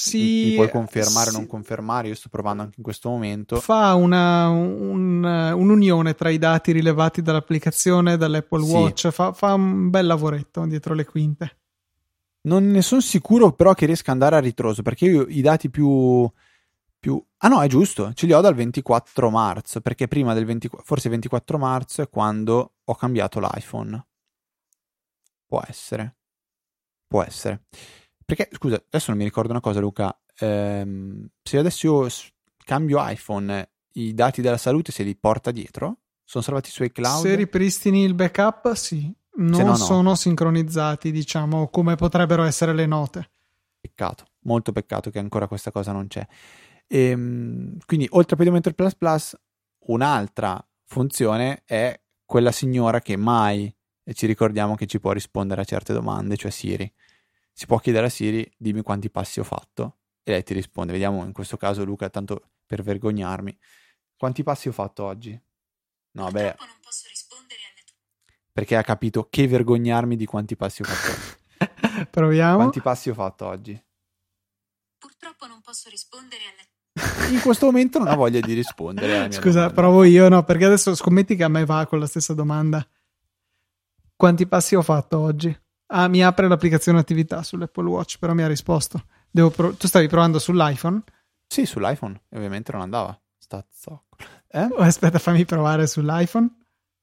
sì, 0.00 0.48
mi 0.48 0.54
puoi 0.54 0.70
confermare 0.70 1.28
o 1.28 1.32
sì. 1.32 1.36
non 1.36 1.46
confermare? 1.46 2.08
Io 2.08 2.14
sto 2.14 2.28
provando 2.28 2.62
anche 2.62 2.76
in 2.78 2.82
questo 2.82 3.08
momento. 3.08 3.60
Fa 3.60 3.94
una, 3.94 4.48
un, 4.48 5.22
un'unione 5.22 6.14
tra 6.14 6.30
i 6.30 6.38
dati 6.38 6.72
rilevati 6.72 7.22
dall'applicazione 7.22 8.16
dall'Apple 8.16 8.62
Watch. 8.62 9.00
Sì. 9.00 9.10
Fa, 9.10 9.32
fa, 9.32 9.54
un 9.54 9.90
bel 9.90 10.06
lavoretto 10.06 10.64
dietro 10.66 10.94
le 10.94 11.04
quinte. 11.04 11.58
Non 12.42 12.70
ne 12.70 12.80
sono 12.82 13.00
sicuro, 13.00 13.52
però, 13.52 13.74
che 13.74 13.86
riesca 13.86 14.12
ad 14.12 14.20
andare 14.20 14.36
a 14.36 14.40
ritroso 14.40 14.82
perché 14.82 15.04
io 15.04 15.26
i 15.28 15.42
dati 15.42 15.68
più. 15.68 16.30
più... 16.98 17.22
Ah, 17.38 17.48
no, 17.48 17.62
è 17.62 17.68
giusto, 17.68 18.12
ce 18.14 18.26
li 18.26 18.32
ho 18.32 18.40
dal 18.40 18.54
24 18.54 19.28
marzo. 19.30 19.80
Perché 19.80 20.08
prima 20.08 20.32
del 20.32 20.46
20, 20.46 20.70
forse 20.82 21.08
24 21.08 21.58
marzo 21.58 22.02
è 22.02 22.08
quando 22.08 22.74
ho 22.82 22.94
cambiato 22.94 23.38
l'iPhone. 23.40 24.06
Può 25.46 25.62
essere. 25.66 26.16
Può 27.06 27.22
essere. 27.22 27.64
Perché, 28.34 28.48
scusa, 28.56 28.76
adesso 28.76 29.10
non 29.10 29.18
mi 29.18 29.24
ricordo 29.24 29.50
una 29.50 29.60
cosa, 29.60 29.80
Luca. 29.80 30.16
Ehm, 30.38 31.28
se 31.42 31.58
adesso 31.58 31.86
io 31.86 32.08
cambio 32.64 32.98
iPhone, 33.00 33.70
i 33.94 34.14
dati 34.14 34.40
della 34.40 34.56
salute 34.56 34.92
se 34.92 35.02
li 35.02 35.16
porta 35.16 35.50
dietro? 35.50 35.98
Sono 36.24 36.44
salvati 36.44 36.70
sui 36.70 36.92
cloud? 36.92 37.22
Se 37.22 37.34
ripristini 37.34 38.04
il 38.04 38.14
backup, 38.14 38.72
sì. 38.74 39.12
Non 39.36 39.62
no, 39.62 39.66
no. 39.70 39.74
sono 39.74 40.14
sincronizzati, 40.14 41.10
diciamo, 41.10 41.68
come 41.68 41.96
potrebbero 41.96 42.44
essere 42.44 42.72
le 42.72 42.86
note. 42.86 43.30
Peccato, 43.80 44.26
molto 44.40 44.70
peccato 44.70 45.10
che 45.10 45.18
ancora 45.18 45.48
questa 45.48 45.72
cosa 45.72 45.90
non 45.90 46.06
c'è. 46.06 46.24
Ehm, 46.86 47.78
quindi, 47.84 48.06
oltre 48.10 48.34
a 48.34 48.38
Pedometer 48.38 48.74
Plus 48.74 48.94
Plus, 48.94 49.36
un'altra 49.86 50.64
funzione 50.84 51.62
è 51.64 52.00
quella 52.24 52.52
signora 52.52 53.00
che 53.00 53.16
mai 53.16 53.74
ci 54.12 54.26
ricordiamo 54.26 54.76
che 54.76 54.86
ci 54.86 55.00
può 55.00 55.12
rispondere 55.12 55.62
a 55.62 55.64
certe 55.64 55.92
domande, 55.92 56.36
cioè 56.36 56.50
Siri 56.50 56.92
si 57.60 57.66
può 57.66 57.76
chiedere 57.76 58.06
a 58.06 58.08
Siri 58.08 58.50
dimmi 58.56 58.80
quanti 58.80 59.10
passi 59.10 59.38
ho 59.38 59.44
fatto 59.44 59.98
e 60.22 60.30
lei 60.30 60.42
ti 60.42 60.54
risponde. 60.54 60.92
Vediamo 60.92 61.26
in 61.26 61.32
questo 61.32 61.58
caso 61.58 61.84
Luca, 61.84 62.08
tanto 62.08 62.52
per 62.64 62.82
vergognarmi. 62.82 63.54
Quanti 64.16 64.42
passi 64.42 64.68
ho 64.68 64.72
fatto 64.72 65.04
oggi? 65.04 65.38
No, 66.12 66.30
beh. 66.30 66.54
Non 66.58 66.78
posso 66.80 67.06
rispondere 67.06 67.60
alle 67.70 67.84
tue. 67.84 67.98
Perché 68.50 68.76
ha 68.76 68.82
capito 68.82 69.28
che 69.28 69.46
vergognarmi 69.46 70.16
di 70.16 70.24
quanti 70.24 70.56
passi 70.56 70.80
ho 70.80 70.86
fatto. 70.86 72.08
Proviamo. 72.08 72.56
Quanti 72.56 72.80
passi 72.80 73.10
ho 73.10 73.14
fatto 73.14 73.44
oggi? 73.44 73.78
Purtroppo 74.96 75.46
non 75.46 75.60
posso 75.60 75.90
rispondere 75.90 76.40
alle 76.50 76.68
in 77.30 77.40
questo 77.42 77.66
momento 77.66 77.98
non 77.98 78.08
ha 78.08 78.14
voglia 78.14 78.40
di 78.40 78.54
rispondere. 78.54 79.30
Scusa, 79.32 79.60
domanda. 79.60 79.74
provo 79.74 80.04
io, 80.04 80.30
no? 80.30 80.42
Perché 80.44 80.64
adesso 80.64 80.94
scommetti 80.94 81.36
che 81.36 81.44
a 81.44 81.48
me 81.48 81.66
va 81.66 81.86
con 81.86 81.98
la 81.98 82.06
stessa 82.06 82.32
domanda. 82.32 82.86
Quanti 84.16 84.46
passi 84.46 84.74
ho 84.74 84.82
fatto 84.82 85.18
oggi? 85.18 85.56
Ah, 85.92 86.06
mi 86.08 86.22
apre 86.22 86.46
l'applicazione 86.46 86.98
attività 87.00 87.42
sull'Apple 87.42 87.88
Watch, 87.88 88.18
però 88.18 88.32
mi 88.32 88.42
ha 88.42 88.46
risposto. 88.46 89.04
Devo 89.28 89.50
pro- 89.50 89.74
tu 89.74 89.88
stavi 89.88 90.06
provando 90.06 90.38
sull'iPhone? 90.38 91.02
Sì, 91.46 91.66
sull'iPhone, 91.66 92.22
ovviamente 92.30 92.70
non 92.70 92.82
andava. 92.82 93.18
Sta 93.38 93.64
zoccolo. 93.68 94.28
Eh? 94.48 94.68
Oh, 94.70 94.82
aspetta, 94.82 95.18
fammi 95.18 95.44
provare 95.44 95.88
sull'iPhone. 95.88 96.48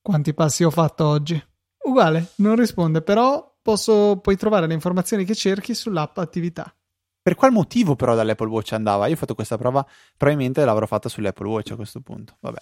Quanti 0.02 0.34
passi 0.34 0.64
ho 0.64 0.70
fatto 0.70 1.06
oggi? 1.06 1.42
Uguale, 1.84 2.32
non 2.36 2.56
risponde, 2.56 3.02
però 3.02 3.58
posso, 3.62 4.20
puoi 4.22 4.38
trovare 4.38 4.68
le 4.68 4.74
informazioni 4.74 5.26
che 5.26 5.36
cerchi 5.36 5.74
sull'app 5.74 6.18
attività. 6.20 6.74
Per 7.22 7.36
qual 7.36 7.52
motivo 7.52 7.98
però 7.98 8.16
dall'Apple 8.16 8.48
Watch 8.48 8.72
andava? 8.72 9.08
Io 9.08 9.16
ho 9.16 9.18
fatto 9.18 9.36
questa 9.36 9.58
prova, 9.58 9.86
probabilmente 10.16 10.64
l'avrò 10.64 10.86
fatta 10.86 11.10
sull'Apple 11.10 11.48
Watch 11.50 11.72
a 11.72 11.76
questo 11.76 12.00
punto. 12.00 12.38
Vabbè. 12.40 12.60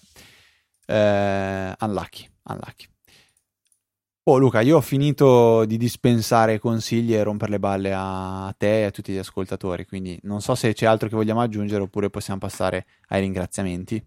Eh, 0.88 1.76
unlucky, 1.82 2.28
unlucky. 2.46 2.88
Oh 4.28 4.38
Luca, 4.40 4.62
io 4.62 4.78
ho 4.78 4.82
finito 4.82 5.66
di 5.66 5.78
dispensare 5.78 6.58
consigli 6.58 7.14
e 7.14 7.22
rompere 7.22 7.52
le 7.52 7.60
balle 7.60 7.94
a 7.96 8.52
te 8.58 8.82
e 8.82 8.86
a 8.86 8.90
tutti 8.90 9.14
gli 9.14 9.20
ascoltatori, 9.20 9.86
quindi 9.86 10.20
non 10.24 10.42
so 10.42 10.56
se 10.56 10.74
c'è 10.74 10.88
altro 10.88 11.08
che 11.08 11.16
vogliamo 11.16 11.42
aggiungere 11.42 11.84
oppure 11.84 12.10
possiamo 12.10 12.40
passare 12.40 12.88
ai 13.10 13.22
ringraziamenti. 13.22 14.04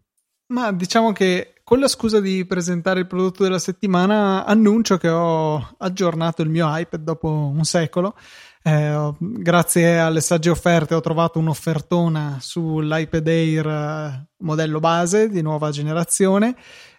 Ma 0.46 0.72
diciamo 0.72 1.12
che 1.12 1.60
con 1.62 1.78
la 1.78 1.86
scusa 1.86 2.18
di 2.18 2.44
presentare 2.46 2.98
il 2.98 3.06
prodotto 3.06 3.44
della 3.44 3.60
settimana 3.60 4.44
annuncio 4.44 4.96
che 4.96 5.08
ho 5.08 5.74
aggiornato 5.76 6.42
il 6.42 6.48
mio 6.48 6.66
iPad 6.68 7.00
dopo 7.00 7.28
un 7.28 7.62
secolo. 7.62 8.16
Eh, 8.64 9.12
grazie 9.20 10.00
alle 10.00 10.20
sagge 10.20 10.50
offerte 10.50 10.96
ho 10.96 11.00
trovato 11.00 11.38
un'offertona 11.38 12.38
sull'iPad 12.40 13.28
Air 13.28 13.66
eh, 13.68 14.26
modello 14.38 14.80
base 14.80 15.28
di 15.28 15.42
nuova 15.42 15.70
generazione 15.70 16.56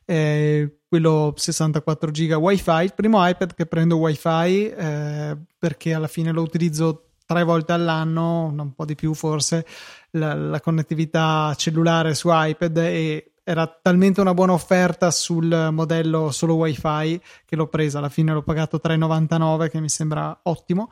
eh, 0.10 0.80
quello 0.88 1.34
64 1.36 2.10
giga 2.10 2.38
wifi 2.40 2.84
il 2.84 2.96
primo 2.96 3.26
iPad 3.28 3.54
che 3.54 3.68
prendo 3.68 3.98
wifi 3.98 4.68
eh, 4.68 5.38
perché 5.56 5.94
alla 5.94 6.08
fine 6.08 6.32
lo 6.32 6.42
utilizzo 6.42 7.10
tre 7.28 7.44
volte 7.44 7.74
all'anno 7.74 8.46
un 8.46 8.74
po' 8.74 8.86
di 8.86 8.96
più 8.96 9.14
forse 9.14 9.68
la, 10.12 10.34
la 10.34 10.60
connettività 10.62 11.54
cellulare 11.56 12.16
su 12.16 12.30
iPad 12.32 12.78
e 12.78 13.34
era 13.44 13.68
talmente 13.68 14.20
una 14.20 14.34
buona 14.34 14.54
offerta 14.54 15.12
sul 15.12 15.70
modello 15.72 16.32
solo 16.32 16.54
wifi 16.54 17.20
che 17.46 17.56
l'ho 17.56 17.68
presa. 17.68 17.98
Alla 17.98 18.10
fine 18.10 18.32
l'ho 18.32 18.44
pagato 18.44 18.80
3,99 18.84 19.70
che 19.70 19.80
mi 19.80 19.90
sembra 19.90 20.40
ottimo 20.44 20.92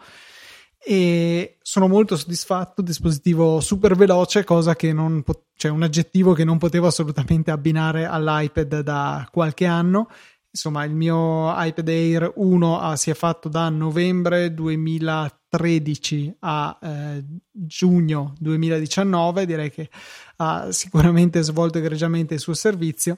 e 0.84 1.58
sono 1.62 1.88
molto 1.88 2.16
soddisfatto, 2.16 2.82
dispositivo 2.82 3.60
super 3.60 3.96
veloce, 3.96 4.44
cosa 4.44 4.76
che 4.76 4.94
non 4.94 5.24
po- 5.24 5.48
cioè 5.56 5.72
un 5.72 5.84
aggettivo 5.84 6.34
che 6.34 6.44
non 6.44 6.58
potevo 6.58 6.88
assolutamente 6.88 7.52
abbinare 7.52 8.06
all'iPad 8.06 8.82
da 8.82 9.28
qualche 9.32 9.66
anno. 9.66 10.08
Insomma, 10.50 10.86
il 10.86 10.96
mio 10.96 11.54
iPad 11.56 11.88
Air 11.88 12.32
1 12.36 12.80
ah, 12.80 12.96
si 12.96 13.12
è 13.12 13.14
fatto 13.14 13.48
da 13.48 13.70
novembre 13.70 14.54
2013 14.54 16.38
a 16.40 16.80
eh, 16.82 17.24
giugno 17.52 18.34
2019, 18.40 19.46
direi 19.46 19.70
che 19.70 19.90
ha 20.38 20.72
sicuramente 20.72 21.42
svolto 21.42 21.78
egregiamente 21.78 22.36
il 22.36 22.40
suo 22.40 22.54
servizio 22.54 23.18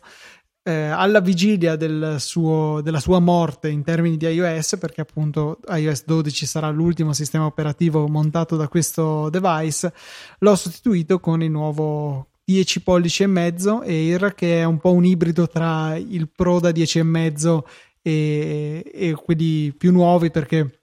eh, 0.63 0.71
alla 0.71 1.21
vigilia 1.21 1.75
del 1.75 2.17
suo, 2.19 2.81
della 2.81 2.99
sua 2.99 3.19
morte 3.19 3.69
in 3.69 3.83
termini 3.83 4.17
di 4.17 4.25
iOS, 4.25 4.77
perché 4.79 5.01
appunto 5.01 5.59
iOS 5.67 6.05
12 6.05 6.45
sarà 6.45 6.69
l'ultimo 6.69 7.13
sistema 7.13 7.45
operativo 7.45 8.07
montato 8.07 8.55
da 8.55 8.67
questo 8.67 9.29
device, 9.29 9.93
l'ho 10.39 10.55
sostituito 10.55 11.19
con 11.19 11.41
il 11.41 11.51
nuovo 11.51 12.29
10 12.43 12.81
pollici 12.81 13.23
e 13.23 13.27
mezzo 13.27 13.81
Air, 13.81 14.33
che 14.33 14.61
è 14.61 14.63
un 14.63 14.79
po' 14.79 14.91
un 14.91 15.05
ibrido 15.05 15.47
tra 15.47 15.95
il 15.95 16.29
Pro 16.29 16.59
da 16.59 16.71
10 16.71 16.99
e 16.99 17.03
mezzo 17.03 17.67
e, 18.01 19.15
quelli 19.23 19.71
più 19.73 19.91
nuovi, 19.91 20.31
perché 20.31 20.78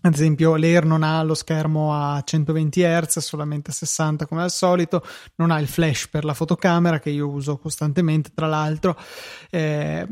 ad 0.00 0.14
esempio, 0.14 0.54
l'Air 0.56 0.84
non 0.84 1.02
ha 1.02 1.22
lo 1.22 1.34
schermo 1.34 1.92
a 1.92 2.22
120 2.22 2.82
Hz, 2.82 3.18
solamente 3.18 3.70
a 3.70 3.74
60 3.74 4.26
come 4.26 4.42
al 4.42 4.50
solito, 4.50 5.04
non 5.36 5.50
ha 5.50 5.58
il 5.58 5.66
flash 5.66 6.08
per 6.08 6.24
la 6.24 6.34
fotocamera 6.34 7.00
che 7.00 7.10
io 7.10 7.28
uso 7.28 7.58
costantemente, 7.58 8.30
tra 8.32 8.46
l'altro. 8.46 8.96
Eh, 9.50 10.06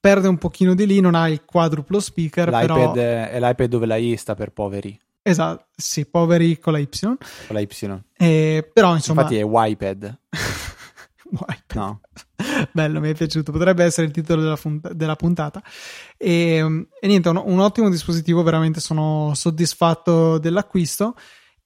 perde 0.00 0.28
un 0.28 0.38
pochino 0.38 0.74
di 0.74 0.86
lì, 0.86 1.00
non 1.00 1.14
ha 1.14 1.28
il 1.28 1.44
quadruplo 1.44 2.00
speaker. 2.00 2.48
L'iPad 2.48 2.92
però... 2.92 2.92
è 2.94 3.38
l'iPad 3.38 3.68
dove 3.68 3.86
la 3.86 3.96
I 3.96 4.16
sta 4.16 4.34
per 4.34 4.52
poveri. 4.52 4.98
Esatto, 5.22 5.66
sì, 5.76 6.06
poveri 6.06 6.58
con 6.58 6.72
la 6.72 6.78
Y. 6.78 6.88
Con 6.88 7.18
la 7.48 7.60
Y. 7.60 7.68
Eh, 8.16 8.70
però 8.72 8.94
insomma... 8.94 9.22
Infatti 9.22 9.38
è 9.38 9.44
YPad. 9.44 10.18
No. 11.74 12.00
Bello, 12.72 13.00
mi 13.00 13.10
è 13.10 13.14
piaciuto. 13.14 13.52
Potrebbe 13.52 13.84
essere 13.84 14.06
il 14.06 14.12
titolo 14.12 14.42
della, 14.42 14.56
fun- 14.56 14.80
della 14.92 15.16
puntata. 15.16 15.62
E, 16.16 16.88
e 17.00 17.06
niente, 17.06 17.28
un, 17.28 17.42
un, 17.44 17.60
ottimo 17.60 17.88
dispositivo. 17.88 18.42
Veramente 18.42 18.80
sono 18.80 19.32
soddisfatto 19.34 20.38
dell'acquisto. 20.38 21.14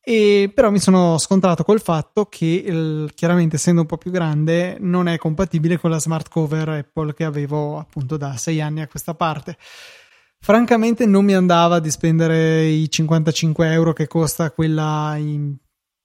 E 0.07 0.53
però 0.55 0.71
mi 0.71 0.81
sono 0.81 1.17
scontrato 1.17 1.65
col 1.65 1.81
fatto 1.81 2.27
che 2.27 2.63
il, 2.67 3.11
chiaramente 3.15 3.57
essendo 3.57 3.81
un 3.81 3.87
po' 3.87 3.97
più 3.97 4.11
grande 4.11 4.77
non 4.79 5.09
è 5.09 5.17
compatibile 5.17 5.79
con 5.79 5.89
la 5.89 5.99
smart 5.99 6.29
cover 6.29 6.69
Apple 6.69 7.15
che 7.15 7.25
avevo 7.25 7.79
appunto 7.79 8.19
da 8.19 8.37
sei 8.37 8.61
anni 8.61 8.83
a 8.83 8.87
questa 8.87 9.15
parte. 9.15 9.57
Francamente 10.39 11.07
non 11.07 11.25
mi 11.25 11.35
andava 11.35 11.81
di 11.81 11.91
spendere 11.91 12.67
i 12.67 12.91
55 12.91 13.73
euro 13.73 13.95
che 13.95 14.07
costa 14.07 14.51
quella 14.51 15.15
in 15.17 15.57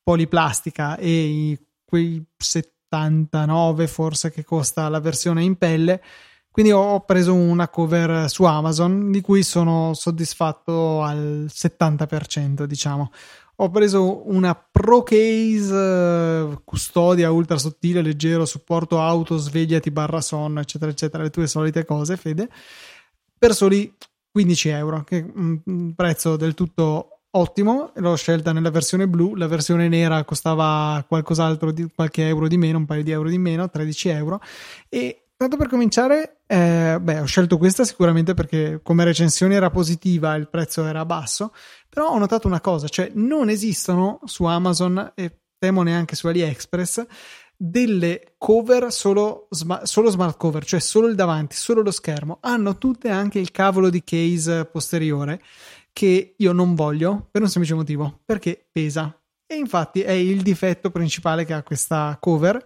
poliplastica 0.02 0.96
e 0.96 1.10
i, 1.10 1.60
quei 1.84 2.26
70 2.38 2.79
79 2.90 3.88
forse 3.88 4.32
che 4.32 4.44
costa 4.44 4.90
la 4.90 5.00
versione 5.00 5.44
in 5.44 5.56
pelle. 5.56 6.02
Quindi 6.50 6.72
ho 6.72 7.02
preso 7.02 7.34
una 7.36 7.70
cover 7.70 8.30
su 8.30 8.44
Amazon 8.44 9.12
di 9.12 9.22
cui 9.22 9.44
sono 9.44 9.94
soddisfatto 9.94 11.04
al 11.04 11.48
70% 11.48 12.64
diciamo. 12.64 13.12
Ho 13.62 13.70
preso 13.70 14.28
una 14.30 14.56
Pro 14.56 15.04
Case 15.04 15.74
eh, 15.74 16.60
custodia 16.64 17.30
ultra 17.30 17.58
sottile 17.58 18.02
leggero 18.02 18.46
supporto 18.46 19.00
auto 19.00 19.38
svegliati 19.38 19.92
barra 19.92 20.22
sonno 20.22 20.62
eccetera 20.62 20.90
eccetera 20.90 21.24
le 21.24 21.30
tue 21.30 21.46
solite 21.46 21.84
cose 21.84 22.16
Fede 22.16 22.50
per 23.38 23.54
soli 23.54 23.94
15 24.32 24.70
euro 24.70 25.04
che 25.04 25.20
è 25.20 25.26
un 25.36 25.94
prezzo 25.94 26.38
del 26.38 26.54
tutto 26.54 27.19
ottimo, 27.32 27.92
l'ho 27.96 28.16
scelta 28.16 28.52
nella 28.52 28.72
versione 28.72 29.08
blu, 29.08 29.36
la 29.36 29.48
versione 29.48 29.88
nera 29.88 30.24
costava 30.24 31.04
qualcos'altro 31.08 31.72
di 31.72 31.88
qualche 31.94 32.28
euro 32.28 32.48
di 32.48 32.58
meno, 32.58 32.78
un 32.80 32.86
paio 32.86 33.04
di 33.04 33.12
euro 33.12 33.30
di 33.30 33.38
meno, 33.38 33.70
13 33.70 34.10
euro. 34.10 34.42
E 34.88 35.26
tanto 35.36 35.58
per 35.58 35.68
cominciare, 35.68 36.42
eh, 36.48 36.98
beh, 37.00 37.20
ho 37.20 37.26
scelto 37.26 37.58
questa 37.58 37.84
sicuramente 37.84 38.34
perché 38.34 38.82
come 38.84 39.04
recensione 39.04 39.56
era 39.56 39.70
positiva, 39.70 40.36
il 40.36 40.50
prezzo 40.50 40.86
era 40.86 41.06
basso, 41.06 41.54
però 41.88 42.10
ho 42.10 42.18
notato 42.18 42.48
una 42.48 42.62
cosa, 42.62 42.88
cioè 42.88 43.12
non 43.14 43.50
esistono 43.50 44.20
su 44.26 44.44
Amazon 44.46 45.12
e 45.16 45.42
temo 45.58 45.84
neanche 45.84 46.16
su 46.16 46.28
AliExpress 46.28 47.06
delle 47.62 48.36
cover 48.38 48.90
solo, 48.90 49.50
solo 49.84 50.10
smart 50.10 50.38
cover, 50.38 50.64
cioè 50.64 50.80
solo 50.80 51.08
il 51.08 51.16
davanti, 51.16 51.58
solo 51.58 51.82
lo 51.82 51.92
schermo, 51.92 52.38
hanno 52.40 52.78
tutte 52.78 53.10
anche 53.10 53.38
il 53.38 53.52
cavolo 53.52 53.90
di 53.90 54.02
case 54.02 54.64
posteriore 54.64 55.42
che 56.00 56.36
io 56.38 56.54
non 56.54 56.76
voglio 56.76 57.28
per 57.30 57.42
un 57.42 57.50
semplice 57.50 57.76
motivo, 57.76 58.22
perché 58.24 58.68
pesa. 58.72 59.14
E 59.46 59.56
infatti 59.56 60.00
è 60.00 60.14
il 60.14 60.42
difetto 60.44 60.92
principale 60.92 61.44
che 61.44 61.52
ha 61.52 61.62
questa 61.62 62.16
cover 62.22 62.64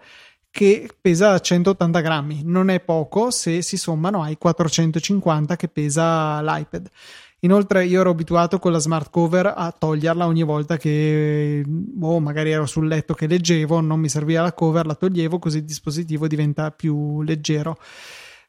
che 0.52 0.88
pesa 1.02 1.40
180 1.40 2.00
grammi, 2.00 2.42
non 2.44 2.70
è 2.70 2.80
poco 2.80 3.32
se 3.32 3.64
si 3.64 3.76
sommano 3.76 4.22
ai 4.22 4.38
450 4.38 5.56
che 5.56 5.68
pesa 5.68 6.44
l'iPad. 6.44 6.88
Inoltre 7.40 7.86
io 7.86 8.02
ero 8.02 8.12
abituato 8.12 8.60
con 8.60 8.72
la 8.72 8.78
smart 8.78 9.10
cover 9.10 9.52
a 9.56 9.72
toglierla 9.72 10.28
ogni 10.28 10.44
volta 10.44 10.78
che 10.78 11.64
boh, 11.66 12.20
magari 12.20 12.52
ero 12.52 12.68
sul 12.68 12.86
letto 12.86 13.16
che 13.16 13.26
leggevo, 13.26 13.80
non 13.82 14.00
mi 14.00 14.10
serviva 14.10 14.44
la 14.44 14.54
cover, 14.54 14.86
la 14.86 14.94
toglievo 14.94 15.40
così 15.40 15.58
il 15.58 15.64
dispositivo 15.64 16.28
diventa 16.28 16.70
più 16.70 17.24
leggero. 17.24 17.80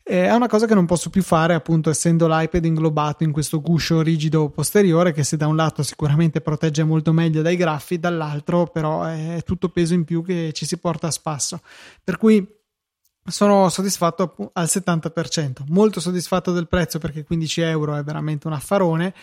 Eh, 0.07 0.27
è 0.27 0.35
una 0.35 0.49
cosa 0.49 0.67
che 0.67 0.75
non 0.75 0.85
posso 0.85 1.09
più 1.09 1.23
fare, 1.23 1.55
appunto, 1.55 1.89
essendo 1.89 2.29
l'iPad 2.29 2.63
inglobato 2.67 3.25
in 3.25 3.33
questo 3.33 3.63
guscio 3.63 4.03
rigido 4.03 4.51
posteriore, 4.51 5.13
che 5.13 5.25
se 5.25 5.39
da 5.39 5.47
un 5.47 5.57
lato 5.57 5.83
sicuramente 5.83 6.43
protegge 6.43 6.85
molto 6.85 7.15
meglio 7.15 7.41
dai 7.41 7.57
graffi, 7.57 7.99
dall'altro 7.99 8.67
però 8.67 9.05
è 9.05 9.41
tutto 9.47 9.71
peso 9.71 9.95
in 9.95 10.05
più 10.05 10.23
che 10.23 10.53
ci 10.53 10.67
si 10.67 10.77
porta 10.77 11.07
a 11.07 11.11
spasso. 11.11 11.61
Per 12.05 12.19
cui 12.19 12.47
sono 13.27 13.71
soddisfatto 13.71 14.51
al 14.53 14.67
70%, 14.67 15.65
molto 15.69 16.01
soddisfatto 16.01 16.53
del 16.53 16.69
prezzo 16.69 16.99
perché 16.99 17.25
15 17.25 17.63
euro 17.63 17.97
è 17.97 18.03
veramente 18.05 18.47
un 18.47 18.53
affarone, 18.53 19.15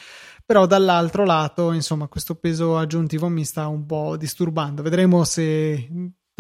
però 0.44 0.66
dall'altro 0.66 1.26
lato, 1.26 1.74
insomma, 1.74 2.08
questo 2.08 2.34
peso 2.34 2.76
aggiuntivo 2.80 3.28
mi 3.28 3.46
sta 3.46 3.68
un 3.68 3.86
po' 3.86 4.18
disturbando. 4.18 4.82
Vedremo 4.82 5.24
se 5.26 5.88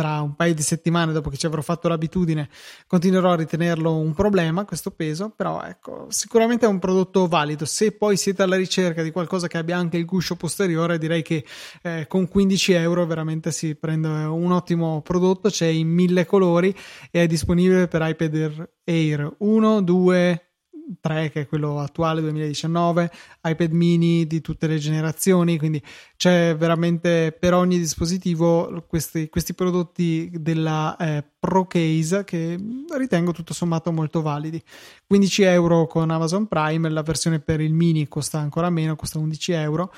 tra 0.02 0.20
un 0.22 0.34
paio 0.36 0.56
di 0.56 0.64
settimane 0.64 1.14
dopo 1.14 1.30
che 1.30 1.38
ci 1.38 1.46
avrò 1.46 1.62
fatto 1.62 1.88
l'abitudine 1.88 2.50
continuerò 2.88 3.34
a 3.34 3.36
ritenerlo 3.36 3.98
un 3.98 4.16
problema 4.16 4.66
questo 4.66 4.90
peso 4.90 5.30
però 5.30 5.62
ecco 5.62 6.08
sicuramente 6.10 6.66
è 6.66 6.70
un 6.70 6.80
prodotto 6.80 7.28
valido. 7.28 7.66
Se 7.66 7.92
poi 7.92 8.18
siete 8.18 8.42
alla 8.42 8.56
ricerca 8.56 9.04
di 9.04 9.12
qualcosa 9.12 9.46
che 9.46 9.60
abbia 9.60 9.78
anche 9.78 9.98
il 9.98 10.06
guscio 10.06 10.36
posteriore 10.36 10.98
direi 10.98 11.22
che 11.22 11.46
eh, 11.84 12.08
con 12.08 12.28
15 12.28 12.72
euro 12.74 13.06
veramente 13.06 13.52
si 13.52 13.76
prende 13.76 14.08
un 14.08 14.52
ottimo 14.52 15.02
prodotto 15.02 15.50
c'è 15.50 15.68
in 15.68 15.90
mille 15.90 16.26
colori 16.26 16.76
e 17.12 17.22
è 17.22 17.28
disponibile 17.28 17.88
per 17.88 18.02
iPad 18.04 18.70
Air 18.84 19.36
1, 19.38 19.82
2 19.82 20.51
3 21.00 21.30
che 21.30 21.42
è 21.42 21.48
quello 21.48 21.80
attuale 21.80 22.22
2019, 22.22 23.12
iPad 23.44 23.72
mini 23.72 24.28
di 24.28 24.42
tutte 24.42 24.68
le 24.68 24.78
generazioni, 24.78 25.58
quindi 25.58 25.82
c'è 26.18 26.56
veramente 26.58 27.36
per 27.38 27.54
ogni 27.54 27.78
dispositivo 27.78 28.84
questi, 28.88 29.30
questi 29.30 29.54
prodotti 29.54 30.30
della 30.34 30.96
eh, 30.98 31.24
Pro 31.40 31.66
Case 31.68 32.24
che 32.24 32.60
ritengo 32.98 33.32
tutto 33.32 33.54
sommato 33.54 33.92
molto 33.92 34.22
validi. 34.22 34.62
15 35.08 35.42
euro 35.44 35.88
con 35.88 36.10
Amazon 36.10 36.48
Prime, 36.48 36.90
la 36.90 37.04
versione 37.04 37.40
per 37.40 37.62
il 37.62 37.74
mini 37.74 38.08
costa 38.08 38.40
ancora 38.40 38.70
meno, 38.70 38.96
costa 38.96 39.20
11 39.20 39.52
euro 39.54 39.94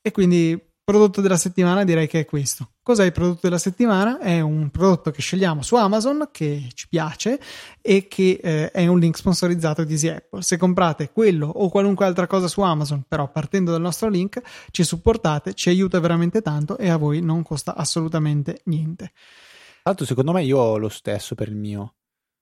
e 0.00 0.10
quindi 0.10 0.60
prodotto 0.84 1.22
della 1.22 1.38
settimana 1.38 1.82
direi 1.82 2.06
che 2.06 2.20
è 2.20 2.24
questo. 2.26 2.72
Cos'è 2.82 3.06
il 3.06 3.12
prodotto 3.12 3.40
della 3.42 3.58
settimana? 3.58 4.18
È 4.18 4.40
un 4.40 4.68
prodotto 4.70 5.10
che 5.10 5.22
scegliamo 5.22 5.62
su 5.62 5.74
Amazon 5.76 6.28
che 6.30 6.68
ci 6.74 6.86
piace 6.88 7.40
e 7.80 8.06
che 8.06 8.38
eh, 8.42 8.70
è 8.70 8.86
un 8.86 8.98
link 8.98 9.16
sponsorizzato 9.16 9.82
di 9.84 9.92
Easy 9.92 10.08
Apple. 10.08 10.42
Se 10.42 10.58
comprate 10.58 11.10
quello 11.10 11.48
o 11.48 11.70
qualunque 11.70 12.04
altra 12.04 12.26
cosa 12.26 12.46
su 12.46 12.60
Amazon, 12.60 13.04
però 13.08 13.30
partendo 13.30 13.70
dal 13.70 13.80
nostro 13.80 14.10
link, 14.10 14.40
ci 14.70 14.84
supportate, 14.84 15.54
ci 15.54 15.70
aiuta 15.70 15.98
veramente 15.98 16.42
tanto 16.42 16.76
e 16.76 16.90
a 16.90 16.98
voi 16.98 17.22
non 17.22 17.42
costa 17.42 17.74
assolutamente 17.74 18.60
niente. 18.64 19.12
Tra 19.14 19.92
l'altro, 19.92 20.04
secondo 20.04 20.32
me 20.32 20.44
io 20.44 20.58
ho 20.58 20.76
lo 20.76 20.90
stesso 20.90 21.34
per 21.34 21.48
il 21.48 21.56
mio. 21.56 21.94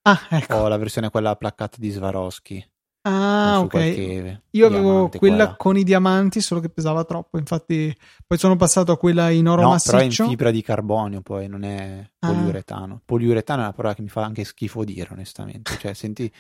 Ah, 0.03 0.27
ecco. 0.31 0.57
Ho 0.57 0.69
la 0.69 0.77
versione 0.77 1.11
quella 1.11 1.37
placcata 1.37 1.77
di 1.79 1.91
Swarovski. 1.91 2.72
Ah, 3.05 3.61
ok. 3.61 4.41
Io 4.51 4.67
avevo 4.67 5.09
quella 5.09 5.47
qua. 5.49 5.57
con 5.57 5.77
i 5.77 5.83
diamanti, 5.83 6.41
solo 6.41 6.61
che 6.61 6.69
pesava 6.69 7.05
troppo. 7.05 7.37
Infatti, 7.39 7.93
poi 8.27 8.39
sono 8.39 8.55
passato 8.57 8.93
a 8.93 8.97
quella 8.99 9.31
in 9.31 9.49
oro 9.49 9.63
No, 9.63 9.77
però 9.83 9.99
è 9.99 10.03
in 10.03 10.07
massiccio. 10.09 10.29
fibra 10.29 10.51
di 10.53 10.63
carbonio, 10.63 11.21
poi 11.21 11.49
non 11.49 11.65
è 11.65 12.09
Ah. 12.21 12.29
poliuretano. 12.29 13.03
Poliuretano 13.05 13.61
è 13.61 13.65
una 13.65 13.73
parola 13.73 13.95
che 13.95 14.03
mi 14.03 14.09
fa 14.09 14.23
anche 14.23 14.45
schifo 14.45 14.85
dire, 14.85 15.09
onestamente. 15.13 15.77
Cioè, 15.79 15.95
senti, 15.95 16.33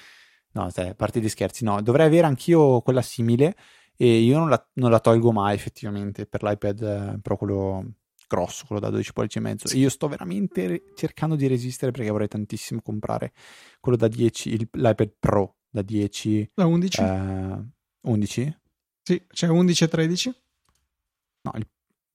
no, 0.52 0.68
a 0.72 0.94
parte 0.94 1.18
di 1.18 1.28
scherzi, 1.28 1.64
no, 1.64 1.82
dovrei 1.82 2.06
avere 2.06 2.26
anch'io 2.26 2.80
quella 2.82 3.02
simile 3.02 3.56
e 3.96 4.18
io 4.20 4.38
non 4.38 4.48
la, 4.48 4.64
non 4.74 4.90
la 4.92 5.00
tolgo 5.00 5.32
mai 5.32 5.54
effettivamente 5.56 6.26
per 6.26 6.42
l'iPad 6.44 6.82
eh, 6.82 7.18
Pro, 7.20 7.36
quello 7.36 7.84
grosso, 8.28 8.64
quello 8.66 8.80
da 8.80 8.88
12 8.88 9.12
pollici 9.12 9.38
e 9.38 9.40
mezzo. 9.40 9.76
Io 9.76 9.88
sto 9.90 10.06
veramente 10.08 10.84
cercando 10.94 11.34
di 11.34 11.46
resistere 11.48 11.90
perché 11.90 12.08
vorrei 12.10 12.28
tantissimo 12.28 12.80
comprare 12.82 13.32
quello 13.80 13.98
da 13.98 14.06
10, 14.08 14.52
il- 14.54 14.68
l'iPad 14.70 15.12
Pro 15.18 15.56
da 15.72 15.82
10, 15.82 16.50
La 16.54 16.66
11? 16.66 17.00
eh, 17.00 17.64
11? 18.02 18.58
Sì, 19.02 19.24
c'è 19.26 19.48
11 19.48 19.84
e 19.84 19.88
13. 19.88 20.34
No, 21.42 21.52
il, 21.56 21.66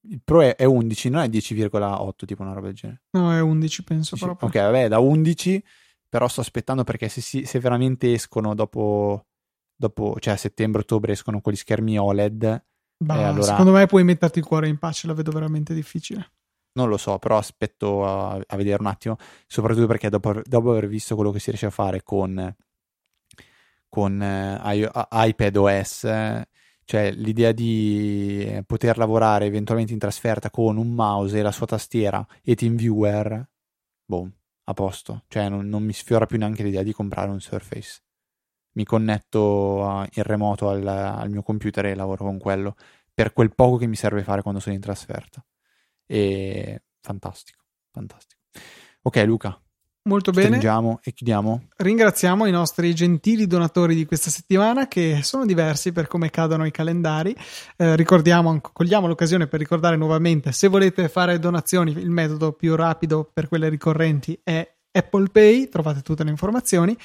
il 0.09 0.21
Pro 0.23 0.41
è, 0.41 0.55
è 0.55 0.63
11, 0.63 1.09
non 1.09 1.21
è 1.23 1.27
10,8, 1.27 2.25
tipo 2.25 2.43
una 2.43 2.53
roba 2.53 2.67
del 2.67 2.75
genere. 2.75 3.01
No, 3.11 3.33
è 3.33 3.41
11, 3.41 3.83
penso 3.83 4.15
Sì, 4.15 4.21
sì. 4.21 4.25
proprio. 4.25 4.47
Ok, 4.49 4.55
vabbè, 4.55 4.87
da 4.87 4.99
11, 4.99 5.61
però 6.07 6.27
sto 6.27 6.41
aspettando 6.41 6.83
perché 6.83 7.09
se, 7.09 7.19
si- 7.21 7.45
se 7.45 7.59
veramente 7.59 8.13
escono 8.13 8.53
dopo, 8.55 9.25
dopo, 9.75 10.15
cioè 10.19 10.35
a 10.35 10.37
settembre-ottobre 10.37 11.11
escono 11.13 11.41
quegli 11.41 11.55
schermi 11.57 11.97
OLED, 11.97 12.63
Bah, 12.99 13.15
Eh, 13.19 13.23
allora- 13.25 13.43
Secondo 13.45 13.73
me 13.73 13.85
puoi 13.85 14.03
metterti 14.03 14.39
il 14.39 14.45
cuore 14.45 14.67
in 14.67 14.79
pace, 14.79 15.05
la 15.07 15.13
vedo 15.13 15.31
veramente 15.31 15.73
difficile. 15.75 16.31
non 16.77 16.89
lo 16.89 16.97
so, 16.97 17.17
però 17.19 17.37
aspetto 17.37 18.05
a, 18.05 18.39
a 18.43 18.55
vedere 18.55 18.77
un 18.81 18.87
attimo, 18.87 19.17
soprattutto 19.47 19.85
perché 19.87 20.09
dopo, 20.09 20.41
dopo 20.45 20.71
aver 20.71 20.87
visto 20.87 21.15
quello 21.15 21.31
che 21.31 21.39
si 21.39 21.49
riesce 21.49 21.65
a 21.67 21.71
fare 21.71 22.01
con, 22.03 22.55
con 23.89 24.21
eh, 24.21 24.89
iPad 25.11 25.55
OS, 25.55 26.01
cioè 26.85 27.11
l'idea 27.11 27.51
di 27.51 28.45
eh, 28.47 28.63
poter 28.63 28.97
lavorare 28.97 29.45
eventualmente 29.45 29.93
in 29.93 29.99
trasferta 29.99 30.49
con 30.49 30.77
un 30.77 30.93
mouse 30.93 31.39
e 31.39 31.41
la 31.41 31.51
sua 31.51 31.65
tastiera 31.65 32.25
e 32.41 32.55
TeamViewer, 32.55 33.49
boh, 34.05 34.31
a 34.65 34.73
posto, 34.73 35.23
cioè 35.27 35.49
non, 35.49 35.67
non 35.67 35.83
mi 35.83 35.93
sfiora 35.93 36.25
più 36.25 36.38
neanche 36.38 36.63
l'idea 36.63 36.83
di 36.83 36.93
comprare 36.93 37.29
un 37.29 37.39
Surface. 37.39 38.01
Mi 38.73 38.85
connetto 38.85 40.07
in 40.13 40.23
remoto 40.23 40.69
al, 40.69 40.85
al 40.85 41.29
mio 41.29 41.41
computer 41.41 41.85
e 41.88 41.95
lavoro 41.95 42.25
con 42.25 42.38
quello 42.38 42.75
per 43.13 43.33
quel 43.33 43.55
poco 43.55 43.77
che 43.77 43.88
mi 43.88 43.95
serve 43.95 44.23
fare 44.23 44.43
quando 44.43 44.59
sono 44.59 44.75
in 44.75 44.81
trasferta. 44.81 45.43
E 46.05 46.83
fantastico, 47.01 47.63
fantastico. 47.91 48.41
Ok, 49.01 49.23
Luca, 49.25 49.59
Molto 50.07 50.31
bene. 50.31 50.47
stringiamo 50.47 50.99
e 51.03 51.11
chiudiamo. 51.11 51.67
Ringraziamo 51.75 52.45
i 52.45 52.51
nostri 52.51 52.93
gentili 52.95 53.45
donatori 53.45 53.93
di 53.93 54.05
questa 54.05 54.29
settimana 54.29 54.87
che 54.87 55.19
sono 55.21 55.45
diversi 55.45 55.91
per 55.91 56.07
come 56.07 56.29
cadono 56.29 56.65
i 56.65 56.71
calendari. 56.71 57.35
Eh, 57.75 57.95
ricordiamo, 57.97 58.59
cogliamo 58.61 59.05
l'occasione 59.05 59.47
per 59.47 59.59
ricordare 59.59 59.97
nuovamente, 59.97 60.53
se 60.53 60.69
volete 60.69 61.09
fare 61.09 61.39
donazioni, 61.39 61.91
il 61.91 62.09
metodo 62.09 62.53
più 62.53 62.75
rapido 62.75 63.29
per 63.31 63.49
quelle 63.49 63.67
ricorrenti 63.67 64.39
è 64.43 64.65
Apple 64.91 65.27
Pay, 65.29 65.69
trovate 65.69 66.01
tutte 66.01 66.23
le 66.23 66.29
informazioni. 66.29 66.97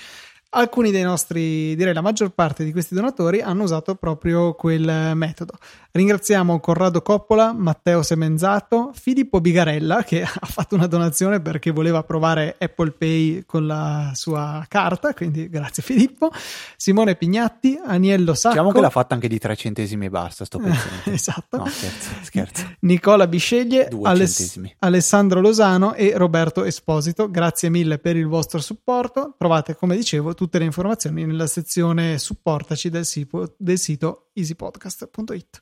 Alcuni 0.54 0.90
dei 0.90 1.02
nostri, 1.02 1.74
direi 1.76 1.94
la 1.94 2.02
maggior 2.02 2.28
parte 2.28 2.62
di 2.62 2.72
questi 2.72 2.94
donatori 2.94 3.40
hanno 3.40 3.62
usato 3.62 3.94
proprio 3.94 4.52
quel 4.52 5.12
metodo. 5.14 5.54
Ringraziamo 5.92 6.60
Corrado 6.60 7.00
Coppola, 7.00 7.54
Matteo 7.54 8.02
Semenzato, 8.02 8.92
Filippo 8.94 9.40
Bigarella 9.40 10.02
che 10.04 10.22
ha 10.22 10.46
fatto 10.46 10.74
una 10.74 10.86
donazione 10.86 11.40
perché 11.40 11.70
voleva 11.70 12.02
provare 12.02 12.56
Apple 12.58 12.92
Pay 12.92 13.44
con 13.46 13.66
la 13.66 14.10
sua 14.14 14.62
carta, 14.68 15.14
quindi 15.14 15.48
grazie 15.48 15.82
Filippo, 15.82 16.30
Simone 16.76 17.14
Pignatti, 17.14 17.80
Aniello 17.82 18.34
Sacco. 18.34 18.54
Diciamo 18.54 18.72
che 18.72 18.80
l'ha 18.80 18.90
fatta 18.90 19.14
anche 19.14 19.28
di 19.28 19.38
3 19.38 19.56
centesimi 19.56 20.06
e 20.06 20.10
basta, 20.10 20.44
sto 20.44 20.58
pezzente. 20.64 21.12
esatto. 21.12 21.56
No, 21.56 21.66
scherzo, 21.66 22.10
scherzo. 22.22 22.74
Nicola 22.80 23.26
Bisceglie, 23.26 23.88
Aless-. 24.02 24.60
Alessandro 24.80 25.40
Losano 25.40 25.94
e 25.94 26.12
Roberto 26.14 26.64
Esposito. 26.64 27.30
Grazie 27.30 27.70
mille 27.70 27.98
per 27.98 28.16
il 28.16 28.26
vostro 28.26 28.60
supporto. 28.60 29.34
Trovate, 29.38 29.76
come 29.76 29.96
dicevo, 29.96 30.34
tutte 30.42 30.58
le 30.58 30.64
informazioni 30.64 31.24
nella 31.24 31.46
sezione 31.46 32.18
supportaci 32.18 32.90
del, 32.90 33.04
sito- 33.04 33.54
del 33.56 33.78
sito 33.78 34.30
easypodcast.it. 34.32 35.60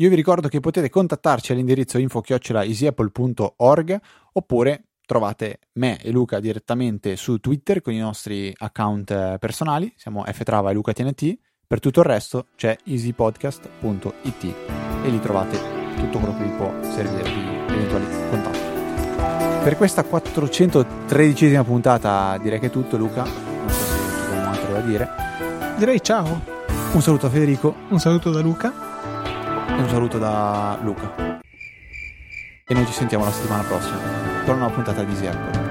Io 0.00 0.08
vi 0.10 0.14
ricordo 0.14 0.48
che 0.48 0.60
potete 0.60 0.90
contattarci 0.90 1.52
all'indirizzo 1.52 1.96
info-easyapple.org 1.96 4.00
oppure 4.34 4.88
trovate 5.06 5.60
me 5.78 5.98
e 6.02 6.10
Luca 6.10 6.38
direttamente 6.38 7.16
su 7.16 7.38
Twitter 7.38 7.80
con 7.80 7.94
i 7.94 7.98
nostri 7.98 8.52
account 8.54 9.10
eh, 9.10 9.38
personali, 9.40 9.90
siamo 9.96 10.22
ftrava 10.22 10.70
e 10.70 10.74
lucatnt, 10.74 11.38
per 11.66 11.80
tutto 11.80 12.00
il 12.00 12.06
resto 12.06 12.48
c'è 12.56 12.76
easypodcast.it 12.84 14.54
e 15.02 15.08
lì 15.08 15.18
trovate 15.18 15.58
tutto 15.96 16.18
quello 16.18 16.36
che 16.36 16.44
vi 16.44 16.50
può 16.50 16.70
servire 16.82 17.22
di 17.22 17.40
eventuali 17.72 18.04
contatti. 18.28 18.58
Per 19.64 19.78
questa 19.78 20.02
413esima 20.02 21.64
puntata 21.64 22.36
direi 22.38 22.60
che 22.60 22.66
è 22.66 22.70
tutto 22.70 22.98
Luca, 22.98 23.48
da 24.78 24.86
dire. 24.86 25.08
Direi 25.76 26.00
ciao. 26.02 26.56
Un 26.92 27.02
saluto 27.02 27.26
a 27.26 27.30
Federico 27.30 27.74
Un 27.88 27.98
saluto 27.98 28.30
da 28.30 28.40
Luca. 28.40 28.72
e 29.68 29.80
un 29.80 29.88
saluto 29.88 30.18
da 30.18 30.78
Luca. 30.82 31.40
E 32.66 32.74
noi 32.74 32.86
ci 32.86 32.92
sentiamo 32.92 33.24
la 33.24 33.30
settimana 33.30 33.62
prossima 33.62 33.98
per 34.44 34.54
una 34.54 34.70
puntata 34.70 35.02
di 35.02 35.26
Apple. 35.26 35.67